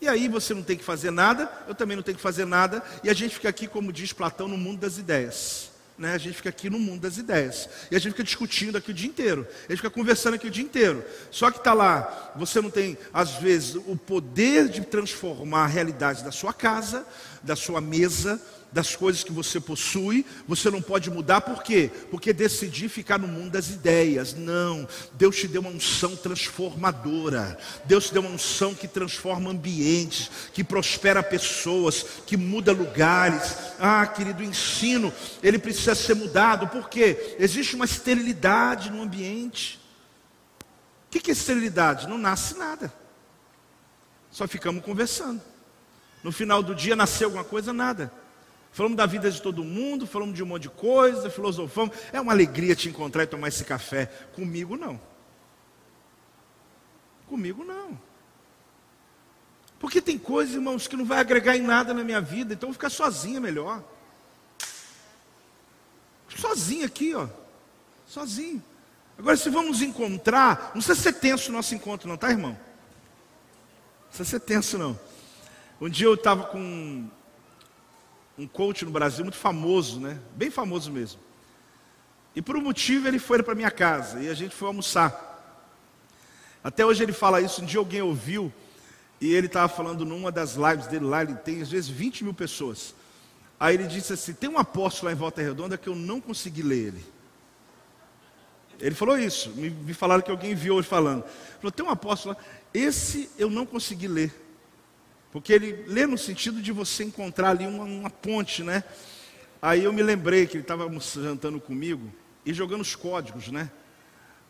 E 0.00 0.06
aí 0.06 0.28
você 0.28 0.54
não 0.54 0.62
tem 0.62 0.76
que 0.76 0.84
fazer 0.84 1.10
nada, 1.10 1.50
eu 1.66 1.74
também 1.74 1.96
não 1.96 2.04
tenho 2.04 2.16
que 2.16 2.22
fazer 2.22 2.44
nada, 2.44 2.84
e 3.02 3.10
a 3.10 3.14
gente 3.14 3.34
fica 3.34 3.48
aqui, 3.48 3.66
como 3.66 3.92
diz 3.92 4.12
Platão, 4.12 4.46
no 4.46 4.56
mundo 4.56 4.78
das 4.78 4.96
ideias. 4.96 5.72
Né? 5.96 6.12
A 6.12 6.18
gente 6.18 6.34
fica 6.34 6.48
aqui 6.48 6.68
no 6.68 6.78
mundo 6.78 7.02
das 7.02 7.18
ideias. 7.18 7.68
E 7.90 7.96
a 7.96 7.98
gente 7.98 8.12
fica 8.12 8.24
discutindo 8.24 8.76
aqui 8.76 8.90
o 8.90 8.94
dia 8.94 9.08
inteiro. 9.08 9.46
A 9.68 9.72
gente 9.72 9.76
fica 9.76 9.90
conversando 9.90 10.34
aqui 10.34 10.48
o 10.48 10.50
dia 10.50 10.64
inteiro. 10.64 11.04
Só 11.30 11.50
que 11.50 11.58
está 11.58 11.72
lá, 11.72 12.32
você 12.36 12.60
não 12.60 12.70
tem, 12.70 12.98
às 13.12 13.34
vezes, 13.34 13.76
o 13.76 13.96
poder 13.96 14.68
de 14.68 14.82
transformar 14.82 15.64
a 15.64 15.68
realidade 15.68 16.24
da 16.24 16.32
sua 16.32 16.52
casa, 16.52 17.06
da 17.44 17.54
sua 17.54 17.80
mesa, 17.80 18.40
das 18.74 18.96
coisas 18.96 19.22
que 19.22 19.32
você 19.32 19.60
possui, 19.60 20.26
você 20.48 20.68
não 20.68 20.82
pode 20.82 21.08
mudar, 21.08 21.42
por 21.42 21.62
quê? 21.62 21.88
Porque 22.10 22.32
decidi 22.32 22.88
ficar 22.88 23.20
no 23.20 23.28
mundo 23.28 23.52
das 23.52 23.68
ideias. 23.68 24.34
Não, 24.34 24.88
Deus 25.12 25.36
te 25.36 25.46
deu 25.46 25.60
uma 25.60 25.70
unção 25.70 26.16
transformadora, 26.16 27.56
Deus 27.84 28.06
te 28.06 28.14
deu 28.14 28.22
uma 28.22 28.32
unção 28.32 28.74
que 28.74 28.88
transforma 28.88 29.50
ambientes, 29.50 30.28
que 30.52 30.64
prospera 30.64 31.22
pessoas, 31.22 32.04
que 32.26 32.36
muda 32.36 32.72
lugares. 32.72 33.56
Ah, 33.78 34.04
querido, 34.08 34.42
o 34.42 34.46
ensino, 34.46 35.12
ele 35.40 35.58
precisa 35.58 35.94
ser 35.94 36.14
mudado, 36.14 36.66
por 36.66 36.88
quê? 36.88 37.36
Existe 37.38 37.76
uma 37.76 37.84
esterilidade 37.84 38.90
no 38.90 39.02
ambiente. 39.02 39.80
O 41.06 41.20
que 41.20 41.30
é 41.30 41.32
esterilidade? 41.32 42.08
Não 42.08 42.18
nasce 42.18 42.58
nada, 42.58 42.92
só 44.32 44.48
ficamos 44.48 44.84
conversando. 44.84 45.53
No 46.24 46.32
final 46.32 46.62
do 46.62 46.74
dia 46.74 46.96
nasceu 46.96 47.28
alguma 47.28 47.44
coisa? 47.44 47.70
Nada. 47.70 48.10
Falamos 48.72 48.96
da 48.96 49.04
vida 49.04 49.30
de 49.30 49.40
todo 49.40 49.62
mundo, 49.62 50.06
falamos 50.06 50.34
de 50.34 50.42
um 50.42 50.46
monte 50.46 50.62
de 50.62 50.70
coisa, 50.70 51.28
filosofamos. 51.28 51.94
É 52.12 52.20
uma 52.20 52.32
alegria 52.32 52.74
te 52.74 52.88
encontrar 52.88 53.22
e 53.22 53.26
tomar 53.26 53.48
esse 53.48 53.62
café. 53.62 54.06
Comigo 54.34 54.74
não. 54.74 54.98
Comigo 57.28 57.62
não. 57.62 57.96
Porque 59.78 60.00
tem 60.00 60.18
coisas, 60.18 60.54
irmãos, 60.54 60.88
que 60.88 60.96
não 60.96 61.04
vai 61.04 61.18
agregar 61.18 61.56
em 61.56 61.62
nada 61.62 61.92
na 61.92 62.02
minha 62.02 62.22
vida, 62.22 62.54
então 62.54 62.68
eu 62.68 62.72
vou 62.72 62.74
ficar 62.74 62.90
sozinha 62.90 63.38
melhor. 63.38 63.84
Sozinho 66.34 66.86
aqui, 66.86 67.14
ó. 67.14 67.28
Sozinho. 68.06 68.64
Agora, 69.18 69.36
se 69.36 69.50
vamos 69.50 69.82
encontrar, 69.82 70.72
não 70.74 70.82
precisa 70.82 70.94
ser 70.94 71.12
tenso 71.12 71.50
o 71.50 71.52
nosso 71.52 71.74
encontro, 71.74 72.08
não, 72.08 72.16
tá, 72.16 72.30
irmão? 72.30 72.52
Não 72.52 74.08
precisa 74.08 74.30
ser 74.30 74.40
tenso, 74.40 74.78
não. 74.78 74.98
Um 75.80 75.88
dia 75.88 76.06
eu 76.06 76.14
estava 76.14 76.44
com 76.44 77.08
um 78.38 78.46
coach 78.46 78.84
no 78.84 78.90
Brasil 78.90 79.24
muito 79.24 79.36
famoso, 79.36 80.00
né? 80.00 80.20
Bem 80.36 80.50
famoso 80.50 80.90
mesmo. 80.90 81.20
E 82.34 82.42
por 82.42 82.56
um 82.56 82.60
motivo 82.60 83.06
ele 83.06 83.18
foi 83.18 83.42
para 83.42 83.54
minha 83.54 83.70
casa 83.70 84.20
e 84.20 84.28
a 84.28 84.34
gente 84.34 84.54
foi 84.54 84.68
almoçar. 84.68 85.32
Até 86.62 86.84
hoje 86.84 87.02
ele 87.02 87.12
fala 87.12 87.40
isso, 87.40 87.62
um 87.62 87.66
dia 87.66 87.78
alguém 87.78 88.02
ouviu 88.02 88.52
e 89.20 89.32
ele 89.32 89.46
estava 89.46 89.68
falando 89.68 90.04
numa 90.04 90.32
das 90.32 90.54
lives 90.54 90.86
dele 90.86 91.04
lá, 91.04 91.22
ele 91.22 91.34
tem 91.34 91.62
às 91.62 91.70
vezes 91.70 91.88
20 91.88 92.24
mil 92.24 92.34
pessoas. 92.34 92.94
Aí 93.58 93.74
ele 93.74 93.86
disse 93.86 94.12
assim: 94.12 94.34
tem 94.34 94.50
um 94.50 94.58
apóstolo 94.58 95.06
lá 95.06 95.12
em 95.12 95.18
Volta 95.18 95.40
Redonda 95.42 95.78
que 95.78 95.88
eu 95.88 95.94
não 95.94 96.20
consegui 96.20 96.62
ler 96.62 96.88
ele. 96.88 97.04
Ele 98.80 98.94
falou 98.94 99.16
isso, 99.16 99.50
me, 99.50 99.70
me 99.70 99.94
falaram 99.94 100.22
que 100.22 100.30
alguém 100.30 100.54
viu 100.54 100.74
ele 100.74 100.82
falando. 100.82 101.22
Ele 101.22 101.58
falou: 101.60 101.72
tem 101.72 101.86
um 101.86 101.90
apóstolo 101.90 102.36
lá, 102.36 102.44
esse 102.72 103.30
eu 103.38 103.48
não 103.48 103.64
consegui 103.64 104.08
ler. 104.08 104.43
Porque 105.34 105.52
ele 105.52 105.84
lê 105.88 106.06
no 106.06 106.16
sentido 106.16 106.62
de 106.62 106.70
você 106.70 107.02
encontrar 107.02 107.50
ali 107.50 107.66
uma, 107.66 107.82
uma 107.82 108.08
ponte, 108.08 108.62
né? 108.62 108.84
Aí 109.60 109.82
eu 109.82 109.92
me 109.92 110.00
lembrei 110.00 110.46
que 110.46 110.56
ele 110.56 110.62
estava 110.62 110.88
jantando 111.20 111.60
comigo 111.60 112.08
e 112.46 112.54
jogando 112.54 112.82
os 112.82 112.94
códigos, 112.94 113.48
né? 113.48 113.68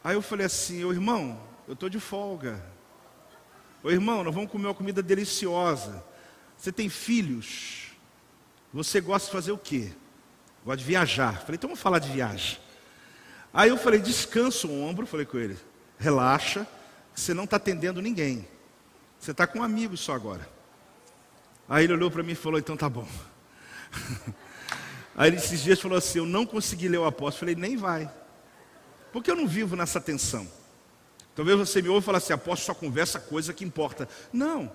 Aí 0.05 0.15
eu 0.15 0.21
falei 0.21 0.45
assim, 0.45 0.85
ô 0.85 0.93
irmão, 0.93 1.41
eu 1.67 1.73
estou 1.73 1.89
de 1.89 1.99
folga. 1.99 2.63
Ô 3.83 3.91
irmão, 3.91 4.23
nós 4.23 4.35
vamos 4.35 4.51
comer 4.51 4.67
uma 4.67 4.75
comida 4.75 5.03
deliciosa. 5.03 6.05
Você 6.55 6.71
tem 6.71 6.91
filhos? 6.91 7.93
Você 8.71 9.01
gosta 9.01 9.25
de 9.29 9.33
fazer 9.33 9.53
o 9.53 9.59
quê? 9.59 9.91
Gosta 10.67 10.77
de 10.77 10.85
viajar. 10.85 11.41
Falei, 11.41 11.55
então 11.55 11.69
vamos 11.69 11.81
falar 11.81 11.99
de 11.99 12.11
viagem. 12.11 12.59
Aí 13.55 13.71
eu 13.71 13.79
falei, 13.79 14.01
descansa 14.01 14.67
o 14.67 14.83
ombro, 14.83 15.07
falei 15.07 15.25
com 15.25 15.39
ele, 15.39 15.57
relaxa, 15.99 16.67
você 17.15 17.33
não 17.33 17.45
está 17.45 17.57
atendendo 17.57 18.03
ninguém. 18.03 18.47
Você 19.19 19.31
está 19.31 19.47
com 19.47 19.61
um 19.61 19.63
amigo 19.63 19.97
só 19.97 20.13
agora. 20.13 20.53
Aí 21.69 21.85
ele 21.85 21.95
olhou 21.95 22.11
para 22.11 22.23
mim 22.23 22.33
e 22.33 22.37
falou: 22.37 22.59
então 22.59 22.77
tá 22.77 22.89
bom. 22.89 23.09
Aí 25.17 25.31
ele 25.31 25.37
esses 25.37 25.63
dias 25.63 25.81
falou 25.81 25.97
assim: 25.97 26.19
eu 26.19 26.27
não 26.27 26.45
consegui 26.45 26.89
ler 26.89 26.99
o 26.99 27.07
apóstolo. 27.07 27.41
Falei: 27.41 27.55
nem 27.55 27.77
vai. 27.77 28.11
Porque 29.13 29.31
eu 29.31 29.37
não 29.37 29.47
vivo 29.47 29.77
nessa 29.77 30.01
tensão. 30.01 30.47
Talvez 31.35 31.59
você 31.59 31.83
me 31.83 31.89
ouve 31.89 32.05
e 32.05 32.07
fale 32.07 32.19
assim: 32.19 32.33
apóstolo 32.33 32.75
só 32.75 32.75
conversa 32.75 33.19
coisa 33.19 33.53
que 33.53 33.65
importa. 33.65 34.09
Não, 34.33 34.71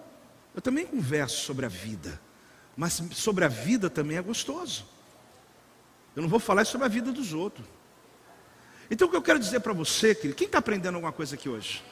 eu 0.55 0.61
também 0.61 0.85
converso 0.85 1.43
sobre 1.45 1.65
a 1.65 1.69
vida. 1.69 2.19
Mas 2.75 3.01
sobre 3.11 3.43
a 3.43 3.49
vida 3.49 3.89
também 3.89 4.17
é 4.17 4.21
gostoso. 4.21 4.85
Eu 6.15 6.21
não 6.21 6.29
vou 6.29 6.39
falar 6.39 6.65
sobre 6.65 6.85
a 6.85 6.89
vida 6.89 7.11
dos 7.11 7.33
outros. 7.33 7.65
Então 8.89 9.07
o 9.07 9.11
que 9.11 9.17
eu 9.17 9.21
quero 9.21 9.37
dizer 9.37 9.59
para 9.59 9.73
você, 9.73 10.15
querido, 10.15 10.35
quem 10.35 10.47
está 10.47 10.57
aprendendo 10.57 10.95
alguma 10.95 11.11
coisa 11.11 11.35
aqui 11.35 11.47
hoje? 11.47 11.83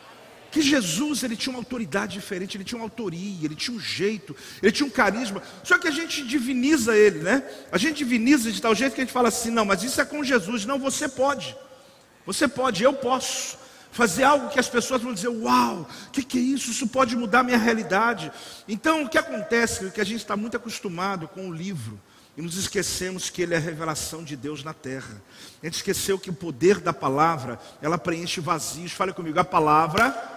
Que 0.51 0.61
Jesus 0.61 1.23
ele 1.23 1.35
tinha 1.35 1.53
uma 1.53 1.59
autoridade 1.59 2.13
diferente, 2.13 2.57
ele 2.57 2.63
tinha 2.63 2.79
uma 2.79 2.85
autoria, 2.85 3.45
ele 3.45 3.55
tinha 3.55 3.75
um 3.75 3.79
jeito, 3.79 4.35
ele 4.61 4.71
tinha 4.71 4.87
um 4.87 4.89
carisma. 4.89 5.41
Só 5.63 5.77
que 5.77 5.87
a 5.87 5.91
gente 5.91 6.25
diviniza 6.25 6.95
ele, 6.95 7.19
né? 7.19 7.43
A 7.71 7.77
gente 7.77 7.97
diviniza 7.97 8.51
de 8.51 8.61
tal 8.61 8.73
jeito 8.73 8.93
que 8.93 9.01
a 9.01 9.03
gente 9.03 9.13
fala 9.13 9.27
assim: 9.27 9.51
não, 9.51 9.65
mas 9.65 9.83
isso 9.83 9.99
é 9.99 10.05
com 10.05 10.23
Jesus. 10.23 10.65
Não, 10.65 10.79
você 10.79 11.07
pode, 11.07 11.55
você 12.25 12.47
pode, 12.47 12.83
eu 12.83 12.93
posso 12.93 13.57
fazer 13.91 14.23
algo 14.23 14.49
que 14.49 14.59
as 14.59 14.69
pessoas 14.69 15.01
vão 15.01 15.13
dizer: 15.13 15.29
Uau, 15.29 15.87
o 16.07 16.11
que, 16.11 16.23
que 16.23 16.37
é 16.37 16.41
isso? 16.41 16.71
Isso 16.71 16.87
pode 16.87 17.15
mudar 17.15 17.39
a 17.39 17.43
minha 17.43 17.57
realidade. 17.57 18.31
Então, 18.67 19.03
o 19.03 19.09
que 19.09 19.17
acontece 19.17 19.85
é 19.85 19.89
que 19.89 20.01
a 20.01 20.05
gente 20.05 20.21
está 20.21 20.37
muito 20.37 20.57
acostumado 20.57 21.27
com 21.27 21.49
o 21.49 21.53
livro 21.53 21.99
e 22.37 22.41
nos 22.41 22.55
esquecemos 22.55 23.31
que 23.31 23.41
ele 23.41 23.55
é 23.55 23.57
a 23.57 23.59
revelação 23.59 24.23
de 24.23 24.35
Deus 24.35 24.63
na 24.63 24.71
terra. 24.71 25.21
A 25.61 25.65
gente 25.65 25.77
esqueceu 25.77 26.19
que 26.19 26.29
o 26.29 26.33
poder 26.33 26.79
da 26.79 26.93
palavra 26.93 27.59
ela 27.81 27.97
preenche 27.97 28.39
vazios. 28.39 28.91
Fale 28.91 29.11
comigo, 29.11 29.39
a 29.39 29.43
palavra 29.43 30.36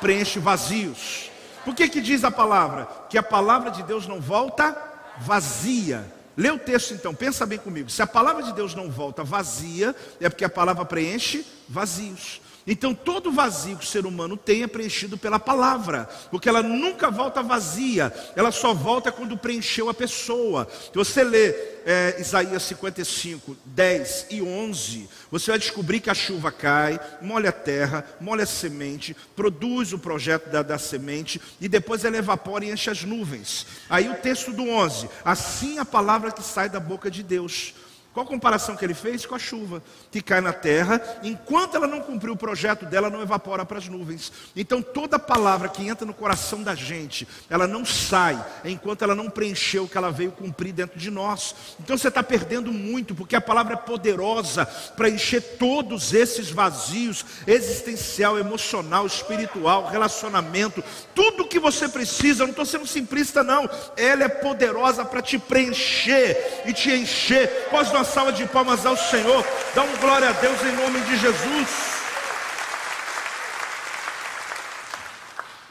preenche 0.00 0.38
vazios. 0.38 1.30
Por 1.64 1.74
que, 1.74 1.88
que 1.88 2.00
diz 2.00 2.22
a 2.24 2.30
palavra? 2.30 2.86
Que 3.10 3.18
a 3.18 3.22
palavra 3.22 3.70
de 3.70 3.82
Deus 3.82 4.06
não 4.06 4.20
volta 4.20 4.76
vazia. 5.18 6.04
Lê 6.36 6.50
o 6.50 6.58
texto 6.58 6.92
então, 6.92 7.14
pensa 7.14 7.46
bem 7.46 7.58
comigo. 7.58 7.88
Se 7.88 8.02
a 8.02 8.06
palavra 8.06 8.42
de 8.42 8.52
Deus 8.52 8.74
não 8.74 8.90
volta 8.90 9.24
vazia, 9.24 9.96
é 10.20 10.28
porque 10.28 10.44
a 10.44 10.50
palavra 10.50 10.84
preenche 10.84 11.46
vazios. 11.68 12.40
Então, 12.66 12.92
todo 12.92 13.30
vazio 13.30 13.76
que 13.76 13.84
o 13.84 13.88
ser 13.88 14.06
humano 14.06 14.36
tem 14.36 14.64
é 14.64 14.66
preenchido 14.66 15.16
pela 15.16 15.38
palavra, 15.38 16.08
porque 16.30 16.48
ela 16.48 16.62
nunca 16.62 17.10
volta 17.10 17.42
vazia, 17.42 18.12
ela 18.34 18.50
só 18.50 18.74
volta 18.74 19.12
quando 19.12 19.36
preencheu 19.36 19.88
a 19.88 19.94
pessoa. 19.94 20.66
Se 20.70 20.94
você 20.94 21.22
lê 21.22 21.54
é, 21.86 22.16
Isaías 22.18 22.64
55, 22.64 23.56
10 23.64 24.26
e 24.30 24.42
11, 24.42 25.08
você 25.30 25.52
vai 25.52 25.60
descobrir 25.60 26.00
que 26.00 26.10
a 26.10 26.14
chuva 26.14 26.50
cai, 26.50 26.98
molha 27.22 27.50
a 27.50 27.52
terra, 27.52 28.04
molha 28.20 28.42
a 28.42 28.46
semente, 28.46 29.16
produz 29.36 29.92
o 29.92 29.98
projeto 29.98 30.50
da, 30.50 30.62
da 30.62 30.78
semente 30.78 31.40
e 31.60 31.68
depois 31.68 32.04
ela 32.04 32.16
evapora 32.16 32.64
e 32.64 32.72
enche 32.72 32.90
as 32.90 33.04
nuvens. 33.04 33.64
Aí 33.88 34.08
o 34.08 34.14
texto 34.14 34.52
do 34.52 34.68
11: 34.68 35.08
assim 35.24 35.78
a 35.78 35.84
palavra 35.84 36.32
que 36.32 36.42
sai 36.42 36.68
da 36.68 36.80
boca 36.80 37.08
de 37.08 37.22
Deus. 37.22 37.74
Qual 38.16 38.24
a 38.24 38.30
comparação 38.30 38.74
que 38.74 38.82
ele 38.82 38.94
fez 38.94 39.26
com 39.26 39.34
a 39.34 39.38
chuva 39.38 39.82
que 40.10 40.22
cai 40.22 40.40
na 40.40 40.50
terra, 40.50 41.02
enquanto 41.22 41.74
ela 41.74 41.86
não 41.86 42.00
cumpriu 42.00 42.32
o 42.32 42.36
projeto 42.36 42.86
dela, 42.86 43.10
não 43.10 43.20
evapora 43.20 43.62
para 43.62 43.76
as 43.76 43.88
nuvens. 43.88 44.32
Então 44.56 44.80
toda 44.80 45.18
palavra 45.18 45.68
que 45.68 45.86
entra 45.86 46.06
no 46.06 46.14
coração 46.14 46.62
da 46.62 46.74
gente, 46.74 47.28
ela 47.50 47.66
não 47.66 47.84
sai 47.84 48.42
enquanto 48.64 49.02
ela 49.02 49.14
não 49.14 49.28
preencheu 49.28 49.84
o 49.84 49.88
que 49.88 49.98
ela 49.98 50.10
veio 50.10 50.32
cumprir 50.32 50.72
dentro 50.72 50.98
de 50.98 51.10
nós. 51.10 51.54
Então 51.78 51.98
você 51.98 52.08
está 52.08 52.22
perdendo 52.22 52.72
muito, 52.72 53.14
porque 53.14 53.36
a 53.36 53.40
palavra 53.40 53.74
é 53.74 53.76
poderosa 53.76 54.64
para 54.64 55.10
encher 55.10 55.42
todos 55.58 56.14
esses 56.14 56.50
vazios 56.50 57.22
existencial, 57.46 58.38
emocional, 58.38 59.06
espiritual, 59.06 59.88
relacionamento, 59.88 60.82
tudo 61.14 61.46
que 61.46 61.58
você 61.58 61.86
precisa. 61.86 62.44
Eu 62.44 62.46
não 62.46 62.52
estou 62.52 62.64
sendo 62.64 62.86
simplista, 62.86 63.44
não. 63.44 63.68
Ela 63.94 64.24
é 64.24 64.28
poderosa 64.28 65.04
para 65.04 65.20
te 65.20 65.38
preencher 65.38 66.62
e 66.64 66.72
te 66.72 66.90
encher. 66.90 67.68
Pode 67.70 67.92
nós 67.92 68.05
salva 68.06 68.32
de 68.32 68.46
palmas 68.46 68.86
ao 68.86 68.96
Senhor. 68.96 69.44
Dá 69.74 69.82
um 69.82 69.96
glória 69.98 70.30
a 70.30 70.32
Deus 70.32 70.60
em 70.62 70.72
nome 70.72 71.00
de 71.02 71.16
Jesus. 71.18 71.68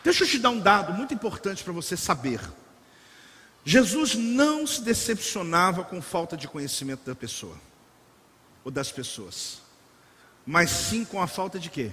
Deixa 0.04 0.24
eu 0.24 0.28
te 0.28 0.38
dar 0.38 0.52
um 0.52 0.60
dado 0.60 0.94
muito 0.94 1.14
importante 1.14 1.64
para 1.64 1.74
você 1.74 1.98
saber. 1.98 2.40
Jesus 3.64 4.14
não 4.14 4.68
se 4.68 4.82
decepcionava 4.82 5.84
com 5.84 6.00
falta 6.00 6.38
de 6.38 6.48
conhecimento 6.48 7.04
da 7.04 7.16
pessoa 7.16 7.58
ou 8.64 8.70
das 8.70 8.92
pessoas, 8.92 9.60
mas 10.46 10.70
sim 10.70 11.04
com 11.04 11.20
a 11.20 11.26
falta 11.26 11.58
de 11.58 11.72
quê? 11.72 11.92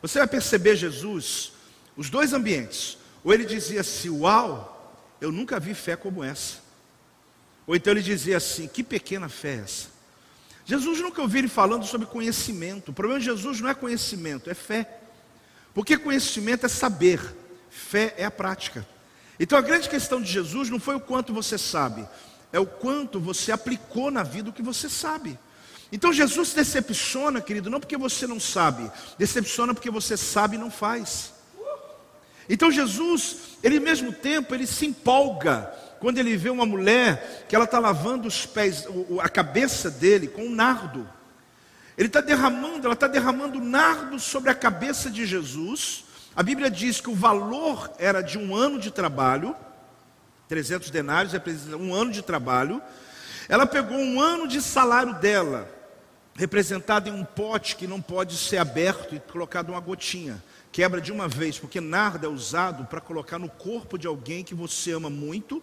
Você 0.00 0.18
vai 0.18 0.28
perceber 0.28 0.76
Jesus, 0.76 1.52
os 1.96 2.08
dois 2.08 2.32
ambientes. 2.32 2.96
Ou 3.24 3.34
ele 3.34 3.44
dizia 3.44 3.80
assim: 3.80 4.08
Uau, 4.08 4.96
eu 5.20 5.32
nunca 5.32 5.58
vi 5.58 5.74
fé 5.74 5.96
como 5.96 6.22
essa. 6.22 6.69
Ou 7.70 7.76
então 7.76 7.92
ele 7.92 8.02
dizia 8.02 8.36
assim: 8.36 8.66
Que 8.66 8.82
pequena 8.82 9.28
fé 9.28 9.50
é 9.50 9.60
essa? 9.60 9.88
Jesus 10.64 10.98
nunca 10.98 11.22
ouviu 11.22 11.38
ele 11.38 11.48
falando 11.48 11.86
sobre 11.86 12.04
conhecimento. 12.04 12.88
O 12.88 12.92
problema 12.92 13.20
de 13.20 13.26
Jesus 13.26 13.60
não 13.60 13.68
é 13.68 13.74
conhecimento, 13.74 14.50
é 14.50 14.54
fé. 14.54 14.98
Porque 15.72 15.96
conhecimento 15.96 16.66
é 16.66 16.68
saber, 16.68 17.20
fé 17.70 18.12
é 18.18 18.24
a 18.24 18.30
prática. 18.30 18.84
Então 19.38 19.56
a 19.56 19.60
grande 19.60 19.88
questão 19.88 20.20
de 20.20 20.28
Jesus 20.28 20.68
não 20.68 20.80
foi 20.80 20.96
o 20.96 21.00
quanto 21.00 21.32
você 21.32 21.56
sabe, 21.56 22.04
é 22.52 22.58
o 22.58 22.66
quanto 22.66 23.20
você 23.20 23.52
aplicou 23.52 24.10
na 24.10 24.24
vida 24.24 24.50
o 24.50 24.52
que 24.52 24.62
você 24.62 24.88
sabe. 24.88 25.38
Então 25.92 26.12
Jesus 26.12 26.52
decepciona, 26.52 27.40
querido, 27.40 27.70
não 27.70 27.78
porque 27.78 27.96
você 27.96 28.26
não 28.26 28.40
sabe, 28.40 28.90
decepciona 29.16 29.74
porque 29.74 29.92
você 29.92 30.16
sabe 30.16 30.56
e 30.56 30.58
não 30.58 30.72
faz. 30.72 31.34
Então 32.48 32.68
Jesus, 32.68 33.36
ele 33.62 33.76
ao 33.76 33.84
mesmo 33.84 34.12
tempo, 34.12 34.56
ele 34.56 34.66
se 34.66 34.86
empolga 34.86 35.72
quando 36.00 36.18
ele 36.18 36.36
vê 36.36 36.48
uma 36.48 36.64
mulher 36.64 37.44
que 37.46 37.54
ela 37.54 37.66
está 37.66 37.78
lavando 37.78 38.26
os 38.26 38.46
pés, 38.46 38.88
a 39.20 39.28
cabeça 39.28 39.90
dele 39.90 40.26
com 40.26 40.46
um 40.46 40.54
nardo. 40.54 41.06
Ele 41.96 42.08
está 42.08 42.22
derramando, 42.22 42.86
ela 42.86 42.94
está 42.94 43.06
derramando 43.06 43.60
nardo 43.60 44.18
sobre 44.18 44.50
a 44.50 44.54
cabeça 44.54 45.10
de 45.10 45.26
Jesus. 45.26 46.06
A 46.34 46.42
Bíblia 46.42 46.70
diz 46.70 47.02
que 47.02 47.10
o 47.10 47.14
valor 47.14 47.92
era 47.98 48.22
de 48.22 48.38
um 48.38 48.56
ano 48.56 48.78
de 48.78 48.90
trabalho, 48.90 49.54
300 50.48 50.90
denários 50.90 51.34
representa 51.34 51.76
um 51.76 51.94
ano 51.94 52.10
de 52.10 52.22
trabalho. 52.22 52.80
Ela 53.46 53.66
pegou 53.66 53.98
um 53.98 54.18
ano 54.18 54.48
de 54.48 54.62
salário 54.62 55.14
dela, 55.14 55.70
representado 56.34 57.10
em 57.10 57.12
um 57.12 57.24
pote 57.24 57.76
que 57.76 57.86
não 57.86 58.00
pode 58.00 58.36
ser 58.38 58.56
aberto 58.56 59.14
e 59.14 59.20
colocado 59.20 59.68
uma 59.68 59.80
gotinha. 59.80 60.42
Quebra 60.72 61.00
de 61.00 61.12
uma 61.12 61.28
vez, 61.28 61.58
porque 61.58 61.80
nardo 61.80 62.24
é 62.24 62.28
usado 62.28 62.86
para 62.86 63.00
colocar 63.00 63.38
no 63.38 63.48
corpo 63.50 63.98
de 63.98 64.06
alguém 64.06 64.42
que 64.42 64.54
você 64.54 64.92
ama 64.92 65.10
muito 65.10 65.62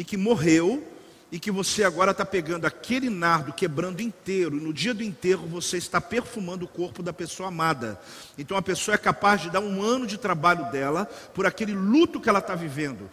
e 0.00 0.04
que 0.04 0.16
morreu 0.16 0.82
e 1.30 1.38
que 1.38 1.50
você 1.50 1.84
agora 1.84 2.12
está 2.12 2.24
pegando 2.24 2.64
aquele 2.64 3.10
nardo, 3.10 3.52
quebrando 3.52 4.00
inteiro, 4.00 4.56
e 4.56 4.60
no 4.60 4.72
dia 4.72 4.94
do 4.94 5.02
enterro 5.02 5.46
você 5.46 5.76
está 5.76 6.00
perfumando 6.00 6.64
o 6.64 6.68
corpo 6.68 7.02
da 7.02 7.12
pessoa 7.12 7.50
amada. 7.50 8.00
Então 8.38 8.56
a 8.56 8.62
pessoa 8.62 8.94
é 8.94 8.98
capaz 8.98 9.42
de 9.42 9.50
dar 9.50 9.60
um 9.60 9.82
ano 9.82 10.06
de 10.06 10.16
trabalho 10.16 10.72
dela 10.72 11.04
por 11.34 11.44
aquele 11.44 11.74
luto 11.74 12.18
que 12.18 12.30
ela 12.30 12.38
está 12.38 12.54
vivendo. 12.54 13.10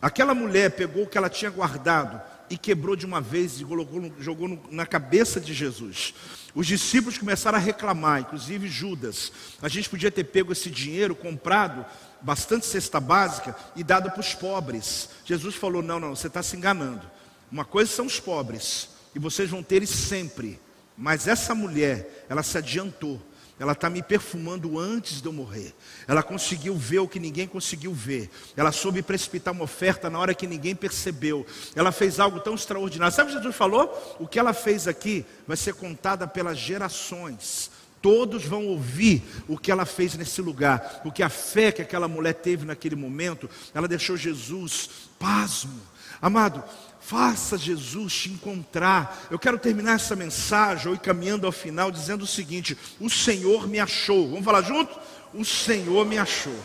Aquela 0.00 0.34
mulher 0.34 0.70
pegou 0.70 1.02
o 1.02 1.06
que 1.06 1.18
ela 1.18 1.28
tinha 1.28 1.50
guardado 1.50 2.18
e 2.52 2.58
quebrou 2.58 2.94
de 2.94 3.06
uma 3.06 3.18
vez 3.18 3.58
e 3.58 3.64
colocou, 3.64 4.12
jogou 4.20 4.60
na 4.70 4.84
cabeça 4.84 5.40
de 5.40 5.54
Jesus. 5.54 6.12
Os 6.54 6.66
discípulos 6.66 7.16
começaram 7.16 7.56
a 7.56 7.60
reclamar, 7.60 8.20
inclusive 8.20 8.68
Judas. 8.68 9.32
A 9.62 9.68
gente 9.68 9.88
podia 9.88 10.10
ter 10.10 10.24
pego 10.24 10.52
esse 10.52 10.70
dinheiro, 10.70 11.14
comprado 11.14 11.82
bastante 12.20 12.66
cesta 12.66 13.00
básica 13.00 13.56
e 13.74 13.82
dado 13.82 14.10
para 14.10 14.20
os 14.20 14.34
pobres. 14.34 15.08
Jesus 15.24 15.54
falou: 15.54 15.80
Não, 15.80 15.98
não, 15.98 16.14
você 16.14 16.26
está 16.26 16.42
se 16.42 16.54
enganando. 16.54 17.10
Uma 17.50 17.64
coisa 17.64 17.90
são 17.90 18.04
os 18.04 18.20
pobres, 18.20 18.90
e 19.14 19.18
vocês 19.18 19.48
vão 19.48 19.62
ter 19.62 19.86
sempre. 19.86 20.60
Mas 20.94 21.26
essa 21.26 21.54
mulher, 21.54 22.26
ela 22.28 22.42
se 22.42 22.58
adiantou. 22.58 23.18
Ela 23.62 23.74
está 23.74 23.88
me 23.88 24.02
perfumando 24.02 24.76
antes 24.76 25.22
de 25.22 25.28
eu 25.28 25.32
morrer. 25.32 25.72
Ela 26.08 26.20
conseguiu 26.20 26.74
ver 26.74 26.98
o 26.98 27.06
que 27.06 27.20
ninguém 27.20 27.46
conseguiu 27.46 27.94
ver. 27.94 28.28
Ela 28.56 28.72
soube 28.72 29.02
precipitar 29.02 29.54
uma 29.54 29.62
oferta 29.62 30.10
na 30.10 30.18
hora 30.18 30.34
que 30.34 30.48
ninguém 30.48 30.74
percebeu. 30.74 31.46
Ela 31.76 31.92
fez 31.92 32.18
algo 32.18 32.40
tão 32.40 32.56
extraordinário. 32.56 33.14
Sabe 33.14 33.30
o 33.30 33.32
que 33.32 33.38
Jesus 33.38 33.54
falou? 33.54 34.16
O 34.18 34.26
que 34.26 34.36
ela 34.36 34.52
fez 34.52 34.88
aqui 34.88 35.24
vai 35.46 35.56
ser 35.56 35.74
contada 35.74 36.26
pelas 36.26 36.58
gerações. 36.58 37.70
Todos 38.00 38.44
vão 38.44 38.66
ouvir 38.66 39.22
o 39.46 39.56
que 39.56 39.70
ela 39.70 39.86
fez 39.86 40.16
nesse 40.16 40.42
lugar, 40.42 41.00
porque 41.04 41.22
a 41.22 41.28
fé 41.28 41.70
que 41.70 41.82
aquela 41.82 42.08
mulher 42.08 42.34
teve 42.34 42.66
naquele 42.66 42.96
momento, 42.96 43.48
ela 43.72 43.86
deixou 43.86 44.16
Jesus 44.16 44.90
pasmo. 45.20 45.80
Amado, 46.20 46.64
Faça 47.04 47.58
Jesus 47.58 48.12
te 48.14 48.30
encontrar. 48.30 49.26
Eu 49.30 49.38
quero 49.38 49.58
terminar 49.58 49.96
essa 49.96 50.14
mensagem, 50.14 50.90
ou 50.90 50.98
caminhando 50.98 51.46
ao 51.46 51.52
final, 51.52 51.90
dizendo 51.90 52.22
o 52.22 52.26
seguinte: 52.26 52.78
O 53.00 53.10
Senhor 53.10 53.66
me 53.68 53.80
achou. 53.80 54.30
Vamos 54.30 54.44
falar 54.44 54.62
junto? 54.62 54.98
O 55.34 55.44
Senhor 55.44 56.06
me 56.06 56.16
achou. 56.16 56.56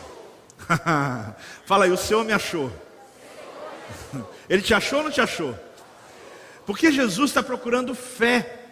Fala 1.66 1.84
aí, 1.84 1.90
o 1.90 1.96
Senhor 1.96 2.24
me 2.24 2.32
achou. 2.32 2.72
Ele 4.48 4.62
te 4.62 4.72
achou 4.72 4.98
ou 4.98 5.04
não 5.04 5.10
te 5.10 5.20
achou? 5.20 5.58
Porque 6.64 6.92
Jesus 6.92 7.30
está 7.30 7.42
procurando 7.42 7.94
fé. 7.94 8.66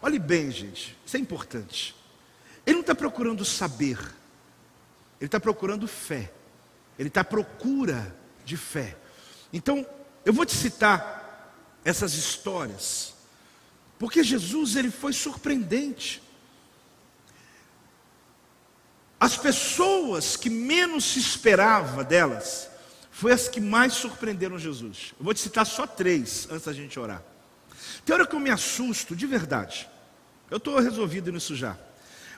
Olhe 0.00 0.18
bem, 0.18 0.50
gente, 0.50 0.96
isso 1.04 1.16
é 1.16 1.20
importante. 1.20 1.96
Ele 2.66 2.74
não 2.74 2.80
está 2.82 2.94
procurando 2.94 3.44
saber, 3.44 3.98
ele 5.18 5.26
está 5.26 5.40
procurando 5.40 5.88
fé. 5.88 6.30
Ele 6.98 7.08
está 7.08 7.22
à 7.22 7.24
procura 7.24 8.14
de 8.44 8.56
fé. 8.56 8.96
Então, 9.52 9.86
eu 10.24 10.32
vou 10.32 10.46
te 10.46 10.54
citar 10.54 11.14
essas 11.84 12.14
histórias, 12.14 13.14
porque 13.98 14.22
Jesus 14.22 14.76
ele 14.76 14.90
foi 14.90 15.12
surpreendente. 15.12 16.22
As 19.20 19.36
pessoas 19.36 20.36
que 20.36 20.50
menos 20.50 21.04
se 21.04 21.18
esperava 21.18 22.04
delas, 22.04 22.68
foi 23.10 23.32
as 23.32 23.48
que 23.48 23.60
mais 23.60 23.92
surpreenderam 23.92 24.58
Jesus. 24.58 25.14
Eu 25.18 25.24
vou 25.24 25.32
te 25.32 25.40
citar 25.40 25.64
só 25.64 25.86
três 25.86 26.48
antes 26.50 26.66
da 26.66 26.72
gente 26.72 26.98
orar. 26.98 27.22
Tem 28.04 28.14
hora 28.14 28.26
que 28.26 28.34
eu 28.34 28.40
me 28.40 28.50
assusto, 28.50 29.14
de 29.14 29.26
verdade. 29.26 29.88
Eu 30.50 30.58
estou 30.58 30.78
resolvido 30.78 31.32
nisso 31.32 31.54
já. 31.54 31.78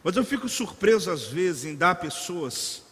Mas 0.04 0.14
eu 0.16 0.24
fico 0.24 0.48
surpreso 0.48 1.10
às 1.10 1.24
vezes 1.24 1.64
em 1.64 1.74
dar 1.74 1.90
a 1.92 1.94
pessoas 1.94 2.82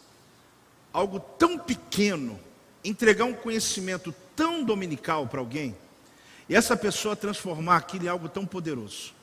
algo 0.91 1.19
tão 1.19 1.57
pequeno, 1.57 2.39
entregar 2.83 3.25
um 3.25 3.33
conhecimento 3.33 4.13
tão 4.35 4.63
dominical 4.63 5.27
para 5.27 5.39
alguém 5.39 5.75
e 6.47 6.55
essa 6.55 6.77
pessoa 6.77 7.15
transformar 7.15 7.77
aquilo 7.77 8.05
em 8.05 8.07
algo 8.07 8.29
tão 8.29 8.45
poderoso. 8.45 9.13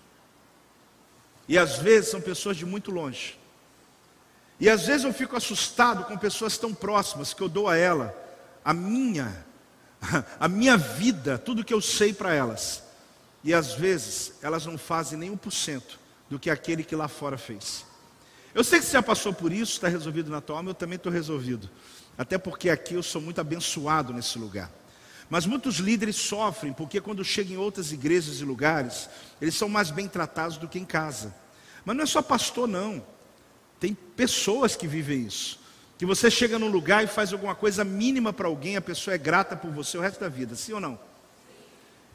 E 1.48 1.58
às 1.58 1.78
vezes 1.78 2.10
são 2.10 2.20
pessoas 2.20 2.56
de 2.56 2.64
muito 2.64 2.90
longe. 2.90 3.38
E 4.58 4.68
às 4.68 4.86
vezes 4.86 5.04
eu 5.04 5.12
fico 5.12 5.36
assustado 5.36 6.04
com 6.04 6.16
pessoas 6.16 6.56
tão 6.56 6.72
próximas 6.72 7.34
que 7.34 7.42
eu 7.42 7.48
dou 7.48 7.68
a 7.68 7.76
ela 7.76 8.14
a 8.64 8.72
minha 8.72 9.44
a 10.38 10.48
minha 10.48 10.76
vida, 10.76 11.38
tudo 11.38 11.64
que 11.64 11.72
eu 11.72 11.80
sei 11.80 12.12
para 12.12 12.34
elas. 12.34 12.82
E 13.44 13.54
às 13.54 13.72
vezes 13.72 14.34
elas 14.42 14.66
não 14.66 14.76
fazem 14.78 15.18
nem 15.18 15.30
um 15.30 15.36
por 15.36 15.52
cento 15.52 15.98
do 16.28 16.38
que 16.38 16.50
aquele 16.50 16.84
que 16.84 16.94
lá 16.94 17.08
fora 17.08 17.38
fez. 17.38 17.84
Eu 18.54 18.62
sei 18.62 18.80
que 18.80 18.86
você 18.86 18.92
já 18.92 19.02
passou 19.02 19.32
por 19.32 19.52
isso, 19.52 19.72
está 19.72 19.88
resolvido 19.88 20.30
na 20.30 20.40
tua 20.40 20.56
alma, 20.58 20.70
eu 20.70 20.74
também 20.74 20.96
estou 20.96 21.10
resolvido. 21.10 21.70
Até 22.16 22.36
porque 22.36 22.68
aqui 22.68 22.94
eu 22.94 23.02
sou 23.02 23.20
muito 23.20 23.40
abençoado 23.40 24.12
nesse 24.12 24.38
lugar. 24.38 24.70
Mas 25.32 25.46
muitos 25.46 25.76
líderes 25.76 26.16
sofrem 26.16 26.74
porque 26.74 27.00
quando 27.00 27.24
chegam 27.24 27.54
em 27.54 27.56
outras 27.56 27.90
igrejas 27.90 28.40
e 28.40 28.44
lugares, 28.44 29.08
eles 29.40 29.54
são 29.54 29.66
mais 29.66 29.90
bem 29.90 30.06
tratados 30.06 30.58
do 30.58 30.68
que 30.68 30.78
em 30.78 30.84
casa. 30.84 31.34
Mas 31.86 31.96
não 31.96 32.02
é 32.02 32.06
só 32.06 32.20
pastor, 32.20 32.68
não. 32.68 33.02
Tem 33.80 33.94
pessoas 33.94 34.76
que 34.76 34.86
vivem 34.86 35.24
isso. 35.24 35.58
Que 35.96 36.04
você 36.04 36.30
chega 36.30 36.58
num 36.58 36.68
lugar 36.68 37.02
e 37.02 37.06
faz 37.06 37.32
alguma 37.32 37.54
coisa 37.54 37.82
mínima 37.82 38.30
para 38.30 38.46
alguém, 38.46 38.76
a 38.76 38.82
pessoa 38.82 39.14
é 39.14 39.16
grata 39.16 39.56
por 39.56 39.70
você 39.70 39.96
o 39.96 40.02
resto 40.02 40.20
da 40.20 40.28
vida, 40.28 40.54
sim 40.54 40.74
ou 40.74 40.80
não? 40.80 41.00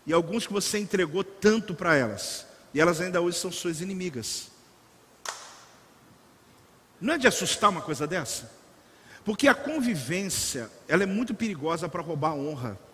E 0.06 0.14
alguns 0.14 0.46
que 0.46 0.54
você 0.54 0.78
entregou 0.78 1.24
tanto 1.24 1.74
para 1.74 1.96
elas, 1.96 2.46
e 2.72 2.80
elas 2.80 3.02
ainda 3.02 3.20
hoje 3.20 3.40
são 3.40 3.52
suas 3.52 3.82
inimigas. 3.82 4.52
Não 7.02 7.16
é 7.16 7.18
de 7.18 7.26
assustar 7.26 7.72
uma 7.72 7.82
coisa 7.82 8.06
dessa? 8.06 8.48
Porque 9.26 9.48
a 9.48 9.56
convivência, 9.56 10.70
ela 10.88 11.02
é 11.02 11.08
muito 11.08 11.34
perigosa 11.34 11.90
para 11.90 12.04
roubar 12.04 12.34
a 12.34 12.36
honra. 12.36 12.87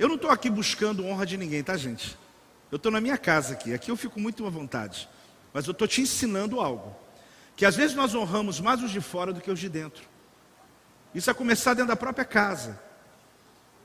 Eu 0.00 0.08
não 0.08 0.14
estou 0.14 0.30
aqui 0.30 0.48
buscando 0.48 1.04
honra 1.04 1.26
de 1.26 1.36
ninguém, 1.36 1.62
tá, 1.62 1.76
gente? 1.76 2.16
Eu 2.72 2.76
estou 2.76 2.90
na 2.90 3.02
minha 3.02 3.18
casa 3.18 3.52
aqui. 3.52 3.74
Aqui 3.74 3.90
eu 3.90 3.96
fico 3.98 4.18
muito 4.18 4.46
à 4.46 4.48
vontade. 4.48 5.06
Mas 5.52 5.66
eu 5.66 5.72
estou 5.72 5.86
te 5.86 6.00
ensinando 6.00 6.58
algo. 6.58 6.96
Que 7.54 7.66
às 7.66 7.76
vezes 7.76 7.94
nós 7.94 8.14
honramos 8.14 8.60
mais 8.60 8.82
os 8.82 8.90
de 8.90 9.00
fora 9.02 9.30
do 9.30 9.42
que 9.42 9.50
os 9.50 9.60
de 9.60 9.68
dentro. 9.68 10.02
Isso 11.14 11.28
é 11.28 11.34
começar 11.34 11.74
dentro 11.74 11.88
da 11.88 11.96
própria 11.96 12.24
casa, 12.24 12.80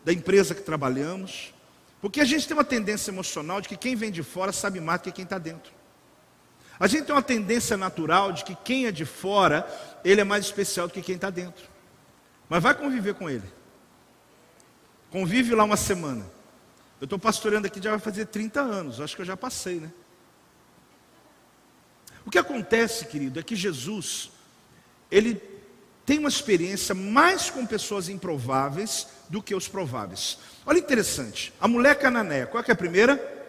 da 0.05 0.13
empresa 0.13 0.55
que 0.55 0.61
trabalhamos. 0.61 1.53
Porque 1.99 2.21
a 2.21 2.25
gente 2.25 2.47
tem 2.47 2.55
uma 2.55 2.63
tendência 2.63 3.11
emocional 3.11 3.59
de 3.59 3.67
que 3.67 3.75
quem 3.75 3.93
vem 3.93 4.09
de 4.09 4.23
fora 4.23 4.53
sabe 4.53 4.79
mais 4.79 5.01
do 5.01 5.03
que 5.03 5.11
quem 5.11 5.25
está 5.25 5.37
dentro. 5.37 5.73
A 6.79 6.87
gente 6.87 7.03
tem 7.03 7.13
uma 7.13 7.21
tendência 7.21 7.75
natural 7.75 8.31
de 8.31 8.45
que 8.45 8.55
quem 8.55 8.85
é 8.85 8.91
de 8.91 9.03
fora, 9.03 9.67
ele 10.01 10.21
é 10.21 10.23
mais 10.23 10.45
especial 10.45 10.87
do 10.87 10.93
que 10.93 11.01
quem 11.01 11.15
está 11.15 11.29
dentro. 11.29 11.67
Mas 12.47 12.63
vai 12.63 12.73
conviver 12.73 13.15
com 13.15 13.29
ele. 13.29 13.64
Convive 15.15 15.55
lá 15.55 15.63
uma 15.63 15.77
semana. 15.77 16.25
Eu 16.99 17.05
estou 17.05 17.17
pastoreando 17.17 17.67
aqui 17.67 17.81
já 17.81 17.91
vai 17.91 17.99
fazer 17.99 18.25
30 18.25 18.59
anos, 18.59 18.99
acho 18.99 19.15
que 19.15 19.21
eu 19.21 19.25
já 19.25 19.37
passei, 19.37 19.79
né? 19.79 19.89
O 22.25 22.29
que 22.29 22.37
acontece, 22.37 23.05
querido, 23.05 23.39
é 23.39 23.43
que 23.43 23.55
Jesus, 23.55 24.29
ele 25.09 25.41
tem 26.05 26.19
uma 26.19 26.27
experiência 26.27 26.93
mais 26.93 27.49
com 27.49 27.65
pessoas 27.65 28.09
improváveis 28.09 29.07
do 29.29 29.41
que 29.41 29.55
os 29.55 29.69
prováveis. 29.69 30.37
Olha 30.65 30.79
interessante, 30.79 31.53
a 31.61 31.67
mulher 31.69 31.97
cananeia, 31.97 32.45
qual 32.45 32.61
é, 32.61 32.65
é 32.67 32.73
a 32.73 32.75
primeira? 32.75 33.47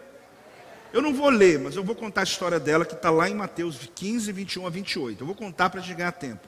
Eu 0.92 1.02
não 1.02 1.12
vou 1.12 1.30
ler, 1.30 1.58
mas 1.58 1.74
eu 1.74 1.82
vou 1.82 1.96
contar 1.96 2.20
a 2.20 2.22
história 2.22 2.60
dela 2.60 2.84
que 2.84 2.94
está 2.94 3.10
lá 3.10 3.28
em 3.28 3.34
Mateus 3.34 3.90
15, 3.92 4.30
21 4.30 4.68
a 4.68 4.70
28. 4.70 5.20
Eu 5.20 5.26
vou 5.26 5.34
contar 5.34 5.68
para 5.68 5.80
a 5.80 5.82
gente 5.82 5.96
ganhar 5.96 6.12
tempo. 6.12 6.46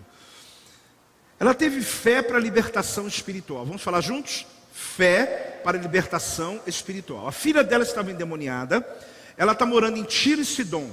Ela 1.40 1.54
teve 1.54 1.82
fé 1.82 2.22
para 2.22 2.36
a 2.36 2.40
libertação 2.40 3.08
espiritual. 3.08 3.66
Vamos 3.66 3.82
falar 3.82 4.00
juntos? 4.00 4.46
Fé 4.78 5.60
para 5.64 5.76
libertação 5.76 6.60
espiritual. 6.64 7.26
A 7.26 7.32
filha 7.32 7.64
dela 7.64 7.82
estava 7.82 8.12
endemoniada, 8.12 8.86
ela 9.36 9.52
está 9.52 9.66
morando 9.66 9.98
em 9.98 10.04
Tiro 10.04 10.40
e 10.40 10.44
Sidom. 10.44 10.88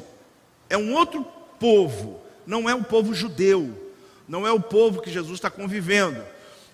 É 0.68 0.76
um 0.76 0.94
outro 0.96 1.24
povo, 1.60 2.20
não 2.48 2.68
é 2.68 2.74
o 2.74 2.84
povo 2.84 3.14
judeu, 3.14 3.94
não 4.28 4.46
é 4.46 4.52
o 4.52 4.60
povo 4.60 5.02
que 5.02 5.12
Jesus 5.12 5.36
está 5.36 5.52
convivendo. 5.52 6.24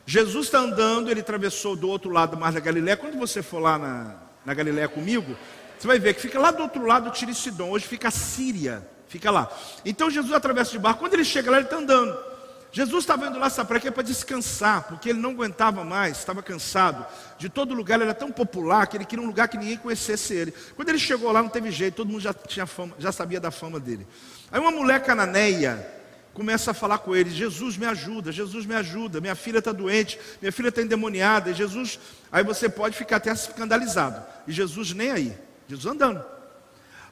Jesus 0.06 0.46
está 0.46 0.60
andando, 0.60 1.12
ele 1.12 1.20
atravessou 1.20 1.76
do 1.76 1.90
outro 1.90 2.10
lado 2.10 2.32
do 2.32 2.38
Mar 2.38 2.54
da 2.54 2.62
Galiléia. 2.62 2.96
Quando 2.96 3.18
você 3.18 3.44
for 3.44 3.60
lá 3.60 3.78
na, 3.78 4.16
na 4.46 4.54
Galiléia 4.54 4.88
comigo, 4.88 5.36
você 5.78 5.86
vai 5.86 6.00
ver 6.00 6.14
que 6.14 6.22
fica 6.22 6.40
lá 6.40 6.50
do 6.50 6.64
outro 6.64 6.86
lado 6.86 7.10
do 7.10 7.14
Tiro 7.14 7.32
e 7.32 7.36
Sidom. 7.36 7.72
Hoje 7.72 7.86
fica 7.86 8.08
a 8.08 8.12
Síria, 8.12 8.88
fica 9.10 9.30
lá. 9.30 9.52
Então 9.84 10.10
Jesus 10.10 10.34
atravessa 10.34 10.72
de 10.72 10.80
barco. 10.80 11.02
Quando 11.02 11.14
ele 11.14 11.26
chega 11.26 11.52
lá, 11.52 11.58
ele 11.58 11.66
está 11.66 11.78
andando. 11.78 12.31
Jesus 12.72 13.04
estava 13.04 13.28
indo 13.28 13.38
lá, 13.38 13.50
sabe 13.50 13.68
para 13.68 13.80
quê? 13.82 13.92
Para 13.92 14.04
descansar, 14.04 14.84
porque 14.84 15.10
ele 15.10 15.20
não 15.20 15.32
aguentava 15.32 15.84
mais, 15.84 16.18
estava 16.18 16.42
cansado. 16.42 17.06
De 17.38 17.50
todo 17.50 17.74
lugar, 17.74 17.96
ele 17.96 18.06
era 18.06 18.14
tão 18.14 18.32
popular 18.32 18.88
que 18.88 18.96
ele 18.96 19.04
queria 19.04 19.24
um 19.24 19.28
lugar 19.28 19.50
que 19.50 19.58
ninguém 19.58 19.78
conhecesse 19.78 20.34
ele. 20.34 20.54
Quando 20.76 20.88
ele 20.88 20.98
chegou 20.98 21.30
lá, 21.34 21.42
não 21.42 21.50
teve 21.50 21.70
jeito, 21.70 21.96
todo 21.96 22.10
mundo 22.10 22.22
já, 22.22 22.34
tinha 22.34 22.66
fama, 22.66 22.94
já 22.98 23.12
sabia 23.12 23.42
da 23.42 23.52
fama 23.52 23.78
dele. 23.78 24.08
Aí 24.50 24.60
uma 24.60 24.72
mulher 24.72 25.04
cananeia 25.04 25.86
começa 26.34 26.72
a 26.72 26.74
falar 26.74 27.00
com 27.00 27.14
ele: 27.14 27.30
Jesus 27.30 27.76
me 27.76 27.86
ajuda, 27.86 28.32
Jesus 28.32 28.66
me 28.66 28.74
ajuda, 28.74 29.20
minha 29.20 29.36
filha 29.36 29.60
está 29.60 29.74
doente, 29.74 30.18
minha 30.42 30.52
filha 30.52 30.70
está 30.70 30.82
endemoniada. 30.82 31.52
E 31.52 31.54
Jesus, 31.54 32.00
aí 32.32 32.42
você 32.42 32.70
pode 32.70 32.96
ficar 32.96 33.18
até 33.18 33.34
escandalizado. 33.34 34.24
E 34.48 34.54
Jesus 34.54 34.94
nem 34.94 35.12
aí, 35.12 35.38
Jesus 35.68 35.94
andando. 35.94 36.24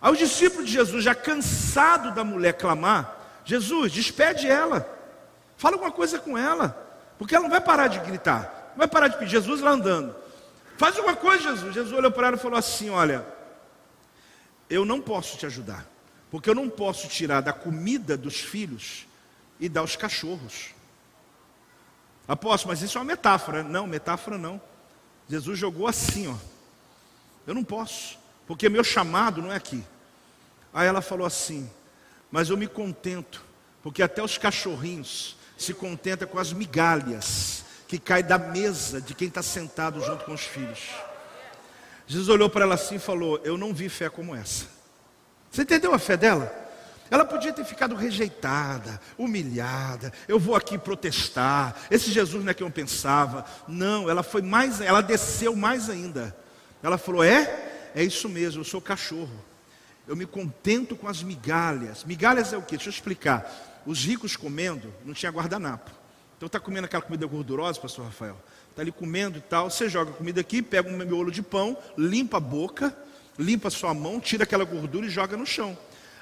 Aí 0.02 0.10
os 0.14 0.18
discípulos 0.18 0.68
de 0.68 0.72
Jesus, 0.72 1.04
já 1.04 1.14
cansado 1.14 2.16
da 2.16 2.24
mulher 2.24 2.54
clamar, 2.54 3.42
Jesus, 3.44 3.92
despede 3.92 4.48
ela. 4.48 4.99
Fala 5.60 5.76
alguma 5.76 5.92
coisa 5.92 6.18
com 6.18 6.38
ela, 6.38 6.70
porque 7.18 7.36
ela 7.36 7.44
não 7.44 7.50
vai 7.50 7.60
parar 7.60 7.88
de 7.90 8.00
gritar, 8.00 8.70
não 8.70 8.78
vai 8.78 8.88
parar 8.88 9.10
de 9.10 9.18
pedir. 9.18 9.32
Jesus 9.32 9.60
lá 9.60 9.72
andando. 9.72 10.16
Faz 10.78 10.96
alguma 10.96 11.18
coisa, 11.18 11.50
Jesus. 11.50 11.74
Jesus 11.76 11.92
olhou 11.92 12.10
para 12.10 12.28
ela 12.28 12.38
e 12.38 12.40
falou 12.40 12.58
assim: 12.58 12.90
Olha, 12.90 13.28
eu 14.70 14.86
não 14.86 15.02
posso 15.02 15.38
te 15.38 15.46
ajudar, 15.46 15.86
porque 16.32 16.50
eu 16.50 16.56
não 16.56 16.70
posso 16.70 17.10
tirar 17.10 17.42
da 17.42 17.52
comida 17.52 18.16
dos 18.16 18.40
filhos 18.40 19.06
e 19.60 19.68
dar 19.68 19.82
aos 19.82 19.98
cachorros. 19.98 20.70
Apóstolo, 22.26 22.72
mas 22.72 22.82
isso 22.82 22.98
é 22.98 23.02
uma 23.02 23.08
metáfora. 23.08 23.62
Não, 23.62 23.86
metáfora 23.86 24.38
não. 24.38 24.62
Jesus 25.28 25.60
jogou 25.60 25.88
assim, 25.88 26.30
ó. 26.30 26.36
Eu 27.46 27.54
não 27.54 27.66
posso, 27.66 28.18
porque 28.48 28.70
meu 28.70 28.86
chamado 28.86 29.42
não 29.42 29.52
é 29.52 29.58
aqui. 29.58 29.84
Aí 30.74 30.88
ela 30.88 31.02
falou 31.02 31.28
assim: 31.28 31.70
Mas 32.32 32.50
eu 32.50 32.56
me 32.56 32.66
contento, 32.66 33.44
porque 33.84 34.02
até 34.02 34.24
os 34.24 34.38
cachorrinhos 34.38 35.38
se 35.64 35.74
contenta 35.74 36.26
com 36.26 36.40
as 36.40 36.54
migalhas 36.54 37.64
que 37.88 37.98
caem 37.98 38.24
da 38.24 38.38
mesa 38.38 39.02
de 39.02 39.14
quem 39.14 39.28
está 39.28 39.42
sentado 39.42 40.00
junto 40.02 40.24
com 40.26 40.34
os 40.34 40.42
filhos. 40.42 40.90
Jesus 42.08 42.30
olhou 42.30 42.50
para 42.50 42.66
ela 42.66 42.76
assim 42.76 42.96
e 42.96 43.00
falou: 43.00 43.40
Eu 43.44 43.58
não 43.58 43.74
vi 43.74 43.90
fé 43.90 44.10
como 44.10 44.36
essa. 44.36 44.66
Você 45.52 45.64
entendeu 45.64 45.94
a 45.94 46.00
fé 46.00 46.16
dela? 46.16 46.68
Ela 47.12 47.26
podia 47.26 47.52
ter 47.52 47.66
ficado 47.66 47.96
rejeitada, 47.96 49.02
humilhada. 49.18 50.14
Eu 50.28 50.40
vou 50.40 50.56
aqui 50.56 50.78
protestar. 50.78 51.76
Esse 51.90 52.12
Jesus 52.12 52.44
não 52.44 52.52
é 52.52 52.54
quem 52.54 52.66
eu 52.66 52.72
pensava. 52.72 53.46
Não, 53.68 54.10
ela 54.10 54.22
foi 54.22 54.44
mais, 54.44 54.80
ela 54.80 55.02
desceu 55.02 55.56
mais 55.56 55.90
ainda. 55.90 56.36
Ela 56.84 56.98
falou: 56.98 57.24
É, 57.24 57.92
é 57.96 58.04
isso 58.04 58.30
mesmo. 58.30 58.62
Eu 58.62 58.66
sou 58.66 58.80
cachorro. 58.80 59.46
Eu 60.08 60.16
me 60.16 60.26
contento 60.26 60.96
com 60.96 61.08
as 61.08 61.22
migalhas. 61.22 62.04
Migalhas 62.04 62.54
é 62.54 62.58
o 62.58 62.62
que? 62.62 62.76
Deixa 62.76 62.90
eu 62.90 62.94
explicar. 62.94 63.69
Os 63.90 64.06
ricos 64.06 64.36
comendo, 64.36 64.94
não 65.04 65.16
tinha 65.16 65.32
guardanapo. 65.32 65.90
Então 66.38 66.46
está 66.46 66.60
comendo 66.60 66.86
aquela 66.86 67.02
comida 67.02 67.26
gordurosa, 67.26 67.82
pastor 67.82 68.06
Rafael. 68.06 68.40
Está 68.70 68.84
ali 68.84 68.92
comendo 68.92 69.40
e 69.40 69.42
tal. 69.42 69.68
Você 69.68 69.90
joga 69.90 70.12
a 70.12 70.14
comida 70.14 70.40
aqui, 70.40 70.62
pega 70.62 70.88
um 70.88 70.96
miolo 70.96 71.32
de 71.32 71.42
pão, 71.42 71.76
limpa 71.98 72.38
a 72.38 72.40
boca, 72.40 72.96
limpa 73.36 73.68
a 73.68 73.72
sua 73.72 73.92
mão, 73.96 74.20
tira 74.20 74.44
aquela 74.44 74.64
gordura 74.64 75.08
e 75.08 75.10
joga 75.10 75.36
no 75.36 75.44
chão. 75.44 75.76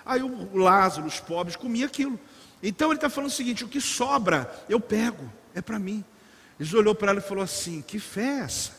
Aí 0.06 0.24
o 0.24 0.56
Lázaro, 0.56 1.06
os 1.06 1.20
pobres, 1.20 1.58
comia 1.58 1.88
aquilo. 1.88 2.18
Então 2.64 2.88
ele 2.88 3.00
está 3.00 3.10
falando 3.10 3.32
o 3.32 3.34
seguinte: 3.34 3.66
o 3.66 3.68
que 3.68 3.82
sobra, 3.82 4.50
eu 4.70 4.80
pego, 4.80 5.30
é 5.54 5.62
para 5.62 5.78
mim. 5.78 6.06
Jesus 6.58 6.80
olhou 6.80 6.96
para 6.96 7.12
ela 7.12 7.20
e 7.20 7.22
falou 7.22 7.44
assim: 7.44 7.82
que 7.82 8.00
fé 8.00 8.22
é 8.22 8.40
essa? 8.44 8.72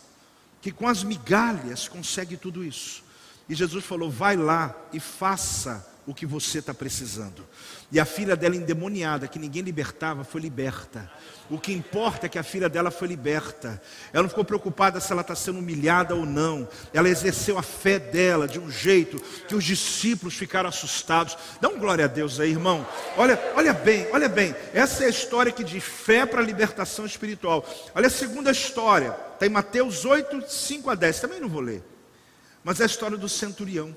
Que 0.62 0.72
com 0.72 0.88
as 0.88 1.04
migalhas 1.04 1.88
consegue 1.88 2.38
tudo 2.38 2.64
isso. 2.64 3.04
E 3.50 3.54
Jesus 3.54 3.84
falou: 3.84 4.10
vai 4.10 4.34
lá 4.34 4.74
e 4.94 4.98
faça 4.98 5.86
o 6.06 6.14
que 6.14 6.24
você 6.24 6.60
está 6.60 6.72
precisando. 6.72 7.46
E 7.90 7.98
a 7.98 8.04
filha 8.04 8.36
dela 8.36 8.54
endemoniada, 8.54 9.26
que 9.26 9.38
ninguém 9.38 9.62
libertava, 9.62 10.22
foi 10.22 10.42
liberta. 10.42 11.10
O 11.48 11.58
que 11.58 11.72
importa 11.72 12.26
é 12.26 12.28
que 12.28 12.38
a 12.38 12.42
filha 12.42 12.68
dela 12.68 12.90
foi 12.90 13.08
liberta. 13.08 13.80
Ela 14.12 14.24
não 14.24 14.28
ficou 14.28 14.44
preocupada 14.44 15.00
se 15.00 15.10
ela 15.10 15.22
está 15.22 15.34
sendo 15.34 15.60
humilhada 15.60 16.14
ou 16.14 16.26
não. 16.26 16.68
Ela 16.92 17.08
exerceu 17.08 17.56
a 17.56 17.62
fé 17.62 17.98
dela 17.98 18.46
de 18.46 18.58
um 18.58 18.70
jeito 18.70 19.18
que 19.48 19.54
os 19.54 19.64
discípulos 19.64 20.34
ficaram 20.34 20.68
assustados. 20.68 21.38
Dá 21.62 21.70
um 21.70 21.78
glória 21.78 22.04
a 22.04 22.08
Deus 22.08 22.38
aí, 22.38 22.50
irmão. 22.50 22.86
Olha, 23.16 23.40
olha 23.56 23.72
bem, 23.72 24.06
olha 24.12 24.28
bem. 24.28 24.54
Essa 24.74 25.04
é 25.04 25.06
a 25.06 25.10
história 25.10 25.50
que 25.50 25.64
diz 25.64 25.82
fé 25.82 26.26
para 26.26 26.42
a 26.42 26.44
libertação 26.44 27.06
espiritual. 27.06 27.66
Olha 27.94 28.08
a 28.08 28.10
segunda 28.10 28.50
história. 28.50 29.16
Está 29.32 29.46
em 29.46 29.50
Mateus 29.50 30.04
8, 30.04 30.44
5 30.46 30.90
a 30.90 30.94
10. 30.94 31.20
Também 31.20 31.40
não 31.40 31.48
vou 31.48 31.62
ler. 31.62 31.82
Mas 32.62 32.80
é 32.80 32.82
a 32.82 32.86
história 32.86 33.16
do 33.16 33.30
centurião. 33.30 33.96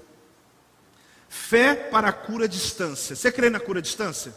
Fé 1.34 1.76
para 1.76 2.10
a 2.10 2.12
cura 2.12 2.44
à 2.44 2.48
distância. 2.48 3.16
Você 3.16 3.32
crê 3.32 3.50
na 3.50 3.58
cura 3.58 3.80
à 3.80 3.82
distância? 3.82 4.34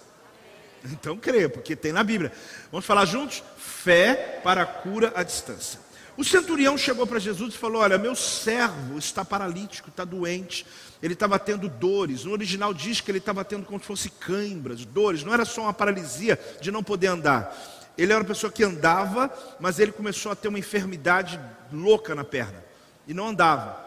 Então 0.85 1.17
crê, 1.17 1.49
porque 1.49 1.75
tem 1.75 1.93
na 1.93 2.05
Bíblia. 2.05 2.31
Vamos 2.71 2.87
falar 2.87 3.05
juntos? 3.05 3.43
Fé 3.59 4.41
para 4.45 4.63
a 4.63 4.67
cura 4.67 5.13
à 5.17 5.25
distância. 5.25 5.81
O 6.17 6.23
centurião 6.23 6.79
chegou 6.79 7.05
para 7.05 7.19
Jesus 7.19 7.55
e 7.55 7.59
falou: 7.59 7.83
Olha, 7.83 7.99
meu 7.99 8.15
servo 8.15 8.97
está 8.97 9.25
paralítico, 9.25 9.89
está 9.89 10.05
doente, 10.05 10.65
ele 11.03 11.15
estava 11.15 11.37
tendo 11.37 11.69
dores. 11.69 12.25
No 12.25 12.31
original 12.31 12.73
diz 12.73 13.01
que 13.01 13.11
ele 13.11 13.19
estava 13.19 13.45
tendo 13.45 13.67
como 13.67 13.81
se 13.81 13.87
fosse 13.87 14.09
cãibras, 14.09 14.85
dores, 14.85 15.25
não 15.25 15.35
era 15.35 15.45
só 15.45 15.63
uma 15.63 15.73
paralisia 15.73 16.39
de 16.61 16.71
não 16.71 16.85
poder 16.85 17.09
andar. 17.09 17.93
Ele 17.99 18.13
era 18.13 18.21
uma 18.23 18.29
pessoa 18.29 18.53
que 18.53 18.63
andava, 18.63 19.37
mas 19.59 19.81
ele 19.81 19.91
começou 19.91 20.31
a 20.31 20.37
ter 20.37 20.47
uma 20.47 20.61
enfermidade 20.61 21.41
louca 21.73 22.15
na 22.15 22.23
perna 22.23 22.63
e 23.05 23.13
não 23.13 23.27
andava. 23.27 23.84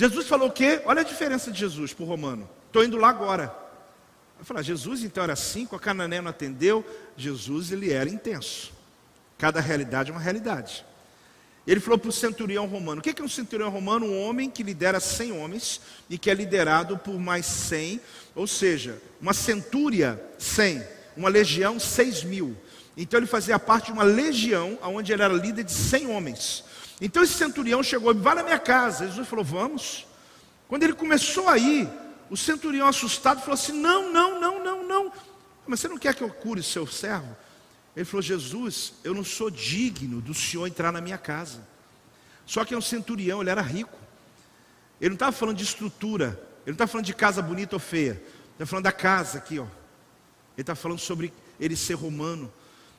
Jesus 0.00 0.26
falou 0.26 0.48
o 0.48 0.50
quê? 0.50 0.80
Olha 0.86 1.02
a 1.02 1.04
diferença 1.04 1.52
de 1.52 1.60
Jesus 1.60 1.92
para 1.92 2.04
o 2.04 2.08
romano. 2.08 2.48
Estou 2.68 2.82
indo 2.82 2.96
lá 2.96 3.10
agora. 3.10 3.54
Eu 4.38 4.46
falei, 4.46 4.62
ah, 4.62 4.64
Jesus 4.64 5.04
então 5.04 5.22
era 5.22 5.34
assim, 5.34 5.66
com 5.66 5.76
a 5.76 5.78
canané 5.78 6.22
não 6.22 6.30
atendeu. 6.30 6.82
Jesus 7.18 7.70
ele 7.70 7.92
era 7.92 8.08
intenso. 8.08 8.72
Cada 9.36 9.60
realidade 9.60 10.10
é 10.10 10.14
uma 10.14 10.20
realidade. 10.20 10.86
Ele 11.66 11.80
falou 11.80 11.98
para 11.98 12.08
o 12.08 12.12
centurião 12.12 12.64
romano. 12.66 13.00
O 13.00 13.02
que 13.02 13.20
é 13.20 13.22
um 13.22 13.28
centurião 13.28 13.68
romano? 13.68 14.06
Um 14.06 14.22
homem 14.22 14.48
que 14.48 14.62
lidera 14.62 15.00
100 15.00 15.32
homens 15.32 15.82
e 16.08 16.16
que 16.16 16.30
é 16.30 16.34
liderado 16.34 16.96
por 16.96 17.20
mais 17.20 17.44
100, 17.44 18.00
ou 18.34 18.46
seja, 18.46 18.98
uma 19.20 19.34
centúria 19.34 20.18
100, 20.38 20.82
uma 21.14 21.28
legião 21.28 21.78
6 21.78 22.24
mil. 22.24 22.56
Então 22.96 23.20
ele 23.20 23.26
fazia 23.26 23.58
parte 23.58 23.86
de 23.86 23.92
uma 23.92 24.02
legião 24.04 24.78
onde 24.82 25.12
ele 25.12 25.22
era 25.22 25.34
líder 25.34 25.64
de 25.64 25.72
100 25.72 26.06
homens. 26.06 26.64
Então 27.00 27.22
esse 27.22 27.34
centurião 27.34 27.82
chegou 27.82 28.14
vai 28.14 28.34
na 28.34 28.42
minha 28.42 28.58
casa. 28.58 29.06
Jesus 29.06 29.26
falou: 29.28 29.44
Vamos. 29.44 30.06
Quando 30.68 30.82
ele 30.82 30.92
começou 30.92 31.48
a 31.48 31.58
ir, 31.58 31.88
o 32.28 32.36
centurião 32.36 32.86
assustado 32.86 33.40
falou 33.40 33.54
assim: 33.54 33.72
Não, 33.72 34.12
não, 34.12 34.40
não, 34.40 34.62
não, 34.62 34.86
não. 34.86 35.12
Mas 35.66 35.80
você 35.80 35.88
não 35.88 35.98
quer 35.98 36.14
que 36.14 36.22
eu 36.22 36.30
cure 36.30 36.62
seu 36.62 36.86
servo? 36.86 37.36
Ele 37.96 38.04
falou: 38.04 38.22
Jesus, 38.22 38.94
eu 39.02 39.14
não 39.14 39.24
sou 39.24 39.50
digno 39.50 40.20
do 40.20 40.34
senhor 40.34 40.66
entrar 40.66 40.92
na 40.92 41.00
minha 41.00 41.18
casa. 41.18 41.66
Só 42.46 42.64
que 42.64 42.74
é 42.74 42.78
um 42.78 42.82
centurião, 42.82 43.40
ele 43.40 43.50
era 43.50 43.62
rico. 43.62 43.96
Ele 45.00 45.10
não 45.10 45.14
estava 45.14 45.32
falando 45.32 45.56
de 45.56 45.64
estrutura, 45.64 46.38
ele 46.66 46.66
não 46.66 46.72
estava 46.72 46.90
falando 46.90 47.06
de 47.06 47.14
casa 47.14 47.40
bonita 47.40 47.76
ou 47.76 47.80
feia. 47.80 48.12
Ele 48.12 48.52
está 48.54 48.66
falando 48.66 48.84
da 48.84 48.92
casa 48.92 49.38
aqui, 49.38 49.58
ó. 49.58 49.64
Ele 49.64 50.62
está 50.62 50.74
falando 50.74 50.98
sobre 50.98 51.32
ele 51.58 51.74
ser 51.74 51.94
romano. 51.94 52.52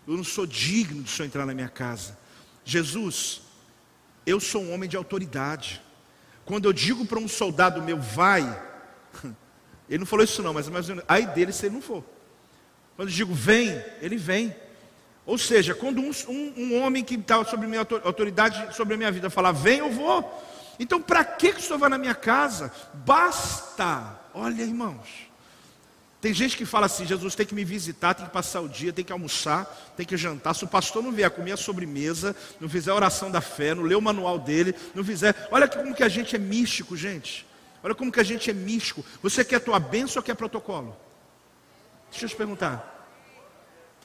Eu 0.07 0.17
não 0.17 0.23
sou 0.23 0.47
digno 0.47 1.03
do 1.03 1.09
senhor 1.09 1.27
entrar 1.27 1.45
na 1.45 1.53
minha 1.53 1.69
casa. 1.69 2.17
Jesus, 2.65 3.41
eu 4.25 4.39
sou 4.39 4.63
um 4.63 4.73
homem 4.73 4.89
de 4.89 4.97
autoridade. 4.97 5.81
Quando 6.45 6.65
eu 6.65 6.73
digo 6.73 7.05
para 7.05 7.19
um 7.19 7.27
soldado 7.27 7.81
meu, 7.81 7.99
vai, 7.99 8.41
ele 9.89 9.99
não 9.99 10.05
falou 10.05 10.23
isso 10.25 10.43
não, 10.43 10.53
mas 10.53 10.67
aí 11.07 11.25
dele 11.27 11.51
se 11.51 11.65
ele 11.65 11.75
não 11.75 11.81
for. 11.81 12.03
Quando 12.95 13.09
eu 13.09 13.15
digo 13.15 13.33
vem, 13.33 13.83
ele 14.01 14.17
vem. 14.17 14.55
Ou 15.25 15.37
seja, 15.37 15.73
quando 15.73 16.01
um, 16.01 16.11
um, 16.27 16.53
um 16.57 16.81
homem 16.81 17.03
que 17.03 17.15
está 17.15 17.43
sobre 17.45 17.67
minha 17.67 17.87
autoridade, 18.03 18.75
sobre 18.75 18.95
a 18.95 18.97
minha 18.97 19.11
vida, 19.11 19.29
falar 19.29 19.51
vem, 19.51 19.79
eu 19.79 19.91
vou. 19.91 20.43
Então, 20.79 21.01
para 21.01 21.23
que 21.23 21.49
o 21.49 21.61
senhor 21.61 21.77
vai 21.77 21.89
na 21.89 21.97
minha 21.97 22.15
casa? 22.15 22.71
Basta, 22.93 24.19
olha 24.33 24.63
irmãos, 24.63 25.30
tem 26.21 26.35
gente 26.35 26.55
que 26.55 26.65
fala 26.65 26.85
assim: 26.85 27.05
Jesus 27.05 27.33
tem 27.33 27.45
que 27.47 27.55
me 27.55 27.65
visitar, 27.65 28.13
tem 28.13 28.27
que 28.27 28.31
passar 28.31 28.61
o 28.61 28.69
dia, 28.69 28.93
tem 28.93 29.03
que 29.03 29.11
almoçar, 29.11 29.65
tem 29.97 30.05
que 30.05 30.15
jantar. 30.15 30.53
Se 30.53 30.63
o 30.63 30.67
pastor 30.67 31.01
não 31.01 31.11
vier 31.11 31.29
comer 31.31 31.53
a 31.53 31.57
sobremesa, 31.57 32.35
não 32.59 32.69
fizer 32.69 32.91
a 32.91 32.95
oração 32.95 33.31
da 33.31 33.41
fé, 33.41 33.73
não 33.73 33.81
ler 33.81 33.95
o 33.95 34.01
manual 34.01 34.37
dele, 34.37 34.75
não 34.93 35.03
fizer. 35.03 35.35
Olha 35.49 35.67
como 35.67 35.95
que 35.95 36.03
a 36.03 36.07
gente 36.07 36.35
é 36.35 36.39
místico, 36.39 36.95
gente. 36.95 37.47
Olha 37.83 37.95
como 37.95 38.11
que 38.11 38.19
a 38.19 38.23
gente 38.23 38.51
é 38.51 38.53
místico. 38.53 39.03
Você 39.23 39.43
quer 39.43 39.55
a 39.55 39.59
tua 39.59 39.79
bênção 39.79 40.19
ou 40.19 40.23
quer 40.23 40.35
protocolo? 40.35 40.95
Deixa 42.11 42.25
eu 42.25 42.29
te 42.29 42.35
perguntar. 42.35 42.87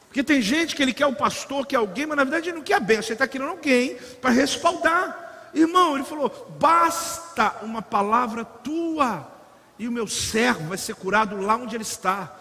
Porque 0.07 0.25
tem 0.25 0.41
gente 0.41 0.75
que 0.75 0.83
ele 0.83 0.95
quer 0.95 1.07
o 1.07 1.15
pastor, 1.15 1.67
quer 1.67 1.77
alguém, 1.77 2.07
mas 2.07 2.17
na 2.17 2.25
verdade 2.25 2.49
ele 2.49 2.57
não 2.57 2.65
quer 2.65 2.75
a 2.75 2.81
bênção, 2.81 3.09
ele 3.09 3.15
está 3.17 3.29
querendo 3.29 3.51
alguém 3.51 3.97
para 4.23 4.31
respaldar. 4.31 5.51
Irmão, 5.53 5.97
ele 5.97 6.05
falou: 6.05 6.57
basta 6.59 7.57
uma 7.61 7.83
palavra 7.83 8.43
tua 8.43 9.36
e 9.79 9.87
o 9.87 9.93
meu 9.93 10.07
servo 10.07 10.69
vai 10.69 10.79
ser 10.79 10.95
curado 10.95 11.41
lá 11.41 11.57
onde 11.57 11.75
ele 11.75 11.83
está. 11.83 12.39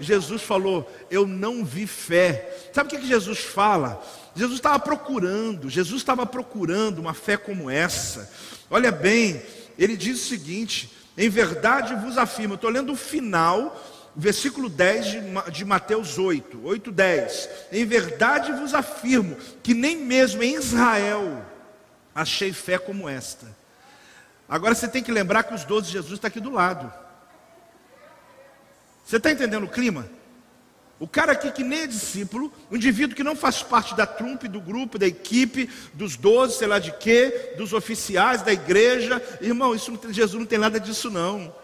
Jesus 0.00 0.42
falou: 0.42 0.90
Eu 1.10 1.26
não 1.26 1.64
vi 1.64 1.86
fé. 1.86 2.70
Sabe 2.72 2.88
o 2.88 2.90
que, 2.90 3.02
que 3.02 3.08
Jesus 3.08 3.40
fala? 3.40 4.02
Jesus 4.34 4.58
estava 4.58 4.78
procurando, 4.78 5.68
Jesus 5.68 6.00
estava 6.00 6.24
procurando 6.24 7.00
uma 7.00 7.14
fé 7.14 7.36
como 7.36 7.68
essa. 7.68 8.30
Olha 8.70 8.92
bem, 8.92 9.42
ele 9.78 9.96
diz 9.96 10.22
o 10.22 10.28
seguinte: 10.28 10.92
Em 11.16 11.28
verdade 11.28 11.94
vos 11.96 12.16
afirmo, 12.16 12.54
estou 12.54 12.70
lendo 12.70 12.92
o 12.92 12.96
final, 12.96 13.76
versículo 14.14 14.68
10 14.68 15.06
de, 15.06 15.20
de 15.52 15.64
Mateus 15.64 16.18
8, 16.18 16.60
8, 16.64 16.92
10. 16.92 17.48
Em 17.72 17.84
verdade 17.84 18.52
vos 18.52 18.74
afirmo 18.74 19.36
que 19.62 19.74
nem 19.74 19.96
mesmo 19.96 20.42
em 20.42 20.54
Israel 20.54 21.44
achei 22.14 22.52
fé 22.52 22.78
como 22.78 23.08
esta. 23.08 23.46
Agora 24.48 24.74
você 24.74 24.88
tem 24.88 25.02
que 25.02 25.12
lembrar 25.12 25.42
que 25.42 25.54
os 25.54 25.64
doze 25.64 25.86
de 25.86 25.92
Jesus 25.92 26.14
está 26.14 26.28
aqui 26.28 26.40
do 26.40 26.50
lado. 26.50 26.90
Você 29.04 29.16
está 29.16 29.30
entendendo 29.30 29.64
o 29.64 29.68
clima? 29.68 30.08
O 31.00 31.06
cara 31.06 31.32
aqui 31.32 31.52
que 31.52 31.62
nem 31.62 31.80
é 31.82 31.86
discípulo, 31.86 32.52
um 32.70 32.76
indivíduo 32.76 33.14
que 33.14 33.22
não 33.22 33.36
faz 33.36 33.62
parte 33.62 33.94
da 33.94 34.04
trumpe, 34.04 34.48
do 34.48 34.60
grupo, 34.60 34.98
da 34.98 35.06
equipe, 35.06 35.70
dos 35.94 36.16
doze, 36.16 36.56
sei 36.56 36.66
lá 36.66 36.78
de 36.80 36.90
quê, 36.92 37.54
dos 37.56 37.72
oficiais, 37.72 38.42
da 38.42 38.52
igreja. 38.52 39.22
Irmão, 39.40 39.74
isso 39.74 39.96
Jesus 40.10 40.40
não 40.40 40.46
tem 40.46 40.58
nada 40.58 40.80
disso 40.80 41.08
não. 41.08 41.54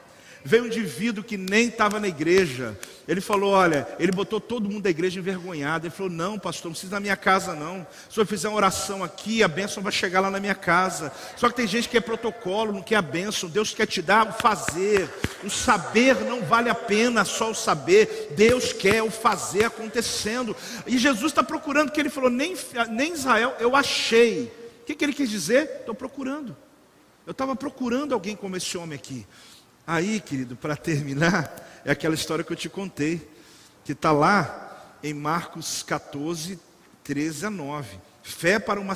Veio 0.46 0.64
um 0.64 0.66
indivíduo 0.66 1.24
que 1.24 1.38
nem 1.38 1.68
estava 1.68 1.98
na 1.98 2.06
igreja. 2.06 2.78
Ele 3.08 3.22
falou: 3.22 3.52
Olha, 3.52 3.88
ele 3.98 4.12
botou 4.12 4.38
todo 4.38 4.68
mundo 4.68 4.82
da 4.82 4.90
igreja 4.90 5.18
envergonhado. 5.18 5.86
Ele 5.86 5.94
falou: 5.94 6.12
Não, 6.12 6.38
pastor, 6.38 6.66
não 6.66 6.72
precisa 6.72 6.96
na 6.96 7.00
minha 7.00 7.16
casa, 7.16 7.54
não. 7.54 7.86
Se 8.10 8.20
eu 8.20 8.26
fizer 8.26 8.48
uma 8.48 8.56
oração 8.58 9.02
aqui, 9.02 9.42
a 9.42 9.48
bênção 9.48 9.82
vai 9.82 9.90
chegar 9.90 10.20
lá 10.20 10.30
na 10.30 10.38
minha 10.38 10.54
casa. 10.54 11.10
Só 11.38 11.48
que 11.48 11.56
tem 11.56 11.66
gente 11.66 11.88
que 11.88 11.96
é 11.96 12.00
protocolo, 12.00 12.74
não 12.74 12.82
quer 12.82 12.96
a 12.96 13.02
bênção. 13.02 13.48
Deus 13.48 13.72
quer 13.72 13.86
te 13.86 14.02
dar 14.02 14.28
o 14.28 14.32
fazer. 14.34 15.08
O 15.42 15.48
saber 15.48 16.16
não 16.16 16.42
vale 16.42 16.68
a 16.68 16.74
pena 16.74 17.24
só 17.24 17.50
o 17.50 17.54
saber. 17.54 18.34
Deus 18.36 18.70
quer 18.70 19.02
o 19.02 19.10
fazer 19.10 19.64
acontecendo. 19.64 20.54
E 20.86 20.98
Jesus 20.98 21.32
está 21.32 21.42
procurando, 21.42 21.90
que 21.90 21.98
ele 21.98 22.10
falou: 22.10 22.28
Nem, 22.28 22.54
nem 22.90 23.14
Israel 23.14 23.56
eu 23.58 23.74
achei. 23.74 24.52
O 24.82 24.84
que, 24.84 24.94
que 24.94 25.02
ele 25.02 25.14
quis 25.14 25.30
dizer? 25.30 25.78
Estou 25.80 25.94
procurando. 25.94 26.54
Eu 27.26 27.30
estava 27.30 27.56
procurando 27.56 28.12
alguém 28.12 28.36
como 28.36 28.56
esse 28.56 28.76
homem 28.76 28.96
aqui. 28.96 29.26
Aí, 29.86 30.18
querido, 30.18 30.56
para 30.56 30.76
terminar, 30.76 31.82
é 31.84 31.92
aquela 31.92 32.14
história 32.14 32.42
que 32.42 32.50
eu 32.50 32.56
te 32.56 32.70
contei, 32.70 33.28
que 33.84 33.92
está 33.92 34.12
lá 34.12 34.96
em 35.02 35.12
Marcos 35.12 35.82
14, 35.82 36.58
13 37.02 37.46
a 37.46 37.50
9. 37.50 37.98
Fé 38.22 38.58
para 38.58 38.80
uma, 38.80 38.94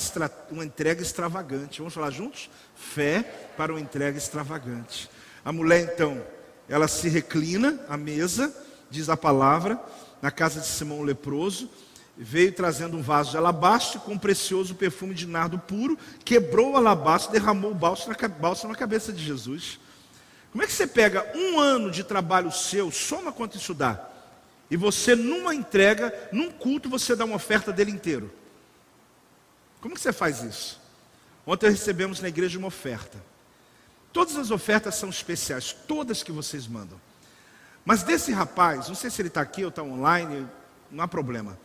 uma 0.50 0.64
entrega 0.64 1.02
extravagante. 1.02 1.80
Vamos 1.80 1.92
falar 1.92 2.10
juntos? 2.10 2.48
Fé 2.74 3.22
para 3.54 3.70
uma 3.70 3.80
entrega 3.80 4.16
extravagante. 4.16 5.10
A 5.44 5.52
mulher, 5.52 5.92
então, 5.92 6.24
ela 6.66 6.88
se 6.88 7.06
reclina 7.10 7.78
à 7.86 7.98
mesa, 7.98 8.50
diz 8.90 9.10
a 9.10 9.16
palavra, 9.16 9.78
na 10.22 10.30
casa 10.30 10.58
de 10.60 10.66
Simão 10.68 11.02
leproso, 11.02 11.68
veio 12.16 12.50
trazendo 12.50 12.96
um 12.96 13.02
vaso 13.02 13.32
de 13.32 13.36
alabastro 13.36 14.00
com 14.00 14.12
um 14.12 14.18
precioso 14.18 14.74
perfume 14.74 15.14
de 15.14 15.26
nardo 15.26 15.58
puro, 15.58 15.98
quebrou 16.24 16.72
o 16.72 16.76
alabastro, 16.78 17.30
derramou 17.30 17.72
o 17.72 17.74
bálsamo 17.74 18.72
na 18.72 18.78
cabeça 18.78 19.12
de 19.12 19.22
Jesus. 19.22 19.78
Como 20.50 20.64
é 20.64 20.66
que 20.66 20.72
você 20.72 20.86
pega 20.86 21.30
um 21.34 21.60
ano 21.60 21.90
de 21.90 22.02
trabalho 22.02 22.50
seu, 22.50 22.90
soma 22.90 23.32
quanto 23.32 23.56
isso 23.56 23.74
dá, 23.74 24.08
e 24.70 24.76
você 24.76 25.14
numa 25.14 25.54
entrega, 25.54 26.12
num 26.32 26.50
culto, 26.50 26.88
você 26.88 27.14
dá 27.14 27.24
uma 27.24 27.36
oferta 27.36 27.72
dele 27.72 27.90
inteiro? 27.90 28.30
Como 29.80 29.94
que 29.94 30.00
você 30.00 30.12
faz 30.12 30.42
isso? 30.42 30.80
Ontem 31.46 31.70
recebemos 31.70 32.20
na 32.20 32.28
igreja 32.28 32.58
uma 32.58 32.68
oferta. 32.68 33.18
Todas 34.12 34.36
as 34.36 34.50
ofertas 34.50 34.96
são 34.96 35.08
especiais, 35.08 35.72
todas 35.86 36.22
que 36.22 36.32
vocês 36.32 36.66
mandam. 36.66 37.00
Mas 37.84 38.02
desse 38.02 38.32
rapaz, 38.32 38.88
não 38.88 38.94
sei 38.94 39.10
se 39.10 39.22
ele 39.22 39.28
está 39.28 39.40
aqui 39.40 39.62
ou 39.62 39.70
está 39.70 39.82
online, 39.82 40.46
não 40.90 41.04
há 41.04 41.08
problema. 41.08 41.58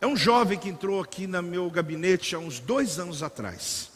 É 0.00 0.06
um 0.06 0.16
jovem 0.16 0.58
que 0.58 0.68
entrou 0.68 1.00
aqui 1.00 1.26
no 1.26 1.42
meu 1.42 1.70
gabinete 1.70 2.34
há 2.34 2.38
uns 2.38 2.60
dois 2.60 2.98
anos 2.98 3.22
atrás 3.22 3.93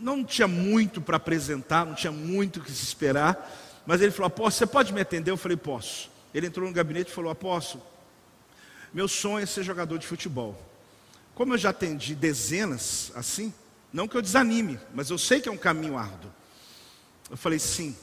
não 0.00 0.24
tinha 0.24 0.48
muito 0.48 1.00
para 1.00 1.16
apresentar, 1.16 1.84
não 1.84 1.94
tinha 1.94 2.12
muito 2.12 2.60
o 2.60 2.62
que 2.62 2.70
se 2.70 2.84
esperar, 2.84 3.82
mas 3.86 4.00
ele 4.00 4.10
falou: 4.10 4.26
Apóstolo, 4.26 4.52
você 4.52 4.66
pode 4.66 4.92
me 4.92 5.00
atender? 5.00 5.30
Eu 5.30 5.36
falei: 5.36 5.56
Posso. 5.56 6.10
Ele 6.32 6.46
entrou 6.46 6.66
no 6.66 6.72
gabinete 6.72 7.10
e 7.10 7.14
falou: 7.14 7.30
Apóstolo, 7.30 7.82
meu 8.92 9.08
sonho 9.08 9.42
é 9.42 9.46
ser 9.46 9.62
jogador 9.62 9.98
de 9.98 10.06
futebol. 10.06 10.60
Como 11.34 11.54
eu 11.54 11.58
já 11.58 11.70
atendi 11.70 12.14
dezenas 12.14 13.12
assim, 13.14 13.52
não 13.92 14.08
que 14.08 14.16
eu 14.16 14.22
desanime, 14.22 14.78
mas 14.94 15.10
eu 15.10 15.18
sei 15.18 15.40
que 15.40 15.48
é 15.48 15.52
um 15.52 15.56
caminho 15.58 15.96
árduo. 15.96 16.30
Eu 17.30 17.36
falei: 17.36 17.58
Sim. 17.58 17.96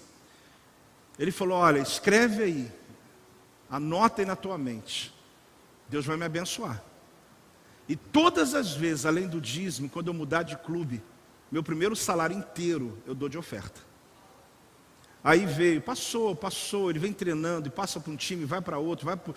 Ele 1.17 1.31
falou: 1.31 1.57
Olha, 1.57 1.79
escreve 1.79 2.43
aí, 2.43 2.71
anota 3.69 4.21
aí 4.21 4.25
na 4.25 4.35
tua 4.35 4.57
mente, 4.57 5.13
Deus 5.87 6.05
vai 6.05 6.17
me 6.17 6.25
abençoar. 6.25 6.81
E 7.87 7.95
todas 7.95 8.55
as 8.55 8.73
vezes, 8.73 9.05
além 9.05 9.27
do 9.27 9.39
dízimo, 9.39 9.87
quando 9.87 10.07
eu 10.07 10.13
mudar 10.13 10.43
de 10.43 10.57
clube, 10.57 11.01
meu 11.51 11.63
primeiro 11.63 11.95
salário 11.95 12.35
inteiro 12.35 12.97
eu 13.05 13.15
dou 13.15 13.29
de 13.29 13.37
oferta. 13.37 13.81
Aí 15.23 15.45
veio, 15.45 15.81
passou, 15.81 16.35
passou, 16.35 16.89
ele 16.89 16.99
vem 16.99 17.11
treinando 17.11 17.67
e 17.67 17.71
passa 17.71 17.99
para 17.99 18.11
um 18.11 18.15
time, 18.15 18.45
vai 18.45 18.61
para 18.61 18.77
outro, 18.77 19.05
vai 19.05 19.17
pro... 19.17 19.33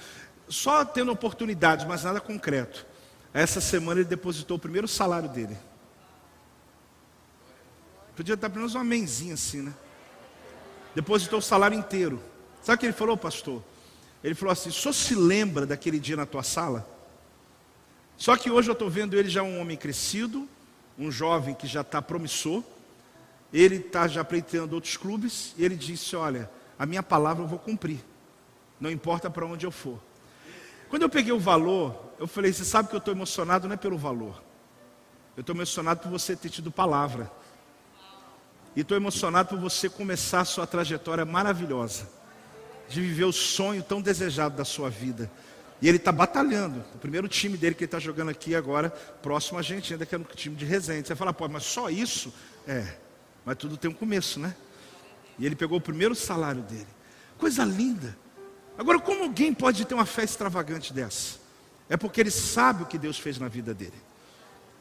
só 0.47 0.85
tendo 0.85 1.11
oportunidades, 1.11 1.87
mas 1.87 2.05
nada 2.05 2.21
concreto. 2.21 2.87
Essa 3.33 3.61
semana 3.61 4.01
ele 4.01 4.09
depositou 4.09 4.57
o 4.57 4.61
primeiro 4.61 4.87
salário 4.87 5.29
dele. 5.29 5.57
Podia 8.15 8.35
estar 8.35 8.51
pelo 8.51 8.61
menos 8.61 8.75
uma 8.75 8.85
menzinha 8.85 9.35
assim, 9.35 9.63
né? 9.63 9.73
Depositou 10.95 11.39
o 11.39 11.43
salário 11.43 11.79
inteiro. 11.79 12.21
Sabe 12.63 12.77
o 12.77 12.81
que 12.81 12.87
ele 12.87 12.93
falou, 12.93 13.17
pastor? 13.17 13.63
Ele 14.23 14.35
falou 14.35 14.53
assim: 14.53 14.71
só 14.71 14.93
se 14.93 15.15
lembra 15.15 15.65
daquele 15.65 15.99
dia 16.01 16.17
na 16.17 16.27
tua 16.27 16.43
sala? 16.43 16.87
Só 18.17 18.37
que 18.37 18.51
hoje 18.51 18.69
eu 18.69 18.73
estou 18.73 18.91
vendo 18.91 19.17
ele 19.17 19.29
já 19.29 19.43
um 19.43 19.61
homem 19.61 19.77
crescido, 19.77 20.49
um 20.99 21.11
jovem 21.11 21.55
que 21.55 21.67
já 21.67 21.83
está 21.83 22.03
promissor, 22.03 22.63
ele 23.53 23.77
está 23.77 24.09
já 24.09 24.25
pleiteando 24.25 24.75
outros 24.75 24.97
clubes, 24.97 25.55
e 25.57 25.65
ele 25.65 25.77
disse: 25.77 26.17
Olha, 26.17 26.51
a 26.79 26.85
minha 26.85 27.03
palavra 27.03 27.45
eu 27.45 27.49
vou 27.49 27.59
cumprir, 27.59 28.05
não 28.81 28.91
importa 28.91 29.31
para 29.31 29.47
onde 29.47 29.65
eu 29.65 29.71
for. 29.71 29.99
Quando 30.89 31.03
eu 31.03 31.09
peguei 31.09 31.33
o 31.33 31.39
valor, 31.39 32.13
eu 32.19 32.27
falei: 32.27 32.53
Você 32.53 32.65
sabe 32.65 32.89
que 32.89 32.95
eu 32.95 32.99
estou 32.99 33.15
emocionado 33.15 33.69
não 33.69 33.75
é 33.75 33.77
pelo 33.77 33.97
valor, 33.97 34.43
eu 35.37 35.43
estou 35.43 35.55
emocionado 35.55 36.01
por 36.01 36.11
você 36.11 36.35
ter 36.35 36.51
tido 36.51 36.71
palavra, 36.71 37.31
e 38.75 38.81
estou 38.81 38.97
emocionado 38.97 39.51
por 39.51 39.59
você 39.59 39.89
começar 39.89 40.41
a 40.41 40.45
sua 40.45 40.67
trajetória 40.67 41.25
maravilhosa, 41.25 42.09
de 42.89 43.01
viver 43.01 43.25
o 43.25 43.33
sonho 43.33 43.83
tão 43.83 44.01
desejado 44.01 44.57
da 44.57 44.65
sua 44.65 44.91
vida. 44.91 45.31
E 45.81 45.89
ele 45.89 45.97
está 45.97 46.11
batalhando. 46.11 46.85
O 46.95 46.99
primeiro 46.99 47.29
time 47.29 47.57
dele 47.57 47.75
que 47.75 47.85
ele 47.85 47.87
está 47.87 47.99
jogando 47.99 48.31
aqui 48.31 48.55
agora, 48.55 48.91
próximo 48.91 49.59
a 49.59 49.63
gente, 49.63 49.93
ainda 49.93 50.05
que 50.05 50.15
é 50.15 50.19
no 50.19 50.25
time 50.25 50.57
de 50.57 50.65
Resende. 50.65 51.07
Você 51.07 51.15
fala, 51.15 51.33
pô, 51.33 51.49
mas 51.49 51.65
só 51.65 51.89
isso? 51.89 52.33
É, 52.67 52.97
mas 53.45 53.57
tudo 53.57 53.77
tem 53.77 53.91
um 53.91 53.95
começo, 53.95 54.41
né? 54.41 54.55
E 55.39 55.47
ele 55.47 55.55
pegou 55.55 55.79
o 55.79 55.81
primeiro 55.81 56.15
salário 56.15 56.63
dele. 56.63 56.89
Coisa 57.39 57.65
linda. 57.65 58.17
Agora, 58.77 58.99
como 58.99 59.25
alguém 59.25 59.55
pode 59.55 59.85
ter 59.85 59.95
uma 59.95 60.07
fé 60.07 60.25
extravagante 60.25 60.93
dessa? 60.93 61.39
É 61.89 61.97
porque 61.97 62.21
ele 62.21 62.31
sabe 62.31 62.83
o 62.83 62.87
que 62.87 62.99
Deus 62.99 63.19
fez 63.19 63.39
na 63.39 63.49
vida 63.49 63.73
dele. 63.73 63.95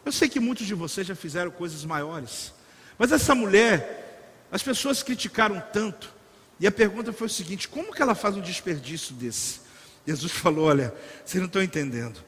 Eu 0.03 0.11
sei 0.11 0.27
que 0.27 0.39
muitos 0.39 0.65
de 0.65 0.73
vocês 0.73 1.05
já 1.05 1.15
fizeram 1.15 1.51
coisas 1.51 1.85
maiores. 1.85 2.53
Mas 2.97 3.11
essa 3.11 3.35
mulher, 3.35 4.41
as 4.51 4.63
pessoas 4.63 5.03
criticaram 5.03 5.61
tanto. 5.71 6.13
E 6.59 6.65
a 6.65 6.71
pergunta 6.71 7.13
foi 7.13 7.27
o 7.27 7.29
seguinte: 7.29 7.67
como 7.67 7.93
que 7.93 8.01
ela 8.01 8.15
faz 8.15 8.35
um 8.35 8.41
desperdício 8.41 9.13
desse? 9.13 9.66
Jesus 10.07 10.31
falou: 10.31 10.65
Olha, 10.65 10.93
vocês 11.25 11.41
não 11.41 11.47
estão 11.47 11.61
entendendo. 11.61 12.23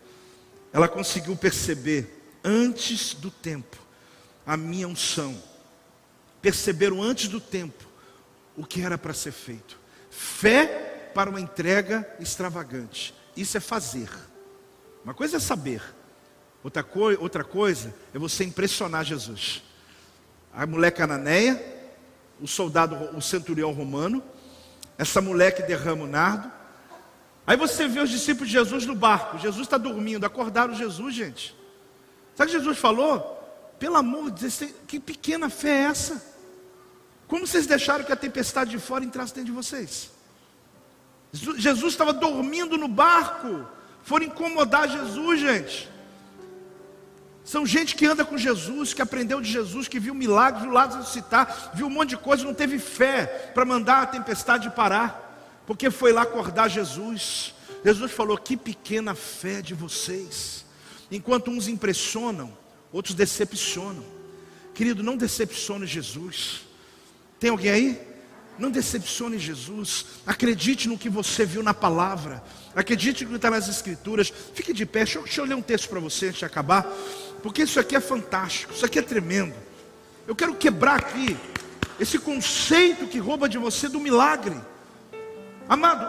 Ela 0.73 0.87
conseguiu 0.87 1.35
perceber 1.35 2.37
antes 2.43 3.13
do 3.13 3.31
tempo 3.31 3.77
a 4.45 4.57
minha 4.57 4.87
unção. 4.87 5.41
Perceberam 6.41 7.01
antes 7.01 7.29
do 7.29 7.39
tempo 7.39 7.87
o 8.57 8.65
que 8.65 8.81
era 8.81 8.97
para 8.97 9.13
ser 9.13 9.31
feito. 9.31 9.79
Fé 10.11 11.11
para 11.13 11.29
uma 11.29 11.39
entrega 11.39 12.07
extravagante. 12.19 13.13
Isso 13.35 13.55
é 13.57 13.59
fazer. 13.59 14.09
Uma 15.03 15.13
coisa 15.13 15.37
é 15.37 15.39
saber. 15.39 15.81
Outra, 16.61 16.85
outra 17.19 17.43
coisa 17.43 17.93
é 18.13 18.19
você 18.19 18.43
impressionar 18.43 19.05
Jesus. 19.05 19.63
A 20.53 20.65
mulher 20.65 20.91
cananeia, 20.91 21.63
o 22.41 22.47
soldado, 22.47 23.15
o 23.15 23.21
centurião 23.21 23.71
romano, 23.71 24.21
essa 24.97 25.21
mulher 25.21 25.55
que 25.55 25.63
derrama 25.63 26.03
o 26.03 26.07
nardo, 26.07 26.58
Aí 27.49 27.57
você 27.57 27.87
vê 27.87 27.99
os 27.99 28.11
discípulos 28.11 28.47
de 28.47 28.53
Jesus 28.53 28.85
no 28.85 28.93
barco. 28.93 29.39
Jesus 29.39 29.65
está 29.65 29.75
dormindo. 29.75 30.23
Acordaram 30.23 30.75
Jesus, 30.75 31.15
gente. 31.15 31.55
Sabe 32.35 32.51
o 32.51 32.53
que 32.53 32.59
Jesus 32.59 32.77
falou? 32.77 33.43
Pelo 33.79 33.95
amor 33.95 34.29
de 34.29 34.41
Deus, 34.41 34.63
que 34.87 34.99
pequena 34.99 35.49
fé 35.49 35.69
é 35.69 35.83
essa? 35.85 36.23
Como 37.27 37.47
vocês 37.47 37.65
deixaram 37.65 38.03
que 38.03 38.11
a 38.11 38.15
tempestade 38.15 38.69
de 38.69 38.77
fora 38.77 39.03
entrasse 39.03 39.33
dentro 39.33 39.49
de 39.49 39.51
vocês? 39.51 40.11
Jesus 41.33 41.93
estava 41.93 42.13
dormindo 42.13 42.77
no 42.77 42.87
barco. 42.87 43.67
Foram 44.03 44.27
incomodar 44.27 44.87
Jesus, 44.87 45.39
gente. 45.39 45.89
São 47.43 47.65
gente 47.65 47.95
que 47.95 48.05
anda 48.05 48.23
com 48.23 48.37
Jesus, 48.37 48.93
que 48.93 49.01
aprendeu 49.01 49.41
de 49.41 49.51
Jesus, 49.51 49.87
que 49.87 49.99
viu 49.99 50.13
milagres, 50.13 50.61
viu 50.61 50.71
Lázaro 50.71 51.03
citar, 51.03 51.71
viu 51.73 51.87
um 51.87 51.89
monte 51.89 52.09
de 52.09 52.17
coisa, 52.17 52.43
não 52.43 52.53
teve 52.53 52.77
fé 52.77 53.25
para 53.55 53.65
mandar 53.65 54.03
a 54.03 54.05
tempestade 54.05 54.69
parar 54.69 55.28
porque 55.69 55.91
foi 55.91 56.11
lá 56.11 56.23
acordar 56.23 56.67
Jesus. 56.67 57.53
Jesus 57.85 58.11
falou: 58.11 58.35
Que 58.39 58.57
pequena 58.57 59.13
fé 59.13 59.61
de 59.61 59.75
vocês. 59.75 60.65
Enquanto 61.11 61.51
uns 61.51 61.67
impressionam, 61.67 62.51
outros 62.91 63.13
decepcionam. 63.13 64.03
Querido, 64.73 65.03
não 65.03 65.15
decepcione 65.15 65.85
Jesus. 65.85 66.61
Tem 67.39 67.51
alguém 67.51 67.69
aí? 67.69 68.01
Não 68.57 68.71
decepcione 68.71 69.37
Jesus. 69.37 70.07
Acredite 70.25 70.89
no 70.89 70.97
que 70.97 71.07
você 71.07 71.45
viu 71.45 71.61
na 71.61 71.75
palavra. 71.75 72.43
Acredite 72.75 73.23
no 73.23 73.29
que 73.29 73.35
está 73.35 73.51
nas 73.51 73.69
escrituras. 73.69 74.33
Fique 74.55 74.73
de 74.73 74.87
pé. 74.87 75.03
Deixa 75.03 75.19
eu, 75.19 75.23
deixa 75.23 75.41
eu 75.41 75.45
ler 75.45 75.53
um 75.53 75.61
texto 75.61 75.87
para 75.87 75.99
você 75.99 76.29
antes 76.29 76.39
de 76.39 76.45
acabar. 76.45 76.83
Porque 77.43 77.61
isso 77.61 77.79
aqui 77.79 77.95
é 77.95 77.99
fantástico. 77.99 78.73
Isso 78.73 78.87
aqui 78.87 78.97
é 78.97 79.03
tremendo. 79.03 79.53
Eu 80.27 80.35
quero 80.35 80.55
quebrar 80.55 80.95
aqui 80.95 81.37
esse 81.99 82.17
conceito 82.17 83.05
que 83.05 83.19
rouba 83.19 83.47
de 83.47 83.59
você 83.59 83.87
do 83.87 83.99
milagre. 83.99 84.59
Amado, 85.69 86.03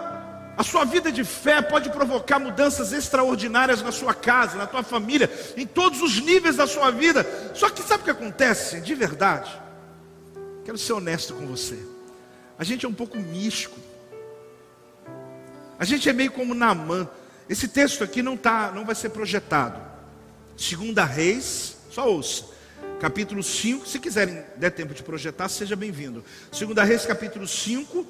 a 0.56 0.64
sua 0.64 0.86
vida 0.86 1.12
de 1.12 1.22
fé 1.22 1.60
pode 1.60 1.90
provocar 1.90 2.38
mudanças 2.38 2.94
extraordinárias 2.94 3.82
na 3.82 3.92
sua 3.92 4.14
casa, 4.14 4.56
na 4.56 4.66
tua 4.66 4.82
família, 4.82 5.30
em 5.54 5.66
todos 5.66 6.00
os 6.00 6.18
níveis 6.18 6.56
da 6.56 6.66
sua 6.66 6.90
vida. 6.90 7.26
Só 7.54 7.68
que 7.68 7.82
sabe 7.82 8.00
o 8.00 8.04
que 8.04 8.10
acontece? 8.10 8.80
De 8.80 8.94
verdade. 8.94 9.50
Quero 10.64 10.78
ser 10.78 10.94
honesto 10.94 11.34
com 11.34 11.46
você. 11.46 11.78
A 12.58 12.64
gente 12.64 12.86
é 12.86 12.88
um 12.88 12.94
pouco 12.94 13.18
místico. 13.18 13.78
A 15.78 15.84
gente 15.84 16.08
é 16.08 16.12
meio 16.12 16.32
como 16.32 16.54
Naamã. 16.54 17.06
Esse 17.48 17.68
texto 17.68 18.02
aqui 18.02 18.22
não 18.22 18.36
tá, 18.36 18.72
não 18.74 18.84
vai 18.86 18.94
ser 18.94 19.10
projetado. 19.10 19.80
Segunda 20.56 21.04
Reis, 21.04 21.76
só 21.90 22.08
ouça. 22.08 22.44
Capítulo 23.00 23.42
5, 23.42 23.86
se 23.86 23.98
quiserem 23.98 24.42
der 24.56 24.70
tempo 24.70 24.92
de 24.92 25.02
projetar, 25.02 25.48
seja 25.48 25.74
bem-vindo. 25.74 26.22
Segunda 26.52 26.84
Reis, 26.84 27.06
capítulo 27.06 27.48
5, 27.48 28.06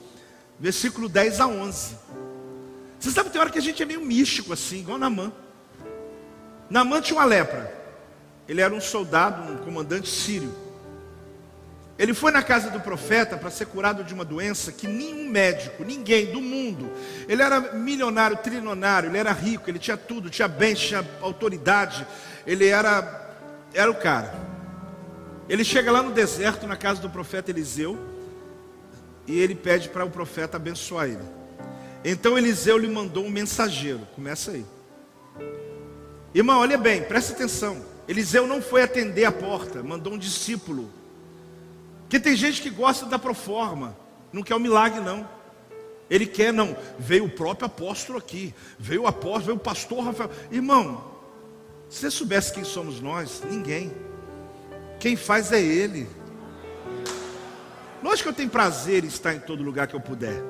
versículo 0.61 1.08
10 1.08 1.40
a 1.40 1.46
11. 1.46 1.96
Você 2.98 3.11
sabe, 3.11 3.30
tem 3.30 3.40
hora 3.40 3.50
que 3.50 3.58
a 3.58 3.62
gente 3.62 3.82
é 3.82 3.86
meio 3.86 4.04
místico 4.04 4.52
assim, 4.52 4.80
igual 4.80 4.98
Naamã. 4.98 5.32
Naamã 6.68 7.00
tinha 7.00 7.18
uma 7.18 7.24
lepra. 7.24 7.74
Ele 8.46 8.61
era 8.61 8.72
um 8.72 8.80
soldado, 8.80 9.50
um 9.50 9.56
comandante 9.58 10.08
sírio. 10.08 10.54
Ele 11.98 12.14
foi 12.14 12.32
na 12.32 12.42
casa 12.42 12.70
do 12.70 12.80
profeta 12.80 13.36
para 13.36 13.50
ser 13.50 13.66
curado 13.66 14.02
de 14.04 14.14
uma 14.14 14.24
doença 14.24 14.72
que 14.72 14.86
nenhum 14.86 15.28
médico, 15.28 15.84
ninguém 15.84 16.32
do 16.32 16.40
mundo. 16.40 16.90
Ele 17.28 17.42
era 17.42 17.61
milionário, 17.74 18.36
trilionário, 18.38 19.11
ele 19.11 19.18
era 19.18 19.32
rico, 19.32 19.68
ele 19.68 19.78
tinha 19.78 19.96
tudo, 19.96 20.30
tinha 20.30 20.48
bens, 20.48 20.78
tinha 20.78 21.06
autoridade. 21.20 22.06
Ele 22.46 22.66
era 22.66 23.28
era 23.72 23.90
o 23.90 23.94
cara. 23.94 24.32
Ele 25.48 25.64
chega 25.64 25.90
lá 25.92 26.02
no 26.02 26.12
deserto, 26.12 26.66
na 26.66 26.76
casa 26.76 27.00
do 27.00 27.11
profeta 27.11 27.50
Eliseu, 27.50 27.98
e 29.30 29.38
ele 29.38 29.54
pede 29.54 29.88
para 29.88 30.04
o 30.04 30.10
profeta 30.10 30.56
abençoar 30.56 31.06
ele. 31.06 31.24
Então 32.04 32.36
Eliseu 32.36 32.76
lhe 32.78 32.88
mandou 32.88 33.24
um 33.24 33.30
mensageiro. 33.30 34.00
Começa 34.14 34.52
aí. 34.52 34.64
Irmão, 36.34 36.60
olha 36.60 36.78
bem, 36.78 37.02
presta 37.02 37.32
atenção. 37.32 37.84
Eliseu 38.08 38.46
não 38.46 38.60
foi 38.60 38.82
atender 38.82 39.24
a 39.24 39.32
porta, 39.32 39.82
mandou 39.82 40.14
um 40.14 40.18
discípulo 40.18 40.90
porque 42.10 42.18
tem 42.18 42.34
gente 42.34 42.60
que 42.60 42.70
gosta 42.70 43.06
da 43.06 43.20
proforma, 43.20 43.96
não 44.32 44.42
quer 44.42 44.56
o 44.56 44.58
milagre, 44.58 45.00
não. 45.00 45.28
Ele 46.10 46.26
quer, 46.26 46.52
não. 46.52 46.76
Veio 46.98 47.26
o 47.26 47.30
próprio 47.30 47.66
apóstolo 47.66 48.18
aqui, 48.18 48.52
veio 48.76 49.02
o 49.02 49.06
apóstolo, 49.06 49.44
veio 49.44 49.56
o 49.56 49.60
pastor 49.60 50.02
Rafael. 50.02 50.28
Irmão, 50.50 51.04
se 51.88 52.00
você 52.00 52.10
soubesse 52.10 52.52
quem 52.52 52.64
somos 52.64 53.00
nós, 53.00 53.44
ninguém. 53.48 53.92
Quem 54.98 55.14
faz 55.14 55.52
é 55.52 55.62
Ele. 55.62 56.08
Lógico 58.03 58.24
que 58.24 58.28
eu 58.28 58.36
tenho 58.36 58.51
prazer 58.51 59.05
em 59.05 59.09
estar 59.09 59.34
em 59.34 59.40
todo 59.40 59.62
lugar 59.62 59.86
que 59.86 59.94
eu 59.94 60.01
puder. 60.01 60.42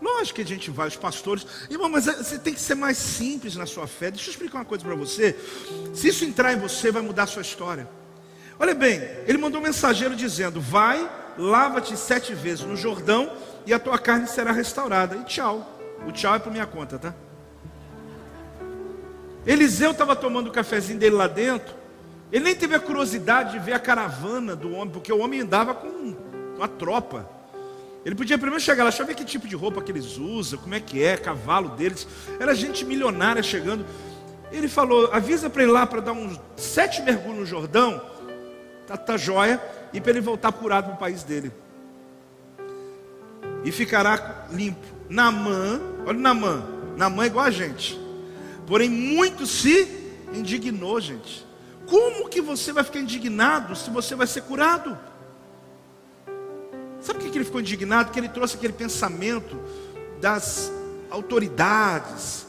Lógico 0.00 0.36
que 0.36 0.42
a 0.42 0.46
gente 0.46 0.70
vai, 0.70 0.88
os 0.88 0.96
pastores. 0.96 1.46
Irmão, 1.68 1.88
mas 1.88 2.06
é, 2.06 2.12
você 2.12 2.38
tem 2.38 2.54
que 2.54 2.60
ser 2.60 2.74
mais 2.74 2.96
simples 2.96 3.56
na 3.56 3.66
sua 3.66 3.86
fé. 3.86 4.10
Deixa 4.10 4.28
eu 4.28 4.32
explicar 4.32 4.58
uma 4.58 4.64
coisa 4.64 4.84
para 4.84 4.94
você. 4.94 5.36
Se 5.94 6.08
isso 6.08 6.24
entrar 6.24 6.52
em 6.52 6.58
você, 6.58 6.90
vai 6.90 7.02
mudar 7.02 7.24
a 7.24 7.26
sua 7.26 7.42
história. 7.42 7.88
Olha 8.58 8.74
bem, 8.74 9.00
ele 9.26 9.38
mandou 9.38 9.60
um 9.60 9.64
mensageiro 9.64 10.14
dizendo: 10.14 10.60
Vai, 10.60 11.08
lava-te 11.36 11.96
sete 11.96 12.34
vezes 12.34 12.64
no 12.64 12.76
Jordão 12.76 13.32
e 13.66 13.72
a 13.72 13.78
tua 13.78 13.98
carne 13.98 14.26
será 14.26 14.52
restaurada. 14.52 15.16
E 15.16 15.24
tchau. 15.24 15.76
O 16.06 16.12
tchau 16.12 16.34
é 16.34 16.38
por 16.38 16.52
minha 16.52 16.66
conta, 16.66 16.98
tá? 16.98 17.14
Eliseu 19.44 19.90
estava 19.92 20.14
tomando 20.14 20.48
o 20.48 20.52
cafezinho 20.52 20.98
dele 20.98 21.16
lá 21.16 21.26
dentro. 21.26 21.74
Ele 22.30 22.44
nem 22.44 22.54
teve 22.54 22.74
a 22.74 22.80
curiosidade 22.80 23.52
de 23.52 23.58
ver 23.58 23.72
a 23.72 23.78
caravana 23.78 24.54
do 24.54 24.72
homem, 24.72 24.92
porque 24.92 25.12
o 25.12 25.18
homem 25.18 25.40
andava 25.40 25.74
com 25.74 26.14
uma 26.58 26.68
tropa. 26.68 27.28
Ele 28.04 28.14
podia 28.14 28.38
primeiro 28.38 28.62
chegar 28.62 28.84
lá, 28.84 28.90
deixa 28.90 29.02
eu 29.02 29.06
ver 29.06 29.14
que 29.14 29.24
tipo 29.24 29.48
de 29.48 29.56
roupa 29.56 29.82
que 29.82 29.90
eles 29.90 30.16
usam, 30.18 30.58
como 30.58 30.74
é 30.74 30.80
que 30.80 31.02
é, 31.02 31.16
cavalo 31.16 31.70
deles. 31.70 32.06
Era 32.38 32.54
gente 32.54 32.84
milionária 32.84 33.42
chegando. 33.42 33.84
Ele 34.52 34.68
falou: 34.68 35.10
avisa 35.12 35.48
para 35.48 35.62
ele 35.62 35.72
lá 35.72 35.86
para 35.86 36.00
dar 36.00 36.12
uns 36.12 36.38
sete 36.56 37.02
mergulhos 37.02 37.40
no 37.40 37.46
Jordão 37.46 38.18
tá, 38.88 38.96
tá 38.96 39.16
jóia, 39.18 39.62
e 39.92 40.00
para 40.00 40.12
ele 40.12 40.20
voltar 40.22 40.50
curado 40.50 40.86
para 40.86 40.94
o 40.94 40.98
país 40.98 41.22
dele. 41.22 41.52
E 43.62 43.70
ficará 43.70 44.46
limpo. 44.50 44.86
Namã, 45.10 45.80
olha 46.06 46.18
Namã, 46.18 46.64
Namã 46.96 47.24
é 47.24 47.26
igual 47.26 47.44
a 47.44 47.50
gente. 47.50 47.98
Porém, 48.66 48.88
muito 48.88 49.46
se 49.46 49.86
indignou, 50.32 51.00
gente. 51.00 51.46
Como 51.86 52.28
que 52.28 52.40
você 52.40 52.72
vai 52.72 52.84
ficar 52.84 53.00
indignado 53.00 53.76
se 53.76 53.90
você 53.90 54.14
vai 54.14 54.26
ser 54.26 54.42
curado? 54.42 54.98
Sabe 57.00 57.20
por 57.20 57.30
que 57.30 57.38
ele 57.38 57.44
ficou 57.44 57.60
indignado? 57.60 58.06
Porque 58.06 58.20
ele 58.20 58.28
trouxe 58.28 58.56
aquele 58.56 58.72
pensamento 58.72 59.58
das 60.20 60.70
autoridades, 61.10 62.46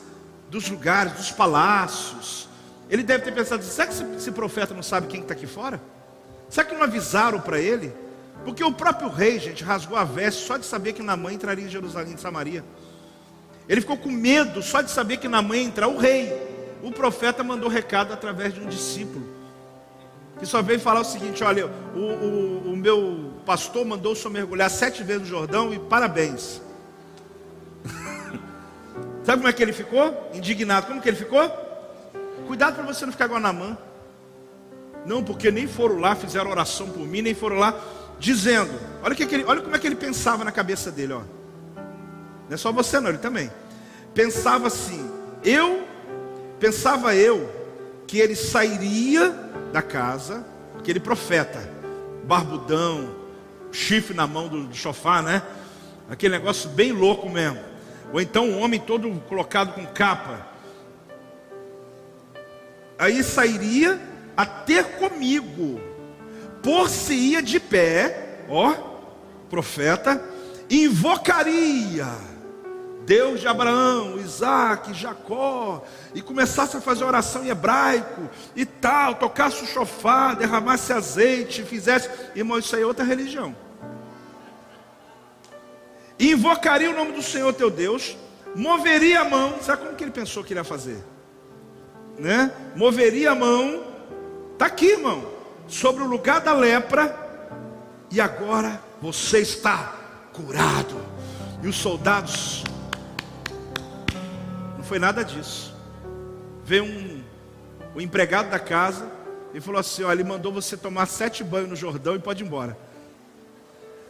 dos 0.49 0.69
lugares, 0.69 1.13
dos 1.13 1.31
palácios. 1.31 2.49
Ele 2.89 3.03
deve 3.03 3.23
ter 3.23 3.31
pensado: 3.33 3.63
será 3.63 3.87
que 3.87 4.15
esse 4.15 4.31
profeta 4.31 4.73
não 4.73 4.83
sabe 4.83 5.07
quem 5.07 5.21
está 5.21 5.33
aqui 5.33 5.47
fora? 5.47 5.81
Será 6.49 6.65
que 6.65 6.73
não 6.73 6.83
avisaram 6.83 7.39
para 7.39 7.59
ele? 7.59 7.93
Porque 8.43 8.63
o 8.63 8.71
próprio 8.71 9.09
rei, 9.09 9.37
gente, 9.37 9.63
rasgou 9.63 9.97
a 9.97 10.03
veste 10.03 10.45
só 10.45 10.57
de 10.57 10.65
saber 10.65 10.93
que 10.93 11.03
Namã 11.03 11.31
entraria 11.31 11.65
em 11.65 11.69
Jerusalém 11.69 12.15
de 12.15 12.21
Samaria. 12.21 12.63
Ele 13.67 13.81
ficou 13.81 13.97
com 13.97 14.09
medo 14.09 14.63
só 14.63 14.81
de 14.81 14.89
saber 14.89 15.17
que 15.17 15.27
Namã 15.27 15.55
ia 15.55 15.63
entrar. 15.63 15.87
O 15.87 15.97
rei, 15.97 16.33
o 16.81 16.91
profeta 16.91 17.43
mandou 17.43 17.69
recado 17.69 18.11
através 18.11 18.53
de 18.53 18.61
um 18.61 18.67
discípulo. 18.67 19.23
Que 20.39 20.45
só 20.45 20.61
veio 20.61 20.79
falar 20.79 21.01
o 21.01 21.05
seguinte: 21.05 21.43
olha, 21.43 21.67
o, 21.95 21.99
o, 21.99 22.73
o 22.73 22.77
meu 22.77 23.28
pastor 23.49 23.83
mandou 23.83 24.13
o 24.13 24.15
senhor 24.15 24.29
mergulhar 24.29 24.69
sete 24.69 25.01
vezes 25.01 25.23
no 25.23 25.27
Jordão 25.27 25.73
e 25.73 25.79
parabéns. 25.79 26.61
Sabe 29.25 29.37
como 29.37 29.47
é 29.47 29.51
que 29.51 29.63
ele 29.63 29.73
ficou? 29.73 30.29
Indignado. 30.35 30.85
Como 30.85 31.01
que 31.01 31.09
ele 31.09 31.17
ficou? 31.17 31.49
Cuidado 32.45 32.75
para 32.75 32.83
você 32.83 33.07
não 33.07 33.11
ficar 33.11 33.25
igual 33.25 33.39
Namã. 33.39 33.75
Não, 35.03 35.23
porque 35.23 35.49
nem 35.49 35.65
foram 35.65 35.97
lá, 35.97 36.15
fizeram 36.15 36.51
oração 36.51 36.91
por 36.91 37.07
mim, 37.07 37.23
nem 37.23 37.33
foram 37.33 37.55
lá 37.55 37.73
dizendo. 38.19 38.71
Olha, 39.01 39.15
que 39.15 39.23
ele, 39.23 39.43
olha 39.45 39.61
como 39.61 39.75
é 39.75 39.79
que 39.79 39.87
ele 39.87 39.95
pensava 39.95 40.43
na 40.43 40.51
cabeça 40.51 40.91
dele, 40.91 41.13
ó. 41.13 41.21
Não 42.47 42.53
é 42.53 42.57
só 42.57 42.71
você 42.71 42.99
não, 42.99 43.09
ele 43.09 43.17
também. 43.17 43.49
Pensava 44.13 44.67
assim, 44.67 45.09
eu, 45.43 45.87
pensava 46.59 47.15
eu, 47.15 47.49
que 48.05 48.19
ele 48.19 48.35
sairia 48.35 49.31
da 49.73 49.81
casa, 49.81 50.45
aquele 50.77 50.99
profeta, 50.99 51.67
barbudão, 52.25 53.17
chifre 53.71 54.15
na 54.15 54.27
mão 54.27 54.47
do, 54.47 54.75
sofá, 54.75 55.21
né? 55.21 55.41
Aquele 56.09 56.37
negócio 56.37 56.69
bem 56.69 56.91
louco 56.91 57.29
mesmo. 57.29 57.59
Ou 58.11 58.19
então 58.19 58.49
um 58.49 58.61
homem 58.61 58.79
todo 58.79 59.09
colocado 59.27 59.73
com 59.73 59.85
capa. 59.85 60.47
Aí 62.97 63.23
sairia 63.23 63.99
a 64.35 64.45
ter 64.45 64.83
comigo, 64.97 65.79
por-se-ia 66.61 67.41
de 67.41 67.59
pé, 67.59 68.45
ó, 68.49 68.73
profeta, 69.49 70.23
invocaria 70.69 72.07
Deus 73.09 73.39
de 73.39 73.47
Abraão, 73.47 74.19
Isaac, 74.19 74.93
Jacó, 74.93 75.83
e 76.13 76.21
começasse 76.21 76.77
a 76.77 76.81
fazer 76.81 77.03
oração 77.03 77.43
em 77.43 77.49
hebraico 77.49 78.29
e 78.55 78.67
tal, 78.67 79.15
tocasse 79.15 79.63
o 79.63 79.67
chofar, 79.67 80.35
derramasse 80.35 80.93
azeite, 80.93 81.63
fizesse, 81.63 82.07
irmão, 82.35 82.59
isso 82.59 82.75
aí 82.75 82.83
é 82.83 82.85
outra 82.85 83.03
religião. 83.03 83.55
E 86.19 86.33
invocaria 86.33 86.91
o 86.91 86.95
nome 86.95 87.13
do 87.13 87.23
Senhor 87.23 87.51
teu 87.53 87.71
Deus, 87.71 88.15
moveria 88.55 89.21
a 89.21 89.25
mão, 89.25 89.55
sabe 89.59 89.85
como 89.85 89.95
que 89.95 90.03
ele 90.03 90.11
pensou 90.11 90.43
que 90.43 90.53
iria 90.53 90.63
fazer? 90.63 91.03
Né? 92.19 92.51
Moveria 92.75 93.31
a 93.31 93.35
mão 93.35 93.89
Está 94.59 94.67
aqui, 94.67 94.87
irmão, 94.87 95.23
sobre 95.69 96.03
o 96.03 96.05
lugar 96.05 96.41
da 96.41 96.51
lepra, 96.51 97.17
e 98.11 98.19
agora 98.19 98.83
você 99.01 99.39
está 99.39 99.95
curado. 100.33 100.97
E 101.63 101.67
os 101.69 101.77
soldados, 101.77 102.65
foi 104.89 104.97
nada 104.97 105.23
disso. 105.23 105.71
Veio 106.65 106.83
um, 106.83 107.23
o 107.93 108.01
empregado 108.01 108.49
da 108.49 108.57
casa 108.57 109.07
e 109.53 109.61
falou 109.61 109.79
assim: 109.79 110.01
Olha, 110.03 110.15
ele 110.15 110.23
mandou 110.23 110.51
você 110.51 110.75
tomar 110.75 111.05
sete 111.05 111.43
banhos 111.43 111.69
no 111.69 111.75
Jordão 111.75 112.15
e 112.15 112.19
pode 112.19 112.43
ir 112.43 112.47
embora. 112.47 112.75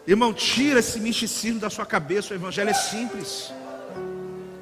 Irmão, 0.07 0.33
tira 0.33 0.79
esse 0.79 0.97
misticismo 1.01 1.59
da 1.59 1.69
sua 1.69 1.85
cabeça, 1.85 2.33
o 2.33 2.37
evangelho 2.37 2.69
é 2.69 2.73
simples. 2.73 3.53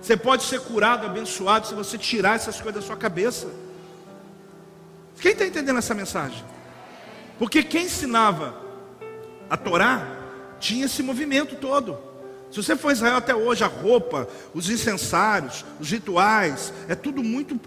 Você 0.02 0.18
pode 0.18 0.44
ser 0.44 0.60
curado, 0.62 1.06
abençoado, 1.06 1.68
se 1.68 1.76
você 1.76 1.98
tirar 2.00 2.36
essas 2.36 2.60
coisas 2.60 2.82
da 2.82 2.88
sua 2.88 2.98
cabeça. 2.98 3.48
Quem 5.22 5.34
está 5.34 5.46
entendendo 5.46 5.78
essa 5.78 5.94
mensagem? 5.94 6.44
Porque 7.38 7.62
quem 7.62 7.86
ensinava 7.86 8.56
a 9.50 9.56
Torá 9.56 10.18
tinha 10.60 10.86
esse 10.86 11.04
movimento 11.04 11.56
todo. 11.56 12.07
Se 12.58 12.64
você 12.64 12.76
for 12.76 12.90
a 12.90 12.92
Israel 12.92 13.18
até 13.18 13.36
hoje, 13.36 13.64
a 13.64 13.68
roupa, 13.68 14.28
os 14.52 14.68
incensários, 14.68 15.64
os 15.80 15.92
rituais, 15.92 16.74
é 16.88 16.96
tudo 16.96 17.24
muito. 17.24 17.60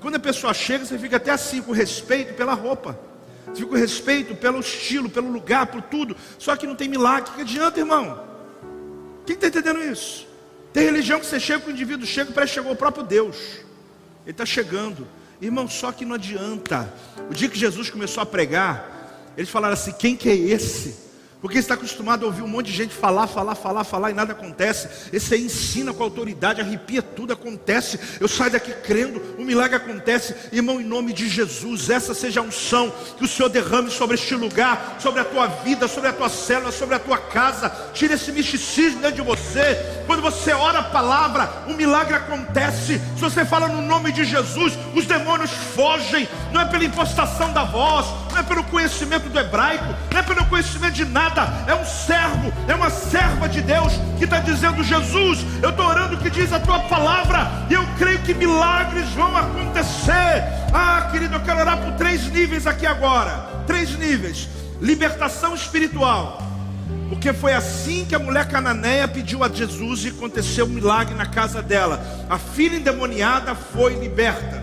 Quando 0.00 0.14
a 0.14 0.18
pessoa 0.18 0.54
chega, 0.54 0.82
você 0.82 0.98
fica 0.98 1.18
até 1.18 1.30
assim, 1.30 1.60
com 1.60 1.72
respeito 1.72 2.32
pela 2.32 2.54
roupa. 2.54 2.98
Você 3.44 3.56
fica 3.56 3.68
com 3.68 3.76
respeito 3.76 4.34
pelo 4.34 4.60
estilo, 4.60 5.10
pelo 5.10 5.30
lugar, 5.30 5.66
por 5.66 5.82
tudo. 5.82 6.16
Só 6.38 6.56
que 6.56 6.66
não 6.66 6.74
tem 6.74 6.88
milagre. 6.88 7.30
Que 7.34 7.42
adianta, 7.42 7.80
irmão? 7.80 8.18
Quem 9.26 9.34
está 9.34 9.48
entendendo 9.48 9.82
isso? 9.82 10.26
Tem 10.72 10.84
religião 10.84 11.20
que 11.20 11.26
você 11.26 11.38
chega, 11.38 11.68
o 11.68 11.70
indivíduo 11.70 12.06
chega, 12.06 12.32
parece 12.32 12.54
que 12.54 12.60
chegou 12.60 12.72
o 12.72 12.76
próprio 12.76 13.04
Deus. 13.04 13.36
Ele 14.24 14.30
está 14.30 14.46
chegando. 14.46 15.06
Irmão, 15.38 15.68
só 15.68 15.92
que 15.92 16.06
não 16.06 16.14
adianta. 16.14 16.90
O 17.30 17.34
dia 17.34 17.48
que 17.50 17.58
Jesus 17.58 17.90
começou 17.90 18.22
a 18.22 18.26
pregar, 18.26 19.32
eles 19.36 19.50
falaram 19.50 19.74
assim: 19.74 19.92
quem 19.92 20.16
que 20.16 20.30
é 20.30 20.34
esse? 20.34 21.09
Porque 21.40 21.58
está 21.58 21.72
acostumado 21.72 22.24
a 22.24 22.26
ouvir 22.26 22.42
um 22.42 22.48
monte 22.48 22.66
de 22.66 22.72
gente 22.72 22.94
falar, 22.94 23.26
falar, 23.26 23.54
falar, 23.54 23.82
falar 23.82 24.10
e 24.10 24.14
nada 24.14 24.32
acontece. 24.32 24.88
Esse 25.10 25.34
aí 25.34 25.44
ensina 25.44 25.92
com 25.92 26.02
autoridade, 26.02 26.60
arrepia 26.60 27.00
tudo, 27.00 27.32
acontece. 27.32 27.98
Eu 28.20 28.28
saio 28.28 28.50
daqui 28.50 28.72
crendo, 28.72 29.22
o 29.38 29.44
milagre 29.44 29.76
acontece. 29.76 30.34
Irmão, 30.52 30.80
em 30.80 30.84
nome 30.84 31.14
de 31.14 31.28
Jesus, 31.28 31.88
essa 31.88 32.12
seja 32.12 32.40
a 32.40 32.42
unção 32.42 32.92
que 33.16 33.24
o 33.24 33.28
Senhor 33.28 33.48
derrame 33.48 33.90
sobre 33.90 34.16
este 34.16 34.34
lugar, 34.34 34.98
sobre 35.00 35.20
a 35.20 35.24
tua 35.24 35.46
vida, 35.46 35.88
sobre 35.88 36.10
a 36.10 36.12
tua 36.12 36.28
célula, 36.28 36.70
sobre 36.72 36.94
a 36.94 36.98
tua 36.98 37.16
casa. 37.16 37.72
Tira 37.94 38.14
esse 38.14 38.30
misticismo 38.32 39.00
dentro 39.00 39.16
de 39.16 39.22
você. 39.22 40.02
Quando 40.06 40.20
você 40.20 40.52
ora 40.52 40.80
a 40.80 40.84
palavra, 40.84 41.50
o 41.66 41.72
milagre 41.72 42.14
acontece. 42.14 43.00
Se 43.16 43.20
você 43.20 43.46
fala 43.46 43.66
no 43.66 43.80
nome 43.80 44.12
de 44.12 44.24
Jesus, 44.24 44.74
os 44.94 45.06
demônios 45.06 45.50
fogem. 45.74 46.28
Não 46.52 46.60
é 46.60 46.66
pela 46.66 46.84
impostação 46.84 47.50
da 47.54 47.64
voz, 47.64 48.06
não 48.30 48.40
é 48.40 48.42
pelo 48.42 48.62
conhecimento 48.64 49.30
do 49.30 49.38
hebraico, 49.38 49.86
não 50.12 50.20
é 50.20 50.22
pelo 50.22 50.44
conhecimento 50.46 50.92
de 50.92 51.04
nada 51.06 51.29
é 51.66 51.74
um 51.74 51.84
servo, 51.84 52.52
é 52.66 52.74
uma 52.74 52.90
serva 52.90 53.48
de 53.48 53.60
Deus 53.60 53.92
que 54.18 54.24
está 54.24 54.40
dizendo: 54.40 54.82
Jesus, 54.82 55.44
eu 55.62 55.70
estou 55.70 55.86
orando 55.86 56.16
o 56.16 56.18
que 56.18 56.30
diz 56.30 56.52
a 56.52 56.60
tua 56.60 56.80
palavra, 56.80 57.66
e 57.68 57.74
eu 57.74 57.86
creio 57.98 58.18
que 58.20 58.34
milagres 58.34 59.08
vão 59.10 59.36
acontecer. 59.36 60.44
Ah, 60.72 61.08
querido, 61.10 61.34
eu 61.34 61.40
quero 61.40 61.60
orar 61.60 61.78
por 61.78 61.92
três 61.92 62.24
níveis 62.30 62.66
aqui 62.66 62.86
agora: 62.86 63.46
três 63.66 63.96
níveis. 63.98 64.48
Libertação 64.80 65.54
espiritual. 65.54 66.42
Porque 67.08 67.32
foi 67.32 67.52
assim 67.52 68.04
que 68.04 68.14
a 68.14 68.18
mulher 68.18 68.48
cananeia 68.48 69.06
pediu 69.06 69.44
a 69.44 69.48
Jesus 69.48 70.04
e 70.04 70.08
aconteceu 70.08 70.64
um 70.64 70.68
milagre 70.68 71.14
na 71.14 71.26
casa 71.26 71.60
dela. 71.60 72.00
A 72.30 72.38
filha 72.38 72.76
endemoniada 72.76 73.54
foi 73.54 73.94
liberta. 73.94 74.62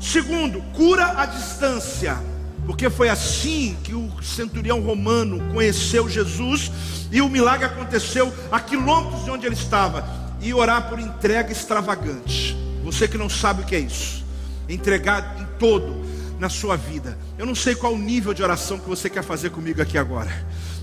Segundo, 0.00 0.60
cura 0.74 1.14
à 1.16 1.26
distância 1.26 2.18
porque 2.66 2.90
foi 2.90 3.08
assim 3.08 3.76
que 3.84 3.94
o 3.94 4.10
centurião 4.20 4.80
romano 4.80 5.40
conheceu 5.52 6.08
Jesus 6.08 6.70
e 7.12 7.22
o 7.22 7.28
milagre 7.28 7.64
aconteceu 7.64 8.34
a 8.50 8.58
quilômetros 8.58 9.24
de 9.24 9.30
onde 9.30 9.46
ele 9.46 9.54
estava. 9.54 10.04
E 10.42 10.52
orar 10.52 10.88
por 10.88 10.98
entrega 10.98 11.50
extravagante. 11.50 12.56
Você 12.84 13.08
que 13.08 13.16
não 13.16 13.30
sabe 13.30 13.62
o 13.62 13.64
que 13.64 13.74
é 13.74 13.80
isso, 13.80 14.24
entregar 14.68 15.36
em 15.40 15.58
todo 15.58 16.04
na 16.38 16.48
sua 16.48 16.76
vida. 16.76 17.16
Eu 17.38 17.46
não 17.46 17.54
sei 17.54 17.74
qual 17.74 17.94
o 17.94 17.98
nível 17.98 18.34
de 18.34 18.42
oração 18.42 18.78
que 18.78 18.88
você 18.88 19.08
quer 19.08 19.22
fazer 19.22 19.50
comigo 19.50 19.80
aqui 19.80 19.96
agora, 19.96 20.30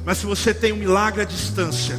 mas 0.04 0.18
se 0.18 0.26
você 0.26 0.54
tem 0.54 0.74
um 0.74 0.78
milagre 0.78 1.22
à 1.22 1.26
distância, 1.26 1.96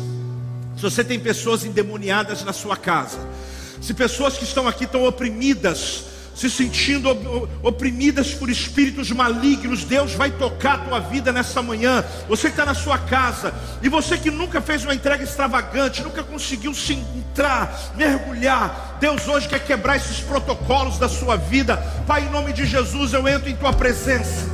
se 0.77 0.83
você 0.83 1.05
tem 1.05 1.19
pessoas 1.21 1.65
endemoniadas 1.65 2.43
na 2.43 2.53
sua 2.53 2.77
casa, 2.77 3.19
se 3.81 3.95
pessoas 3.95 4.37
que 4.37 4.45
estão 4.45 4.67
aqui 4.67 4.85
estão 4.85 5.05
oprimidas, 5.05 6.05
se 6.35 6.51
sentindo 6.51 7.09
oprimidas 7.63 8.35
por 8.35 8.51
espíritos 8.51 9.11
malignos, 9.13 9.85
Deus 9.85 10.15
vai 10.15 10.31
tocar 10.33 10.75
a 10.75 10.79
tua 10.79 11.01
vida 11.01 11.33
nessa 11.33 11.63
manhã. 11.63 12.05
Você 12.29 12.49
que 12.49 12.55
está 12.55 12.67
na 12.67 12.75
sua 12.75 12.99
casa, 12.99 13.55
e 13.81 13.89
você 13.89 14.19
que 14.19 14.31
nunca 14.31 14.61
fez 14.61 14.85
uma 14.85 14.95
entrega 14.95 15.23
extravagante, 15.23 16.03
nunca 16.03 16.25
conseguiu 16.25 16.75
se 16.75 16.95
entrar, 16.95 17.93
mergulhar, 17.97 18.99
Deus 19.01 19.29
hoje 19.29 19.49
quer 19.49 19.65
quebrar 19.65 19.97
esses 19.97 20.21
protocolos 20.21 20.99
da 20.99 21.09
sua 21.09 21.37
vida. 21.37 21.77
Pai, 22.07 22.25
em 22.25 22.31
nome 22.31 22.53
de 22.53 22.67
Jesus, 22.67 23.13
eu 23.13 23.27
entro 23.29 23.49
em 23.49 23.57
tua 23.57 23.73
presença, 23.73 24.49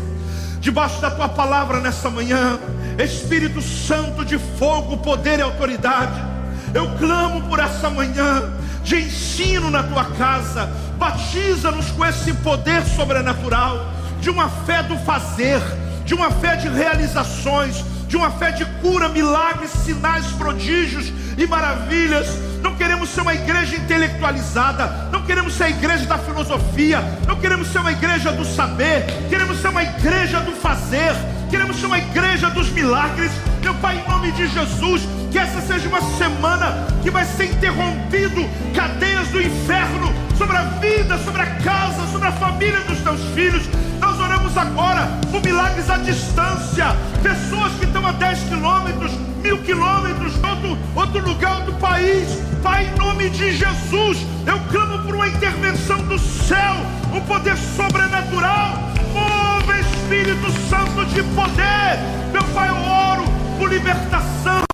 debaixo 0.60 1.00
da 1.00 1.10
tua 1.10 1.28
palavra 1.28 1.80
nessa 1.80 2.10
manhã, 2.10 2.58
Espírito 2.98 3.62
Santo 3.62 4.24
de 4.24 4.38
fogo, 4.58 4.98
poder 4.98 5.38
e 5.38 5.42
autoridade. 5.42 6.39
Eu 6.74 6.88
clamo 6.96 7.42
por 7.48 7.58
essa 7.58 7.90
manhã 7.90 8.52
de 8.84 8.96
ensino 8.96 9.70
na 9.70 9.82
tua 9.82 10.04
casa. 10.04 10.70
Batiza-nos 10.98 11.90
com 11.92 12.04
esse 12.04 12.32
poder 12.34 12.84
sobrenatural, 12.84 13.92
de 14.20 14.30
uma 14.30 14.48
fé 14.48 14.82
do 14.82 14.96
fazer, 14.98 15.60
de 16.04 16.14
uma 16.14 16.30
fé 16.30 16.56
de 16.56 16.68
realizações, 16.68 17.84
de 18.06 18.16
uma 18.16 18.30
fé 18.32 18.50
de 18.50 18.64
cura, 18.82 19.08
milagres, 19.08 19.70
sinais, 19.70 20.26
prodígios 20.32 21.12
e 21.38 21.46
maravilhas. 21.46 22.26
Não 22.62 22.74
queremos 22.74 23.08
ser 23.10 23.22
uma 23.22 23.34
igreja 23.34 23.76
intelectualizada, 23.76 25.08
não 25.10 25.22
queremos 25.22 25.54
ser 25.54 25.64
a 25.64 25.70
igreja 25.70 26.04
da 26.06 26.18
filosofia, 26.18 27.02
não 27.26 27.36
queremos 27.36 27.68
ser 27.68 27.78
uma 27.78 27.92
igreja 27.92 28.32
do 28.32 28.44
saber, 28.44 29.04
queremos 29.28 29.60
ser 29.60 29.68
uma 29.68 29.82
igreja 29.82 30.40
do 30.40 30.52
fazer, 30.52 31.14
queremos 31.50 31.80
ser 31.80 31.86
uma 31.86 31.98
igreja 31.98 32.50
dos 32.50 32.68
milagres. 32.70 33.30
Meu 33.62 33.74
Pai, 33.74 33.98
em 33.98 34.10
nome 34.10 34.32
de 34.32 34.46
Jesus, 34.48 35.02
que 35.30 35.38
essa 35.38 35.60
seja 35.60 35.88
uma 35.88 36.02
semana 36.18 36.86
que 37.02 37.10
vai 37.10 37.24
ser 37.24 37.46
interrompido 37.46 38.48
cadeias 38.74 39.28
do 39.28 39.40
inferno 39.40 40.12
sobre 40.36 40.56
a 40.56 40.62
vida, 40.62 41.18
sobre 41.18 41.42
a 41.42 41.46
casa, 41.56 42.06
sobre 42.10 42.28
a 42.28 42.32
família 42.32 42.80
dos 42.80 42.98
teus 43.00 43.20
filhos. 43.34 43.62
Nós 44.00 44.18
oramos 44.18 44.56
agora 44.56 45.08
por 45.30 45.42
milagres 45.42 45.88
à 45.88 45.96
distância, 45.98 46.96
pessoas 47.22 47.72
que 47.74 47.84
estão 47.84 48.06
a 48.06 48.12
10 48.12 48.38
quilômetros, 48.44 49.12
mil 49.40 49.58
quilômetros, 49.62 50.34
outro, 50.42 50.78
outro 50.94 51.28
lugar 51.28 51.62
do 51.62 51.72
país. 51.74 52.28
Pai, 52.62 52.86
em 52.86 52.98
nome 52.98 53.30
de 53.30 53.52
Jesus, 53.52 54.18
eu 54.46 54.58
clamo 54.70 55.04
por 55.04 55.14
uma 55.14 55.28
intervenção 55.28 55.98
do 56.06 56.18
céu, 56.18 56.76
um 57.12 57.20
poder 57.22 57.56
sobrenatural. 57.56 58.78
Move 59.12 59.80
Espírito 59.80 60.50
Santo 60.68 61.04
de 61.06 61.22
poder. 61.34 61.98
Meu 62.32 62.44
Pai, 62.54 62.68
eu 62.68 62.76
oro 62.76 63.24
por 63.58 63.68
libertação 63.68 64.70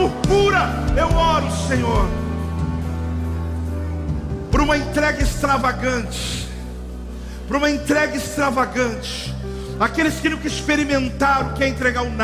por 0.00 0.10
cura, 0.26 0.70
eu 0.96 1.14
oro, 1.14 1.46
Senhor, 1.68 2.08
por 4.50 4.62
uma 4.62 4.78
entrega 4.78 5.22
extravagante, 5.22 6.48
por 7.46 7.56
uma 7.56 7.70
entrega 7.70 8.16
extravagante. 8.16 9.34
Aqueles 9.78 10.14
que 10.20 10.30
nunca 10.30 10.46
experimentaram 10.46 11.50
o 11.50 11.52
que 11.52 11.64
é 11.64 11.68
entregar 11.68 12.02
um 12.02 12.14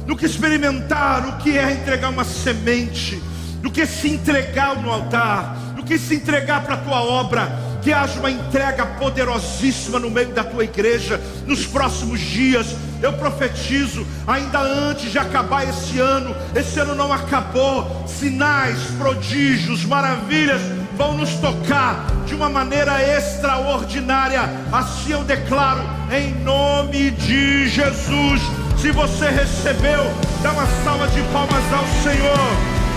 nardo, 0.00 0.06
nunca 0.06 0.26
experimentaram 0.26 1.30
o 1.30 1.36
que 1.38 1.56
é 1.56 1.72
entregar 1.72 2.10
uma 2.10 2.24
semente, 2.24 3.20
do 3.62 3.70
que 3.70 3.86
se 3.86 4.08
entregar 4.08 4.80
no 4.80 4.90
altar, 4.90 5.74
do 5.76 5.82
que 5.82 5.98
se 5.98 6.14
entregar 6.14 6.62
para 6.64 6.74
a 6.74 6.78
tua 6.78 7.02
obra 7.02 7.70
que 7.82 7.92
haja 7.92 8.18
uma 8.18 8.30
entrega 8.30 8.84
poderosíssima 8.84 9.98
no 9.98 10.10
meio 10.10 10.34
da 10.34 10.44
tua 10.44 10.64
igreja 10.64 11.18
nos 11.46 11.66
próximos 11.66 12.20
dias. 12.20 12.76
Eu 13.00 13.14
profetizo, 13.14 14.06
ainda 14.26 14.60
antes 14.60 15.10
de 15.10 15.18
acabar 15.18 15.66
esse 15.66 15.98
ano, 15.98 16.36
esse 16.54 16.78
ano 16.78 16.94
não 16.94 17.10
acabou, 17.10 18.04
sinais, 18.06 18.78
prodígios, 18.98 19.84
maravilhas 19.86 20.60
vão 21.00 21.14
nos 21.14 21.30
tocar 21.36 22.04
de 22.26 22.34
uma 22.34 22.50
maneira 22.50 23.02
extraordinária. 23.16 24.42
Assim 24.70 25.12
eu 25.12 25.24
declaro, 25.24 25.80
em 26.12 26.34
nome 26.44 27.10
de 27.12 27.66
Jesus. 27.68 28.42
Se 28.76 28.92
você 28.92 29.30
recebeu, 29.30 30.04
dá 30.42 30.52
uma 30.52 30.66
salva 30.84 31.08
de 31.08 31.22
palmas 31.32 31.72
ao 31.72 31.86
Senhor. 32.02 32.36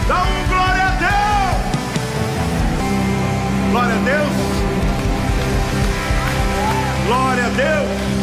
Dá 0.05 0.21
um 0.21 0.47
glória 0.49 0.83
a 0.83 0.91
Deus. 0.99 1.13
Glória 3.71 3.95
a 3.95 3.99
Deus. 3.99 4.33
Glória 7.07 7.45
a 7.45 7.49
Deus. 7.49 8.22